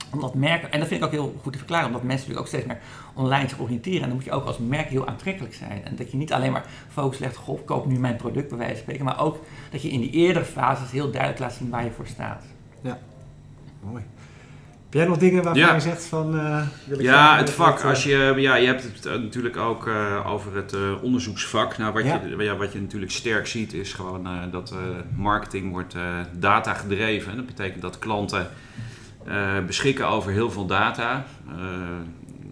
omdat 0.09 0.33
merken, 0.33 0.71
en 0.71 0.79
dat 0.79 0.87
vind 0.87 0.99
ik 0.99 1.05
ook 1.07 1.13
heel 1.13 1.35
goed 1.41 1.51
te 1.51 1.57
verklaren, 1.57 1.87
omdat 1.87 2.03
mensen 2.03 2.29
natuurlijk 2.29 2.47
ook 2.47 2.61
steeds 2.61 2.65
meer 2.65 2.79
online 3.13 3.49
zich 3.49 3.59
oriënteren. 3.59 4.01
En 4.01 4.07
dan 4.07 4.15
moet 4.15 4.25
je 4.25 4.31
ook 4.31 4.45
als 4.45 4.57
merk 4.57 4.87
heel 4.87 5.07
aantrekkelijk 5.07 5.53
zijn. 5.53 5.85
En 5.85 5.95
dat 5.95 6.11
je 6.11 6.17
niet 6.17 6.33
alleen 6.33 6.51
maar 6.51 6.65
focus 6.91 7.19
legt, 7.19 7.35
goh, 7.35 7.65
koop 7.65 7.85
nu 7.85 7.99
mijn 7.99 8.15
product 8.15 8.49
bij 8.49 8.57
wijze 8.57 8.73
van 8.73 8.81
spreken. 8.81 9.05
Maar 9.05 9.19
ook 9.19 9.45
dat 9.71 9.81
je 9.81 9.89
in 9.89 9.99
die 9.99 10.11
eerdere 10.11 10.45
fases 10.45 10.91
heel 10.91 11.11
duidelijk 11.11 11.39
laat 11.39 11.53
zien 11.53 11.69
waar 11.69 11.83
je 11.83 11.91
voor 11.91 12.07
staat. 12.07 12.43
Ja, 12.81 12.99
mooi. 13.81 14.03
Heb 14.89 14.99
jij 14.99 15.07
nog 15.07 15.17
dingen 15.17 15.43
waarvan 15.43 15.73
je 15.73 15.79
zegt 15.79 16.05
van... 16.05 16.35
Uh, 16.35 16.61
wil 16.85 16.99
ik 16.99 17.05
ja, 17.05 17.37
het 17.37 17.49
vak. 17.49 17.83
als 17.83 18.03
je, 18.03 18.33
ja, 18.37 18.55
je 18.55 18.65
hebt 18.65 18.83
het 18.83 19.03
natuurlijk 19.21 19.57
ook 19.57 19.87
uh, 19.87 20.31
over 20.31 20.55
het 20.55 20.73
uh, 20.73 21.03
onderzoeksvak. 21.03 21.77
Nou, 21.77 21.93
wat, 21.93 22.03
ja. 22.03 22.21
Je, 22.37 22.43
ja, 22.43 22.55
wat 22.55 22.73
je 22.73 22.81
natuurlijk 22.81 23.11
sterk 23.11 23.47
ziet 23.47 23.73
is 23.73 23.93
gewoon 23.93 24.27
dat 24.51 24.73
marketing 25.15 25.71
wordt 25.71 25.95
data 26.31 26.73
gedreven. 26.73 27.35
Dat 27.35 27.45
betekent 27.45 27.81
dat 27.81 27.99
klanten 27.99 28.49
uh, 29.29 29.65
beschikken 29.65 30.07
over 30.07 30.31
heel 30.31 30.51
veel 30.51 30.65
data. 30.65 31.25
Uh, 31.47 31.55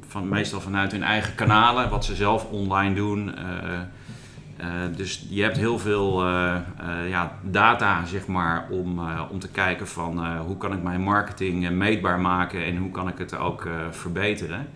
van, 0.07 0.29
meestal 0.29 0.61
vanuit 0.61 0.91
hun 0.91 1.03
eigen 1.03 1.35
kanalen, 1.35 1.89
wat 1.89 2.05
ze 2.05 2.15
zelf 2.15 2.45
online 2.51 2.95
doen. 2.95 3.27
Uh, 3.27 3.79
dus 4.95 5.25
je 5.29 5.41
hebt 5.41 5.57
heel 5.57 5.79
veel 5.79 6.27
ja, 7.07 7.31
data 7.41 8.05
zeg 8.05 8.27
maar, 8.27 8.67
om, 8.69 8.99
om 9.29 9.39
te 9.39 9.49
kijken 9.49 9.87
van 9.87 10.37
hoe 10.37 10.57
kan 10.57 10.73
ik 10.73 10.83
mijn 10.83 11.01
marketing 11.01 11.69
meetbaar 11.69 12.19
maken 12.19 12.63
en 12.63 12.77
hoe 12.77 12.91
kan 12.91 13.07
ik 13.07 13.17
het 13.17 13.37
ook 13.37 13.67
verbeteren. 13.91 14.67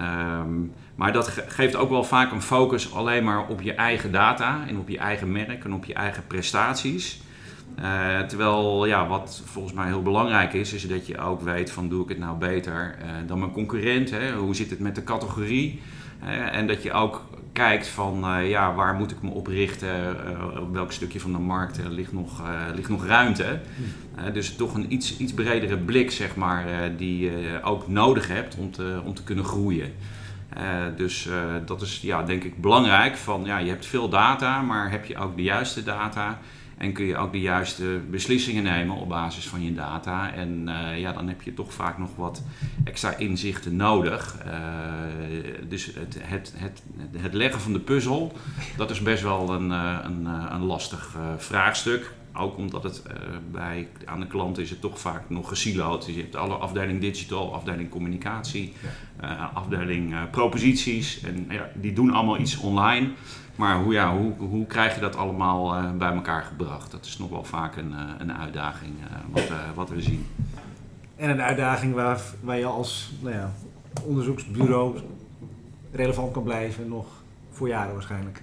Um, 0.00 0.72
maar 0.94 1.12
dat 1.12 1.28
geeft 1.48 1.76
ook 1.76 1.90
wel 1.90 2.04
vaak 2.04 2.32
een 2.32 2.42
focus 2.42 2.94
alleen 2.94 3.24
maar 3.24 3.46
op 3.46 3.62
je 3.62 3.74
eigen 3.74 4.12
data 4.12 4.58
en 4.66 4.78
op 4.78 4.88
je 4.88 4.98
eigen 4.98 5.32
merk 5.32 5.64
en 5.64 5.74
op 5.74 5.84
je 5.84 5.94
eigen 5.94 6.26
prestaties. 6.26 7.20
Uh, 7.78 8.20
terwijl 8.20 8.86
ja, 8.86 9.06
wat 9.06 9.42
volgens 9.44 9.74
mij 9.74 9.86
heel 9.86 10.02
belangrijk 10.02 10.52
is, 10.52 10.72
is 10.72 10.88
dat 10.88 11.06
je 11.06 11.18
ook 11.18 11.40
weet 11.40 11.70
van 11.70 11.88
doe 11.88 12.02
ik 12.02 12.08
het 12.08 12.18
nou 12.18 12.38
beter 12.38 12.96
uh, 13.02 13.10
dan 13.26 13.38
mijn 13.38 13.52
concurrent? 13.52 14.10
Hè? 14.10 14.32
Hoe 14.32 14.54
zit 14.54 14.70
het 14.70 14.78
met 14.78 14.94
de 14.94 15.04
categorie? 15.04 15.80
Uh, 16.24 16.56
en 16.56 16.66
dat 16.66 16.82
je 16.82 16.92
ook 16.92 17.24
kijkt 17.52 17.88
van 17.88 18.24
ja, 18.44 18.74
waar 18.74 18.94
moet 18.94 19.10
ik 19.10 19.22
me 19.22 19.30
op 19.30 19.46
richten? 19.46 20.16
op 20.60 20.72
welk 20.72 20.92
stukje 20.92 21.20
van 21.20 21.32
de 21.32 21.38
markt 21.38 21.78
ligt, 21.88 22.12
nog, 22.12 22.42
ligt 22.74 22.88
nog 22.88 23.06
ruimte? 23.06 23.60
Hmm. 23.76 24.32
dus 24.32 24.56
toch 24.56 24.74
een 24.74 24.92
iets, 24.92 25.18
iets 25.18 25.34
bredere 25.34 25.76
blik 25.76 26.10
zeg 26.10 26.36
maar, 26.36 26.66
die 26.96 27.18
je 27.18 27.60
ook 27.62 27.88
nodig 27.88 28.28
hebt 28.28 28.56
om 28.56 28.70
te, 28.70 29.00
om 29.04 29.14
te 29.14 29.22
kunnen 29.22 29.44
groeien. 29.44 29.92
Eh, 30.48 30.84
dus 30.96 31.26
eh, 31.26 31.54
dat 31.64 31.82
is 31.82 32.00
ja, 32.00 32.22
denk 32.22 32.44
ik 32.44 32.60
belangrijk. 32.60 33.16
Van, 33.16 33.44
ja, 33.44 33.58
je 33.58 33.68
hebt 33.68 33.86
veel 33.86 34.08
data, 34.08 34.62
maar 34.62 34.90
heb 34.90 35.04
je 35.04 35.16
ook 35.16 35.36
de 35.36 35.42
juiste 35.42 35.82
data? 35.82 36.38
En 36.78 36.92
kun 36.92 37.04
je 37.04 37.16
ook 37.16 37.32
de 37.32 37.40
juiste 37.40 38.00
beslissingen 38.10 38.62
nemen 38.62 38.96
op 38.96 39.08
basis 39.08 39.48
van 39.48 39.64
je 39.64 39.74
data. 39.74 40.32
En 40.32 40.68
eh, 40.68 41.00
ja, 41.00 41.12
dan 41.12 41.28
heb 41.28 41.42
je 41.42 41.54
toch 41.54 41.72
vaak 41.72 41.98
nog 41.98 42.16
wat 42.16 42.42
extra 42.84 43.16
inzichten 43.16 43.76
nodig. 43.76 44.36
dus 45.68 45.86
het, 45.86 46.18
het, 46.20 46.54
het, 46.56 46.82
het 47.16 47.34
leggen 47.34 47.60
van 47.60 47.72
de 47.72 47.80
puzzel, 47.80 48.32
dat 48.76 48.90
is 48.90 49.02
best 49.02 49.22
wel 49.22 49.50
een, 49.50 49.70
een, 49.70 50.24
een 50.26 50.64
lastig 50.64 51.16
vraagstuk. 51.36 52.12
Ook 52.38 52.56
omdat 52.56 52.82
het 52.82 53.02
bij, 53.50 53.88
aan 54.04 54.20
de 54.20 54.26
klant 54.26 54.58
is 54.58 54.70
het 54.70 54.80
toch 54.80 55.00
vaak 55.00 55.30
nog 55.30 55.48
gesiloed. 55.48 56.06
Dus 56.06 56.14
je 56.14 56.20
hebt 56.20 56.36
alle 56.36 56.54
afdeling 56.54 57.00
digital, 57.00 57.54
afdeling 57.54 57.90
communicatie, 57.90 58.72
afdeling 59.54 60.30
proposities. 60.30 61.20
En 61.20 61.46
ja, 61.48 61.68
die 61.74 61.92
doen 61.92 62.10
allemaal 62.10 62.38
iets 62.38 62.56
online. 62.56 63.10
Maar 63.56 63.82
hoe, 63.82 63.92
ja, 63.92 64.16
hoe, 64.16 64.32
hoe 64.38 64.66
krijg 64.66 64.94
je 64.94 65.00
dat 65.00 65.16
allemaal 65.16 65.92
bij 65.96 66.12
elkaar 66.12 66.42
gebracht? 66.42 66.90
Dat 66.90 67.06
is 67.06 67.18
nog 67.18 67.30
wel 67.30 67.44
vaak 67.44 67.76
een, 67.76 67.94
een 68.18 68.32
uitdaging 68.32 68.94
wat, 69.30 69.50
wat, 69.74 69.90
we 69.90 70.00
zien. 70.00 70.26
En 71.16 71.30
een 71.30 71.42
uitdaging 71.42 71.94
waar, 71.94 72.20
waar 72.40 72.58
je 72.58 72.66
als 72.66 73.12
nou 73.20 73.34
ja, 73.34 73.52
onderzoeksbureau 74.04 74.98
relevant 75.92 76.32
kan 76.32 76.42
blijven, 76.42 76.88
nog 76.88 77.06
voor 77.50 77.68
jaren 77.68 77.92
waarschijnlijk. 77.92 78.42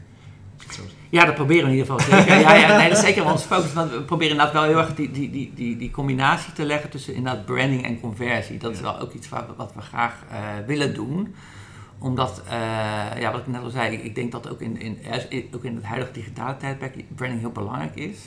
Ja, 1.10 1.26
dat 1.26 1.36
proberen 1.36 1.64
we 1.64 1.72
in 1.72 1.78
ieder 1.78 1.96
geval 1.96 2.20
zeker. 2.20 2.40
Ja, 2.42 2.54
ja, 2.54 2.78
nee, 2.78 2.90
dat 2.90 2.98
is 2.98 3.04
zeker 3.04 3.26
ons 3.26 3.44
focus. 3.44 3.74
Want 3.74 3.92
we 3.92 4.02
proberen 4.02 4.32
inderdaad 4.32 4.54
wel 4.54 4.64
heel 4.64 4.78
erg 4.78 4.96
die, 4.96 5.12
die, 5.12 5.32
die, 5.32 5.52
die, 5.56 5.78
die 5.78 5.92
combinatie 5.92 6.54
te 6.54 6.66
leggen 6.66 6.90
tussen 6.90 7.14
inderdaad 7.14 7.46
branding 7.46 7.84
en 7.84 8.00
conversie. 8.00 8.58
Dat 8.58 8.72
is 8.72 8.82
wel 8.82 9.00
ook 9.00 9.14
iets 9.14 9.30
wat, 9.30 9.46
wat 9.58 9.72
we 9.76 9.82
graag 9.82 10.14
willen 10.66 10.94
doen 10.94 11.36
omdat, 12.00 12.42
uh, 12.46 12.52
ja, 13.20 13.32
wat 13.32 13.40
ik 13.40 13.48
net 13.48 13.64
al 13.64 13.70
zei, 13.70 13.96
ik 13.96 14.16
denk 14.16 14.32
dat 14.32 14.50
ook 14.50 14.62
in, 14.62 14.80
in, 14.80 14.98
ook 15.56 15.64
in 15.64 15.76
het 15.76 15.84
huidige 15.84 16.12
digitale 16.12 16.58
tijdperk 16.58 17.16
branding 17.16 17.42
heel 17.42 17.52
belangrijk 17.52 17.96
is. 17.96 18.18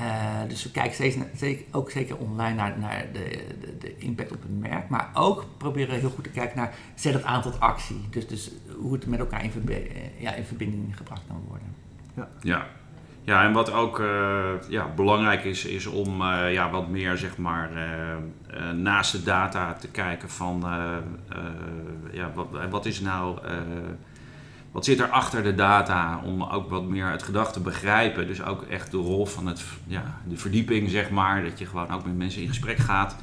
Uh, 0.00 0.48
dus 0.48 0.62
we 0.62 0.70
kijken 0.70 0.94
steeds, 0.94 1.16
zeker, 1.36 1.64
ook 1.72 1.90
zeker 1.90 2.16
online 2.16 2.54
naar, 2.54 2.78
naar 2.78 3.06
de, 3.12 3.44
de, 3.60 3.78
de, 3.78 3.98
impact 3.98 4.32
op 4.32 4.42
het 4.42 4.60
merk. 4.60 4.88
Maar 4.88 5.10
ook 5.14 5.44
proberen 5.56 5.98
heel 5.98 6.10
goed 6.10 6.24
te 6.24 6.30
kijken 6.30 6.56
naar 6.56 6.74
zet 6.94 7.14
het 7.14 7.24
aan 7.24 7.42
tot 7.42 7.60
actie. 7.60 8.06
Dus, 8.10 8.26
dus 8.26 8.50
hoe 8.78 8.92
het 8.92 9.06
met 9.06 9.18
elkaar 9.18 9.44
in, 9.44 9.50
verbe 9.50 9.86
ja, 10.18 10.32
in 10.32 10.44
verbinding 10.44 10.96
gebracht 10.96 11.22
kan 11.26 11.44
worden. 11.48 11.74
Ja. 12.14 12.28
ja. 12.40 12.66
Ja, 13.22 13.44
en 13.44 13.52
wat 13.52 13.72
ook 13.72 13.98
uh, 13.98 14.50
ja, 14.68 14.88
belangrijk 14.96 15.44
is, 15.44 15.64
is 15.64 15.86
om 15.86 16.20
uh, 16.20 16.52
ja, 16.52 16.70
wat 16.70 16.88
meer 16.88 17.16
zeg 17.16 17.36
maar, 17.36 17.70
uh, 17.72 18.70
naast 18.70 19.12
de 19.12 19.22
data 19.22 19.72
te 19.72 19.88
kijken 19.88 20.28
van 20.30 20.64
ja, 22.12 22.32
wat, 22.34 22.46
wat 22.70 22.86
is 22.86 23.00
nou, 23.00 23.38
wat 24.72 24.84
zit 24.84 25.00
er 25.00 25.08
achter 25.08 25.42
de 25.42 25.54
data 25.54 26.20
om 26.24 26.42
ook 26.42 26.70
wat 26.70 26.84
meer 26.84 27.10
het 27.10 27.22
gedacht 27.22 27.52
te 27.52 27.60
begrijpen. 27.60 28.26
Dus 28.26 28.42
ook 28.42 28.62
echt 28.62 28.90
de 28.90 28.96
rol 28.96 29.26
van 29.26 29.46
het, 29.46 29.64
ja, 29.86 30.20
de 30.28 30.36
verdieping 30.36 30.90
zeg 30.90 31.10
maar, 31.10 31.42
dat 31.44 31.58
je 31.58 31.66
gewoon 31.66 31.90
ook 31.90 32.04
met 32.04 32.16
mensen 32.16 32.42
in 32.42 32.48
gesprek 32.48 32.78
gaat. 32.78 33.16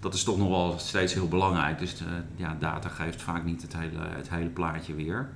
Dat 0.00 0.14
is 0.14 0.24
toch 0.24 0.38
nog 0.38 0.48
wel 0.48 0.74
steeds 0.78 1.14
heel 1.14 1.28
belangrijk. 1.28 1.78
Dus 1.78 2.02
ja, 2.36 2.56
data 2.58 2.88
geeft 2.88 3.22
vaak 3.22 3.44
niet 3.44 3.62
het 3.62 3.76
hele, 3.76 3.98
het 4.16 4.30
hele 4.30 4.48
plaatje 4.48 4.94
weer. 4.94 5.28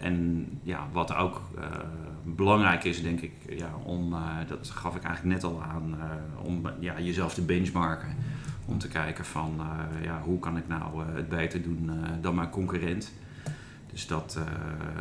en 0.00 0.46
ja, 0.62 0.86
wat 0.92 1.14
ook 1.14 1.40
belangrijk 2.22 2.84
is, 2.84 3.02
denk 3.02 3.20
ik, 3.20 3.32
ja, 3.48 3.70
om, 3.84 4.12
uh, 4.12 4.20
dat 4.48 4.70
gaf 4.70 4.96
ik 4.96 5.02
eigenlijk 5.02 5.34
net 5.34 5.52
al 5.52 5.62
aan, 5.62 5.98
om 6.42 6.62
ja, 6.80 7.00
jezelf 7.00 7.34
te 7.34 7.42
benchmarken. 7.42 8.16
Om 8.64 8.78
te 8.78 8.88
kijken 8.88 9.24
van 9.24 9.60
ja, 10.02 10.20
hoe 10.24 10.38
kan 10.38 10.56
ik 10.56 10.68
nou 10.68 11.04
het 11.14 11.28
beter 11.28 11.62
doen 11.62 11.90
dan 12.20 12.34
mijn 12.34 12.50
concurrent. 12.50 13.12
Dus 13.96 14.06
dat, 14.06 14.38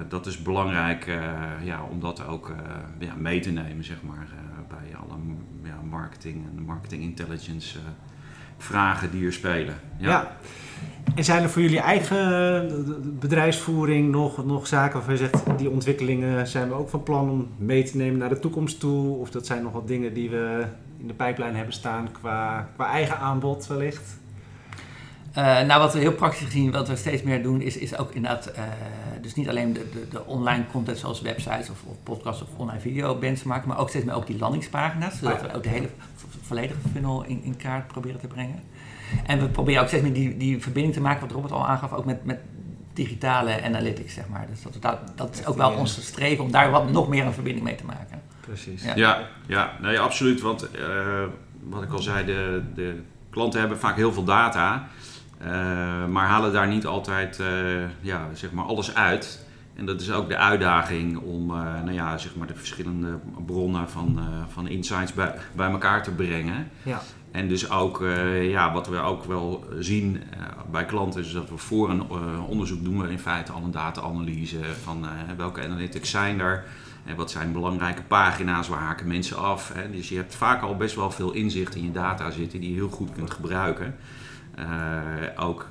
dat 0.10 0.26
is 0.26 0.42
belangrijk 0.42 1.06
ja, 1.64 1.84
om 1.92 2.00
dat 2.00 2.28
ook 2.28 2.56
ja, 3.00 3.14
mee 3.16 3.40
te 3.40 3.50
nemen 3.52 3.84
zeg 3.84 3.98
maar, 4.02 4.28
bij 4.68 4.98
alle 4.98 5.20
ja, 5.64 5.80
marketing 5.90 6.46
en 6.46 6.64
marketing 6.64 7.02
intelligence 7.02 7.78
vragen 8.58 9.12
die 9.12 9.26
er 9.26 9.34
spelen. 9.34 9.76
ja. 9.98 10.10
ja. 10.10 10.38
En 11.16 11.24
zijn 11.24 11.44
er 11.44 11.50
voor 11.50 11.62
jullie 11.62 11.80
eigen 11.80 13.20
bedrijfsvoering 13.20 14.12
nog, 14.12 14.46
nog 14.46 14.68
zaken 14.68 14.94
waarvan 14.94 15.14
je 15.14 15.20
zegt, 15.20 15.58
die 15.58 15.70
ontwikkelingen 15.70 16.48
zijn 16.48 16.68
we 16.68 16.74
ook 16.74 16.90
van 16.90 17.04
plan 17.04 17.30
om 17.30 17.48
mee 17.58 17.84
te 17.84 17.98
nemen 17.98 18.18
naar 18.18 18.30
de 18.30 18.40
toekomst 18.40 18.80
toe? 18.80 19.18
Of 19.18 19.30
dat 19.30 19.46
zijn 19.46 19.64
nog 19.64 19.72
wat 19.72 19.88
dingen 19.88 20.14
die 20.14 20.30
we 20.30 20.66
in 20.98 21.08
de 21.08 21.14
pijplijn 21.14 21.56
hebben 21.56 21.74
staan 21.74 22.12
qua, 22.12 22.70
qua 22.76 22.90
eigen 22.92 23.18
aanbod 23.18 23.68
wellicht? 23.68 24.18
Uh, 25.38 25.62
nou, 25.62 25.82
wat 25.82 25.94
we 25.94 26.00
heel 26.00 26.14
praktisch 26.14 26.46
gezien, 26.46 26.72
wat 26.72 26.88
we 26.88 26.96
steeds 26.96 27.22
meer 27.22 27.44
doen, 27.44 27.62
is, 27.62 27.78
is 27.78 27.98
ook 27.98 28.12
inderdaad, 28.14 28.52
uh, 28.56 28.64
dus 29.22 29.36
niet 29.36 29.50
alleen 29.50 29.74
de, 29.74 29.90
de, 29.90 30.08
de, 30.10 30.26
online 30.26 30.64
content 30.72 30.98
zoals 30.98 31.22
websites 31.22 31.70
of, 31.70 31.84
of 31.86 31.96
podcasts 32.04 32.42
of 32.42 32.48
online 32.58 32.80
video 32.80 33.20
maken, 33.46 33.68
maar 33.68 33.78
ook 33.78 33.90
steeds 33.90 34.06
meer 34.06 34.16
ook 34.16 34.28
die 34.28 34.38
landingspagina's, 34.38 35.18
zodat 35.18 35.42
we 35.42 35.54
ook 35.54 35.64
de 35.64 35.70
hele 35.70 35.90
volledige 36.42 36.80
funnel 36.94 37.24
in, 37.24 37.44
in 37.44 37.58
kaart 37.58 37.88
proberen 37.88 38.20
te 38.20 38.28
brengen. 38.28 38.64
En 39.26 39.40
we 39.40 39.48
proberen 39.48 39.82
ook 39.82 39.88
steeds 39.88 40.04
meer 40.04 40.14
die, 40.14 40.38
die 40.38 40.62
verbinding 40.62 40.94
te 40.94 41.02
maken, 41.02 41.22
wat 41.22 41.32
Robert 41.32 41.54
al 41.54 41.68
aangaf, 41.68 41.94
ook 41.94 42.06
met, 42.06 42.26
met 42.26 42.40
digitale 42.94 43.64
analytics, 43.64 44.14
zeg 44.14 44.28
maar. 44.28 44.48
Dus 44.50 44.62
dat, 44.62 44.82
dat, 44.82 45.18
dat 45.18 45.34
is 45.40 45.46
ook 45.46 45.58
wel 45.58 45.72
onze 45.72 46.02
streven 46.02 46.44
om 46.44 46.52
daar 46.52 46.72
wat, 46.72 46.92
nog 46.92 47.08
meer 47.08 47.26
een 47.26 47.34
verbinding 47.34 47.66
mee 47.66 47.76
te 47.76 47.86
maken. 47.86 48.22
Precies. 48.40 48.84
Ja, 48.84 48.96
ja, 48.96 49.28
ja 49.48 49.72
nee, 49.82 50.00
absoluut. 50.00 50.42
Want 50.42 50.68
uh, 50.76 51.24
wat 51.64 51.84
ik 51.84 51.92
al 51.92 52.02
zei, 52.02 52.26
de, 52.26 52.64
de 52.76 53.02
klanten 53.30 53.60
hebben 53.60 53.80
vaak 53.80 53.96
heel 53.96 54.14
veel 54.14 54.24
data, 54.24 54.88
maar 56.10 56.28
halen 56.28 56.54
daar 56.54 56.68
niet 56.68 56.86
altijd 56.86 57.40
uh, 57.40 57.48
ja, 58.02 58.28
zeg 58.34 58.52
maar 58.52 58.66
alles 58.66 58.96
uit. 58.96 59.46
En 59.76 59.86
dat 59.86 60.02
is 60.02 60.12
ook 60.12 60.30
de 60.30 60.38
uitdaging 60.38 61.18
om 61.18 61.48
nou 61.48 61.92
ja, 61.92 62.18
zeg 62.18 62.36
maar 62.36 62.48
de 62.48 62.56
verschillende 62.56 63.20
bronnen 63.46 63.90
van, 63.90 64.20
van 64.50 64.68
insights 64.68 65.14
bij, 65.14 65.36
bij 65.56 65.70
elkaar 65.70 66.04
te 66.04 66.12
brengen. 66.12 66.70
Ja. 66.84 67.02
En 67.36 67.48
dus 67.48 67.70
ook, 67.70 68.02
uh, 68.02 68.50
ja, 68.50 68.74
wat 68.74 68.88
we 68.88 69.00
ook 69.00 69.24
wel 69.24 69.66
zien 69.80 70.16
uh, 70.16 70.46
bij 70.72 70.86
klanten, 70.86 71.22
is 71.22 71.32
dat 71.32 71.50
we 71.50 71.58
voor 71.58 71.90
een 71.90 72.04
uh, 72.12 72.50
onderzoek 72.50 72.84
doen 72.84 73.02
we 73.02 73.10
in 73.10 73.20
feite 73.20 73.52
al 73.52 73.64
een 73.64 73.72
data-analyse 73.72 74.60
van 74.84 75.06
welke 75.38 75.64
analytics 75.64 76.10
zijn 76.10 76.40
er. 76.40 76.64
En 77.06 77.16
wat 77.16 77.32
zijn 77.32 77.52
belangrijke 77.52 78.04
pagina's, 78.04 78.68
waar 78.68 78.80
haken 78.80 79.08
mensen 79.08 79.38
af. 79.38 79.74
Hè? 79.74 79.92
Dus 79.92 80.10
je 80.10 80.16
hebt 80.16 80.36
vaak 80.36 80.62
al 80.62 80.76
best 80.76 80.96
wel 80.96 81.12
veel 81.12 81.32
inzicht 81.32 81.76
in 81.76 81.84
je 81.84 81.92
data 81.92 82.32
zitten 82.32 82.60
die 82.60 82.70
je 82.70 82.76
heel 82.76 82.90
goed 82.90 83.12
kunt 83.12 83.32
gebruiken. 83.32 83.96
Ook 85.36 85.68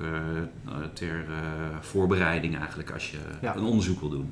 ter 0.93 1.25
voorbereiding 1.81 2.57
eigenlijk 2.57 2.91
als 2.91 3.11
je 3.11 3.17
een 3.41 3.63
onderzoek 3.63 3.99
wil 3.99 4.09
doen. 4.09 4.31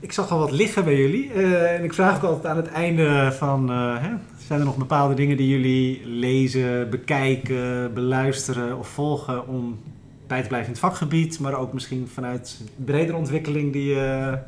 Ik 0.00 0.12
zag 0.12 0.30
al 0.30 0.38
wat 0.38 0.50
liggen 0.50 0.84
bij 0.84 0.96
jullie. 0.96 1.32
en 1.32 1.84
ik 1.84 1.94
vraag 1.94 2.16
ook 2.16 2.22
altijd 2.22 2.46
aan 2.46 2.56
het 2.56 2.68
einde 2.68 3.32
van, 3.32 3.70
hè, 3.70 4.10
zijn 4.46 4.60
er 4.60 4.64
nog 4.64 4.76
bepaalde 4.76 5.14
dingen 5.14 5.36
die 5.36 5.48
jullie 5.48 6.06
lezen, 6.06 6.90
bekijken, 6.90 7.94
beluisteren 7.94 8.78
of 8.78 8.88
volgen 8.88 9.46
om 9.48 9.78
bij 10.26 10.42
te 10.42 10.48
blijven 10.48 10.68
in 10.68 10.80
het 10.80 10.90
vakgebied, 10.90 11.38
maar 11.38 11.54
ook 11.54 11.72
misschien 11.72 12.08
vanuit 12.08 12.60
bredere 12.76 13.16
ontwikkeling 13.16 13.72
die 13.72 13.84
je, 13.84 14.38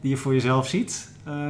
die 0.00 0.10
je 0.10 0.16
voor 0.16 0.32
jezelf 0.32 0.68
ziet? 0.68 1.10
Uh, 1.28 1.46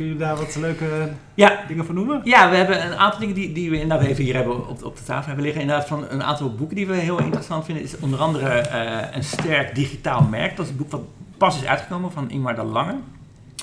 kun 0.00 0.08
je 0.08 0.16
daar 0.16 0.36
wat 0.36 0.56
leuke 0.56 1.12
ja. 1.34 1.60
dingen 1.68 1.84
van 1.86 1.94
noemen? 1.94 2.20
Ja, 2.24 2.50
we 2.50 2.56
hebben 2.56 2.84
een 2.86 2.96
aantal 2.96 3.20
dingen 3.20 3.34
die, 3.34 3.52
die 3.52 3.70
we 3.70 3.80
inderdaad 3.80 4.06
even 4.06 4.24
hier 4.24 4.34
hebben 4.34 4.68
op, 4.68 4.84
op 4.84 4.96
de 4.96 5.02
tafel 5.02 5.26
hebben 5.26 5.44
liggen. 5.44 5.62
Inderdaad 5.62 5.88
van 5.88 6.04
een 6.08 6.22
aantal 6.22 6.54
boeken 6.54 6.76
die 6.76 6.86
we 6.86 6.94
heel 6.94 7.18
interessant 7.18 7.64
vinden. 7.64 7.84
Is 7.84 7.98
onder 7.98 8.18
andere 8.18 8.68
uh, 8.72 9.16
een 9.16 9.24
sterk 9.24 9.74
digitaal 9.74 10.22
merk. 10.22 10.56
Dat 10.56 10.64
is 10.64 10.70
een 10.70 10.76
boek 10.76 10.90
wat 10.90 11.00
pas 11.36 11.56
is 11.56 11.66
uitgekomen 11.66 12.12
van 12.12 12.30
Ingmar 12.30 12.54
de 12.54 12.62
Lange. 12.62 12.94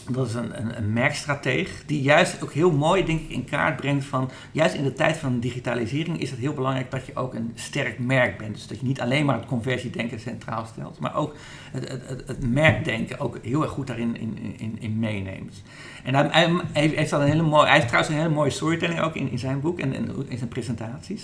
Dat 0.09 0.27
is 0.27 0.33
een, 0.33 0.59
een, 0.59 0.77
een, 0.77 0.93
merkstrateeg 0.93 1.83
die 1.85 2.01
juist 2.01 2.43
ook 2.43 2.53
heel 2.53 2.71
mooi 2.71 3.05
denk 3.05 3.21
ik 3.21 3.29
in 3.29 3.45
kaart 3.45 3.75
brengt 3.75 4.05
van, 4.05 4.29
juist 4.51 4.75
in 4.75 4.83
de 4.83 4.93
tijd 4.93 5.17
van 5.17 5.39
digitalisering 5.39 6.21
is 6.21 6.29
het 6.29 6.39
heel 6.39 6.53
belangrijk 6.53 6.91
dat 6.91 7.05
je 7.05 7.15
ook 7.15 7.33
een 7.33 7.51
sterk 7.55 7.99
merk 7.99 8.37
bent. 8.37 8.53
Dus 8.53 8.67
dat 8.67 8.79
je 8.79 8.85
niet 8.85 9.01
alleen 9.01 9.25
maar 9.25 9.35
het 9.35 9.45
conversiedenken 9.45 10.19
centraal 10.19 10.65
stelt, 10.65 10.99
maar 10.99 11.15
ook 11.15 11.35
het, 11.71 11.89
het, 11.89 12.23
het, 12.27 12.49
merkdenken 12.49 13.19
ook 13.19 13.37
heel 13.41 13.61
erg 13.61 13.71
goed 13.71 13.87
daarin 13.87 14.17
in, 14.17 14.55
in, 14.57 14.77
in 14.79 14.99
meeneemt. 14.99 15.63
En 16.03 16.15
hij, 16.15 16.49
hij, 16.73 16.87
heeft 16.87 17.11
een 17.11 17.21
hele 17.21 17.43
mooie, 17.43 17.65
hij 17.65 17.73
heeft 17.73 17.87
trouwens 17.87 18.13
een 18.13 18.21
hele 18.21 18.33
mooie 18.33 18.49
storytelling 18.49 18.99
ook 18.99 19.15
in, 19.15 19.31
in 19.31 19.39
zijn 19.39 19.61
boek 19.61 19.79
en, 19.79 19.93
en 19.93 20.29
in 20.29 20.37
zijn 20.37 20.49
presentaties. 20.49 21.23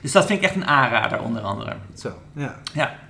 Dus 0.00 0.12
dat 0.12 0.26
vind 0.26 0.38
ik 0.38 0.44
echt 0.44 0.54
een 0.54 0.66
aanrader 0.66 1.22
onder 1.22 1.42
andere. 1.42 1.76
Zo, 1.94 2.12
ja. 2.32 2.60
Ja. 2.74 3.07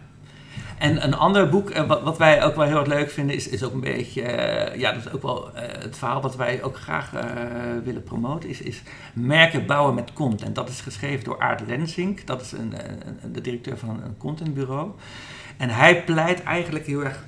En 0.79 1.05
een 1.05 1.15
ander 1.15 1.49
boek, 1.49 1.71
uh, 1.71 1.87
wat, 1.87 2.03
wat, 2.03 2.19
wij 2.19 2.45
ook 2.45 2.55
wel 2.55 2.65
heel 2.65 2.79
erg 2.79 2.87
leuk 2.87 3.11
vinden, 3.11 3.37
is, 3.37 3.49
is 3.49 3.63
ook 3.63 3.73
een 3.73 3.81
beetje, 3.81 4.23
uh, 4.23 4.81
ja, 4.81 4.93
dat 4.93 5.05
is 5.07 5.13
ook 5.13 5.23
wel 5.23 5.51
uh, 5.55 5.61
het 5.61 5.99
verhaal 5.99 6.23
wat 6.23 6.37
wij 6.37 6.63
ook 6.63 6.77
graag 6.77 7.11
willen 7.85 8.03
promoten, 8.03 8.49
is, 8.49 8.61
is 8.61 8.83
merken 9.15 9.67
bouwen 9.67 9.95
met 9.95 10.13
content. 10.13 10.55
Dat 10.55 10.69
is 10.69 10.81
geschreven 10.81 11.25
door 11.25 11.41
Aart 11.41 11.67
Lensink, 11.67 12.27
dat 12.27 12.41
is 12.41 12.53
een, 12.53 12.73
een, 13.23 13.33
de 13.33 13.41
directeur 13.41 13.79
van 13.79 14.03
een 14.05 14.17
contentbureau. 14.17 14.91
En 15.57 15.71
hij 15.71 16.05
pleit 16.05 16.43
eigenlijk 16.43 16.87
heel 16.87 17.05
erg 17.05 17.25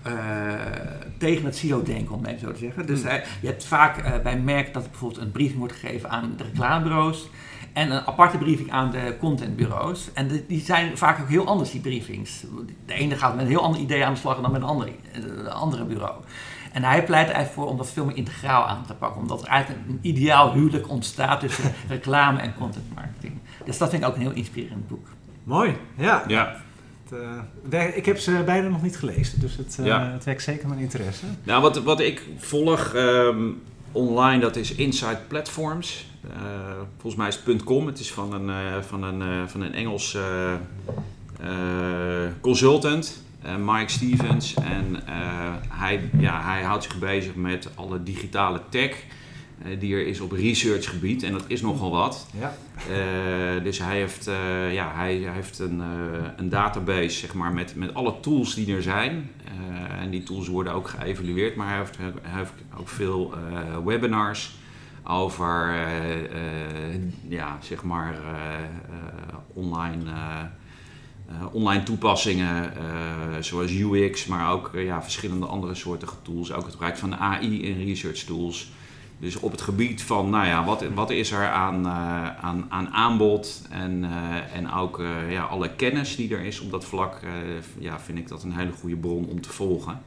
tegen 1.19 1.45
het 1.45 1.57
silo-denken, 1.57 2.15
om 2.15 2.21
het 2.21 2.29
even 2.29 2.47
zo 2.47 2.53
te 2.53 2.59
zeggen. 2.59 2.87
Dus 2.87 3.01
hmm. 3.01 3.09
hij, 3.09 3.25
je 3.41 3.47
hebt 3.47 3.65
vaak 3.65 4.23
bij 4.23 4.39
merken 4.39 4.73
dat 4.73 4.85
er 4.85 4.91
bijvoorbeeld 4.91 5.21
een 5.21 5.33
briefing 5.33 5.59
wordt 5.59 5.75
gegeven 5.75 6.11
aan 6.11 6.35
de 6.37 6.45
reclamebureaus. 6.45 7.29
En 7.73 7.91
een 7.91 8.07
aparte 8.07 8.39
briefing 8.39 8.73
aan 8.73 8.91
de 8.91 9.17
contentbureaus. 9.21 10.09
En 10.15 10.29
de- 10.29 10.47
die 10.47 10.61
zijn 10.61 10.99
vaak 10.99 11.21
ook 11.21 11.29
heel 11.29 11.47
anders, 11.47 11.71
die 11.71 11.81
briefings. 11.81 12.45
De 12.87 12.93
ene 12.95 13.17
gaat 13.17 13.35
met 13.35 13.45
een 13.45 13.51
heel 13.51 13.63
ander 13.63 13.81
idee 13.81 14.05
aan 14.05 14.13
de 14.13 14.19
slag 14.19 14.41
dan 14.41 14.53
met 14.53 14.61
een 14.63 14.67
andere, 14.69 14.91
een 15.13 15.49
andere 15.51 15.85
bureau. 15.85 16.15
En 16.73 16.83
hij 16.85 17.05
pleit 17.05 17.29
er 17.29 17.35
eigenlijk 17.35 17.53
voor 17.63 17.67
om 17.73 17.77
dat 17.77 17.91
veel 17.91 18.05
meer 18.05 18.17
integraal 18.17 18.67
aan 18.67 18.87
te 18.87 18.95
pakken. 18.95 19.21
Omdat 19.21 19.43
er 19.43 19.49
eigenlijk 19.49 19.89
een 19.89 19.99
ideaal 20.03 20.53
huwelijk 20.53 20.89
ontstaat 20.89 21.41
tussen 21.41 21.73
reclame 21.89 22.41
en 22.41 22.55
content 22.55 22.95
marketing. 22.95 23.33
Dus 23.65 23.79
dat 23.79 23.91
vind 23.91 24.03
ik 24.03 24.09
ook 24.09 24.15
een 24.15 24.21
heel 24.21 24.31
inspirerend 24.33 24.89
boek. 24.89 25.07
Mooi, 25.45 25.77
ja. 25.97 26.25
Ja, 26.27 26.57
Het, 27.09 27.19
eh, 27.73 27.97
ik 27.97 28.07
heb 28.07 28.19
ze 28.19 28.43
beide 28.45 28.69
nog 28.69 28.83
niet 28.83 28.97
gelezen, 28.97 29.41
dus 29.41 29.57
het, 29.57 29.77
eh, 29.81 29.87
Ja. 29.87 30.11
het 30.13 30.25
wekt 30.25 30.43
zeker 30.43 30.69
mijn 30.69 30.81
interesse. 30.81 31.25
Nou, 31.43 31.63
wat, 31.63 31.83
wat 31.83 32.01
ik 32.01 32.23
volg 32.39 32.95
ehm, 32.95 33.49
online, 33.93 34.41
dat 34.41 34.57
is 34.57 34.75
Inside 34.75 35.19
Platforms. 35.29 36.10
Eh, 36.29 36.81
volgens 36.99 37.15
mij 37.15 37.29
is 37.29 37.41
het 37.45 37.65
.com. 37.65 37.87
Het 37.87 37.99
is 37.99 38.13
van 38.13 38.33
een, 38.33 38.51
eh, 38.51 38.83
van 38.83 39.03
een, 39.03 39.23
eh, 39.23 39.47
van 39.47 39.61
een 39.61 39.75
Engels 39.75 40.17
consultant, 42.41 43.23
Mike 43.59 43.91
Stevens. 43.91 44.55
En 44.55 45.03
hij, 45.69 46.11
ja, 46.19 46.43
hij 46.43 46.63
houdt 46.63 46.85
zich 46.85 46.99
bezig 46.99 47.35
met 47.35 47.69
alle 47.75 48.03
digitale 48.03 48.61
tech 48.69 49.05
die 49.79 49.95
er 49.95 50.07
is 50.07 50.21
op 50.21 50.33
researchgebied. 50.33 51.23
En 51.23 51.33
dat 51.33 51.45
is 51.47 51.61
nogal 51.61 51.91
wat. 51.91 52.27
Ja. 52.39 52.55
Dus 53.63 53.79
hij 53.79 53.97
heeft, 53.97 54.25
ja, 54.73 54.93
hij, 54.95 55.17
hij 55.17 55.35
heeft 55.35 55.59
een, 55.59 55.83
een 56.37 56.49
database 56.49 57.19
zeg 57.19 57.35
maar, 57.35 57.53
met, 57.53 57.75
met 57.77 57.95
alle 57.95 58.21
tools 58.21 58.55
die 58.55 58.75
er 58.75 58.83
zijn. 58.83 59.31
En 60.01 60.11
die 60.11 60.23
tools 60.23 60.49
worden 60.49 60.73
ook 60.73 60.89
geëvalueerd, 60.89 61.57
maar 61.57 61.69
hij 61.69 61.79
heeft, 61.79 61.97
hij 61.97 62.13
heeft 62.23 62.53
ook 62.79 62.89
veel 62.89 63.35
webinars 63.85 64.53
over 65.05 65.69
eh, 65.69 66.25
eh, 66.25 67.01
ja, 67.29 67.59
zeg 67.63 67.83
maar, 67.83 68.15
eh, 68.15 69.37
online, 69.55 70.05
online 71.53 71.83
toepassingen 71.83 72.73
zoals 73.41 73.73
UX, 73.73 74.27
maar 74.27 74.53
ook 74.53 74.71
ja, 74.75 75.03
verschillende 75.03 75.47
andere 75.47 75.75
soorten 75.75 76.09
tools. 76.23 76.53
Ook 76.53 76.63
het 76.63 76.73
gebruik 76.73 76.97
van 76.97 77.17
AI 77.17 77.63
in 77.63 77.85
research 77.87 78.19
tools. 78.19 78.73
Dus 79.19 79.37
op 79.37 79.51
het 79.51 79.61
gebied 79.61 80.03
van, 80.03 80.31
nou 80.31 80.47
ja, 80.47 80.65
wat, 80.65 80.85
wat 80.95 81.11
is 81.11 81.31
er 81.31 81.49
aan, 81.49 81.89
aan, 82.41 82.67
aan 82.69 82.89
aanbod 82.89 83.67
en, 83.71 84.05
en 84.53 84.73
ook 84.73 85.03
ja, 85.29 85.43
alle 85.43 85.75
kennis 85.75 86.17
die 86.17 86.35
er 86.35 86.45
is 86.45 86.61
op 86.61 86.71
dat 86.71 86.85
vlak, 86.85 87.21
ja, 87.79 88.01
vind 88.01 88.19
ik 88.19 88.29
dat 88.29 88.43
een 88.43 88.57
hele 88.57 88.73
goede 88.73 88.97
bron 88.97 89.25
om 89.25 89.41
te 89.41 89.53
volgen. 89.53 90.03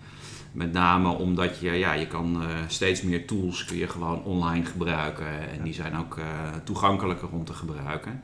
Met 0.54 0.72
name 0.72 1.10
omdat 1.10 1.60
je, 1.60 1.72
ja, 1.72 1.94
je 1.94 2.08
kan 2.08 2.42
eh, 2.42 2.48
steeds 2.68 3.02
meer 3.02 3.26
tools 3.26 3.66
kun 3.66 3.78
je 3.78 3.88
gewoon 3.88 4.24
online 4.24 4.66
gebruiken 4.66 5.52
en 5.52 5.64
die 5.64 5.74
zijn 5.74 5.98
ook 5.98 6.18
eh, 6.18 6.26
toegankelijker 6.64 7.30
om 7.30 7.46
te 7.46 7.54
gebruiken. 7.54 8.22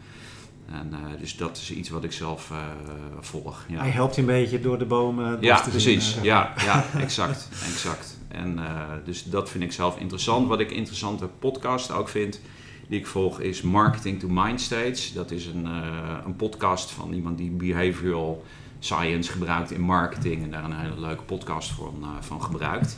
En, 0.65 0.93
eh, 0.93 1.19
dus 1.19 1.37
dat 1.37 1.57
is 1.57 1.71
iets 1.71 1.89
wat 1.89 2.03
ik 2.03 2.11
zelf 2.11 2.51
volg. 3.19 3.65
Ja. 3.67 3.79
Hij 3.79 3.89
helpt 3.89 4.15
je 4.15 4.21
een 4.21 4.27
beetje 4.27 4.59
door 4.59 4.77
de 4.77 4.85
bomen. 4.85 5.37
Ja, 5.41 5.61
te 5.61 5.69
precies. 5.69 6.13
zien. 6.13 6.23
Ja, 6.23 6.53
ja, 6.65 6.85
exact. 6.97 7.47
exact. 7.51 8.17
En 8.27 8.59
dus 9.05 9.23
dat 9.23 9.49
vind 9.49 9.63
ik 9.63 9.71
zelf 9.71 9.99
interessant. 9.99 10.47
Wat 10.47 10.59
ik 10.59 10.71
interessante 10.71 11.27
podcast 11.27 11.91
ook 11.91 12.09
vind, 12.09 12.41
die 12.87 12.99
ik 12.99 13.07
volg, 13.07 13.39
is 13.39 13.61
Marketing 13.61 14.19
to 14.19 14.27
Mindstates. 14.27 15.13
Dat 15.13 15.31
is 15.31 15.45
een, 15.45 15.65
een 16.25 16.35
podcast 16.35 16.91
van 16.91 17.13
iemand 17.13 17.37
die 17.37 17.49
behavioral 17.49 18.43
science 18.79 19.31
gebruikt 19.31 19.71
in 19.71 19.81
marketing 19.81 20.43
en 20.43 20.51
daar 20.51 20.63
een 20.63 20.79
hele 20.79 20.99
leuke 20.99 21.23
podcast 21.23 21.71
voor, 21.71 21.93
eh, 22.01 22.07
van 22.19 22.43
gebruikt. 22.43 22.97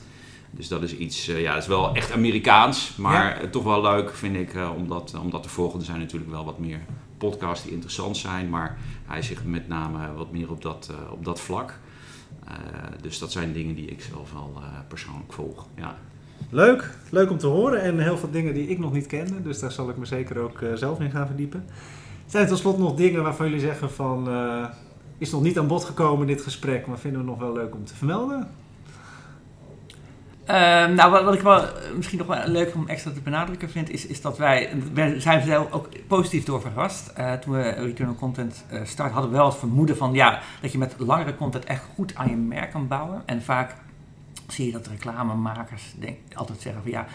Dus 0.52 0.68
dat 0.68 0.84
is 0.84 0.98
iets, 0.98 1.28
eh, 1.28 1.42
ja, 1.42 1.54
dat 1.54 1.62
is 1.62 1.68
wel 1.68 1.96
echt 1.96 2.12
Amerikaans, 2.12 2.96
maar 2.96 3.50
toch 3.50 3.64
wel 3.64 3.82
leuk 3.82 4.16
vind 4.16 4.36
ik 4.36 4.54
eh, 4.54 4.72
om, 4.78 4.88
dat, 4.88 5.16
om 5.22 5.30
dat 5.30 5.44
te 5.44 5.50
volgen. 5.50 5.80
Er 5.80 5.86
zijn 5.86 6.00
natuurlijk 6.00 6.32
wel 6.32 6.46
wat 6.46 6.60
meer 6.60 6.80
podcasts 7.18 7.64
die 7.64 7.74
interessant 7.74 8.18
zijn, 8.18 8.50
maar 8.50 8.78
hij 9.06 9.22
zit 9.22 9.46
met 9.46 9.68
name 9.68 10.14
wat 10.14 10.32
meer 10.32 10.52
op 10.52 10.62
dat, 10.62 10.92
op 11.12 11.26
dat 11.26 11.40
vlak. 11.40 11.80
Dus 13.02 13.20
dat 13.20 13.32
zijn 13.32 13.54
dingen 13.54 13.76
die 13.76 13.86
ik 13.86 14.02
zelf 14.02 14.34
wel 14.34 14.62
persoonlijk 14.88 15.34
volg. 15.34 15.66
Ja. 15.76 15.98
Leuk, 16.50 16.98
leuk 17.10 17.30
om 17.30 17.38
te 17.38 17.48
horen 17.48 17.82
en 17.82 18.00
heel 18.00 18.18
veel 18.18 18.32
dingen 18.32 18.54
die 18.54 18.68
ik 18.68 18.80
nog 18.80 18.94
niet 18.94 19.08
kende, 19.08 19.42
dus 19.42 19.60
daar 19.60 19.72
zal 19.72 19.90
ik 19.90 19.98
me 19.98 20.06
zeker 20.06 20.40
ook 20.40 20.60
zelf 20.76 21.00
in 21.00 21.12
gaan 21.12 21.28
verdiepen. 21.28 21.66
Zijn 22.26 22.44
er 22.44 22.50
tot 22.50 22.58
slot 22.58 22.78
nog 22.78 22.96
dingen 22.96 23.24
waarvan 23.24 23.46
jullie 23.46 23.62
zeggen 23.62 23.92
van, 23.92 24.28
is 25.22 25.32
nog 25.32 25.42
niet 25.42 25.60
aan 25.60 25.68
bod 25.68 25.84
gekomen 25.84 26.28
dit 26.28 26.42
gesprek, 26.42 26.88
maar 26.88 26.98
vinden 26.98 27.22
we 27.22 27.28
nog 27.28 27.40
wel 27.40 27.54
leuk 27.54 27.74
om 27.74 27.86
te 27.86 27.96
vermelden? 27.96 28.50
Ehm, 30.46 30.94
nou, 30.94 31.24
wat, 31.26 31.34
ik 31.34 31.42
wel 31.42 31.64
eh, 31.64 31.70
misschien 31.96 32.18
nog 32.18 32.28
wel 32.28 32.48
leuk 32.48 32.76
om 32.76 32.88
extra 32.88 33.12
te 33.12 33.22
benadrukken 33.22 33.70
vind, 33.70 33.90
is, 33.90 34.06
is 34.06 34.22
dat 34.22 34.38
wij, 34.38 34.70
wij 34.94 35.20
zijn 35.20 35.42
zelf 35.42 35.72
ook 35.72 35.90
positief 36.08 36.44
door 36.44 36.62
verrast. 36.62 37.08
Eh, 37.08 37.34
toen 37.34 37.54
we 37.54 37.62
Return 37.62 38.10
on 38.10 38.16
Content 38.16 38.66
uh, 38.74 38.80
start, 38.84 39.12
hadden 39.12 39.32
we 39.32 39.38
wel 39.38 39.46
het 39.46 39.56
vermoeden 39.56 39.98
van 39.98 40.14
ja, 40.14 40.40
dat 40.62 40.72
je 40.72 40.78
met 40.78 40.96
langere 40.98 41.36
content 41.36 41.66
echt 41.66 41.84
goed 41.96 42.16
aan 42.16 42.30
je 42.30 42.36
merk 42.36 42.72
kan 42.72 42.88
bouwen. 42.88 43.22
En 43.26 43.42
vaak 43.42 43.76
zie 44.54 44.66
je 44.66 44.72
dat 44.72 44.88
reclamemakers 44.88 45.94
denk, 46.00 46.18
altijd 46.34 46.62
zeggen 46.62 46.82
van 46.82 46.92
ja, 46.92 47.08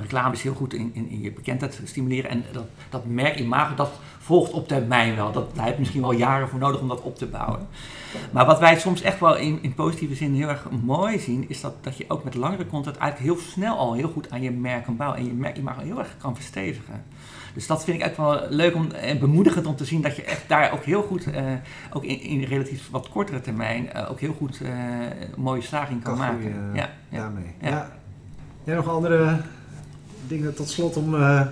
reclame 0.00 0.34
is 0.34 0.42
heel 0.42 0.54
goed 0.54 0.74
in, 0.74 0.90
in, 0.94 1.08
in 1.08 1.20
je 1.20 1.32
bekendheid 1.32 1.80
stimuleren. 1.84 2.30
En 2.30 2.44
dat, 2.52 2.66
dat 2.90 3.04
merkimago, 3.04 3.74
dat 3.74 3.90
volgt 4.18 4.52
op 4.52 4.68
termijn 4.68 5.16
wel. 5.16 5.32
Dat, 5.32 5.54
daar 5.54 5.64
heb 5.64 5.74
je 5.74 5.80
misschien 5.80 6.00
wel 6.00 6.12
jaren 6.12 6.48
voor 6.48 6.58
nodig 6.58 6.80
om 6.80 6.88
dat 6.88 7.00
op 7.00 7.16
te 7.16 7.26
bouwen. 7.26 7.68
Maar 8.30 8.46
wat 8.46 8.58
wij 8.58 8.78
soms 8.78 9.02
echt 9.02 9.20
wel 9.20 9.36
in, 9.36 9.58
in 9.62 9.74
positieve 9.74 10.14
zin 10.14 10.34
heel 10.34 10.48
erg 10.48 10.66
mooi 10.82 11.18
zien, 11.18 11.48
is 11.48 11.60
dat, 11.60 11.84
dat 11.84 11.96
je 11.96 12.04
ook 12.08 12.24
met 12.24 12.34
langere 12.34 12.66
content 12.66 12.96
eigenlijk 12.96 13.32
heel 13.34 13.44
snel 13.50 13.76
al 13.76 13.94
heel 13.94 14.08
goed 14.08 14.30
aan 14.30 14.42
je 14.42 14.50
merk 14.50 14.84
kan 14.84 14.96
bouwen. 14.96 15.18
En 15.18 15.26
je 15.26 15.32
merkimago 15.32 15.80
heel 15.80 15.98
erg 15.98 16.16
kan 16.18 16.34
verstevigen. 16.34 17.04
Dus 17.54 17.66
dat 17.66 17.84
vind 17.84 17.96
ik 18.00 18.02
echt 18.02 18.16
wel 18.16 18.40
leuk 18.48 18.74
om, 18.74 18.90
en 18.90 19.18
bemoedigend 19.18 19.66
om 19.66 19.76
te 19.76 19.84
zien 19.84 20.02
dat 20.02 20.16
je 20.16 20.22
echt 20.22 20.48
daar 20.48 20.72
ook 20.72 20.84
heel 20.84 21.02
goed, 21.02 21.26
uh, 21.26 21.52
ook 21.92 22.04
in, 22.04 22.20
in, 22.20 22.42
relatief 22.42 22.90
wat 22.90 23.08
kortere 23.08 23.40
termijn, 23.40 23.90
uh, 23.96 24.10
ook 24.10 24.20
heel 24.20 24.34
goed 24.38 24.60
uh, 24.62 24.70
mooie 25.36 25.62
slaging 25.62 26.02
kan, 26.02 26.16
kan 26.16 26.26
maken. 26.26 26.42
Goeie, 26.42 26.54
ja, 26.74 26.90
ja. 27.08 27.18
Daarmee. 27.18 27.54
Ja. 27.60 27.68
ja. 27.68 27.92
Jij 28.64 28.74
nog 28.74 28.88
andere 28.88 29.40
dingen 30.26 30.54
tot 30.54 30.68
slot 30.68 30.96
om 30.96 31.14
uh, 31.14 31.46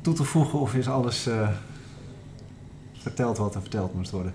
toe 0.00 0.14
te 0.14 0.24
voegen 0.24 0.58
of 0.58 0.74
is 0.74 0.88
alles 0.88 1.26
uh, 1.26 1.48
verteld 2.98 3.38
wat 3.38 3.54
er 3.54 3.60
verteld 3.60 3.94
moest 3.94 4.10
worden? 4.10 4.34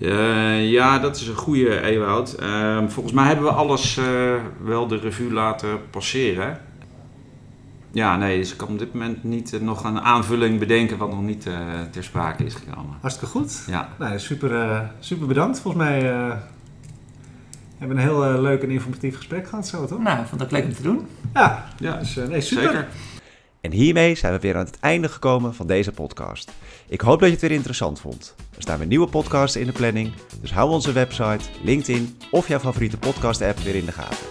Uh, 0.00 0.70
ja, 0.70 0.98
dat 0.98 1.16
is 1.16 1.26
een 1.26 1.34
goede 1.34 1.80
Ewout. 1.80 2.36
Uh, 2.40 2.88
volgens 2.88 3.14
mij 3.14 3.26
hebben 3.26 3.44
we 3.44 3.50
alles 3.50 3.96
uh, 3.96 4.34
wel 4.64 4.86
de 4.86 4.96
revue 4.96 5.32
laten 5.32 5.90
passeren. 5.90 6.60
Ja, 7.92 8.16
nee, 8.16 8.38
dus 8.38 8.52
ik 8.52 8.56
kan 8.56 8.68
op 8.68 8.78
dit 8.78 8.92
moment 8.92 9.24
niet 9.24 9.52
uh, 9.52 9.60
nog 9.60 9.84
een 9.84 10.00
aanvulling 10.00 10.58
bedenken 10.58 10.98
wat 10.98 11.10
nog 11.10 11.22
niet 11.22 11.46
uh, 11.46 11.54
ter 11.90 12.04
sprake 12.04 12.44
is 12.44 12.54
gekomen. 12.54 12.96
Hartstikke 13.00 13.30
goed. 13.30 13.64
Ja. 13.66 13.88
Nou, 13.98 14.18
super, 14.18 14.50
uh, 14.50 14.80
super 14.98 15.26
bedankt. 15.26 15.60
Volgens 15.60 15.84
mij 15.84 16.02
hebben 17.78 17.96
we 17.96 18.02
een 18.02 18.08
heel 18.08 18.40
leuk 18.40 18.62
en 18.62 18.70
informatief 18.70 19.16
gesprek 19.16 19.48
gehad 19.48 19.68
zo, 19.68 19.86
toch? 19.86 19.98
Nou, 19.98 20.20
ik 20.20 20.26
vond 20.26 20.40
het 20.40 20.50
leuk 20.50 20.64
om 20.64 20.72
te 20.72 20.82
doen. 20.82 21.06
Ja, 21.34 21.64
ja 21.78 21.96
dus, 21.96 22.14
nee, 22.14 22.40
super. 22.40 22.64
Zeker. 22.64 22.88
En 23.60 23.72
hiermee 23.72 24.14
zijn 24.14 24.32
we 24.32 24.38
weer 24.38 24.56
aan 24.56 24.64
het 24.64 24.80
einde 24.80 25.08
gekomen 25.08 25.54
van 25.54 25.66
deze 25.66 25.92
podcast. 25.92 26.52
Ik 26.88 27.00
hoop 27.00 27.18
dat 27.18 27.28
je 27.28 27.34
het 27.34 27.42
weer 27.42 27.50
interessant 27.50 28.00
vond. 28.00 28.34
Er 28.56 28.62
staan 28.62 28.78
weer 28.78 28.86
nieuwe 28.86 29.08
podcasts 29.08 29.56
in 29.56 29.66
de 29.66 29.72
planning, 29.72 30.12
dus 30.40 30.52
hou 30.52 30.70
onze 30.70 30.92
website, 30.92 31.44
LinkedIn 31.62 32.16
of 32.30 32.48
jouw 32.48 32.58
favoriete 32.58 32.98
podcast-app 32.98 33.58
weer 33.58 33.74
in 33.74 33.84
de 33.84 33.92
gaten. 33.92 34.26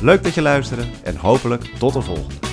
Leuk 0.00 0.22
dat 0.22 0.34
je 0.34 0.42
luisterde 0.42 0.84
en 1.04 1.16
hopelijk 1.16 1.62
tot 1.78 1.92
de 1.92 2.02
volgende. 2.02 2.45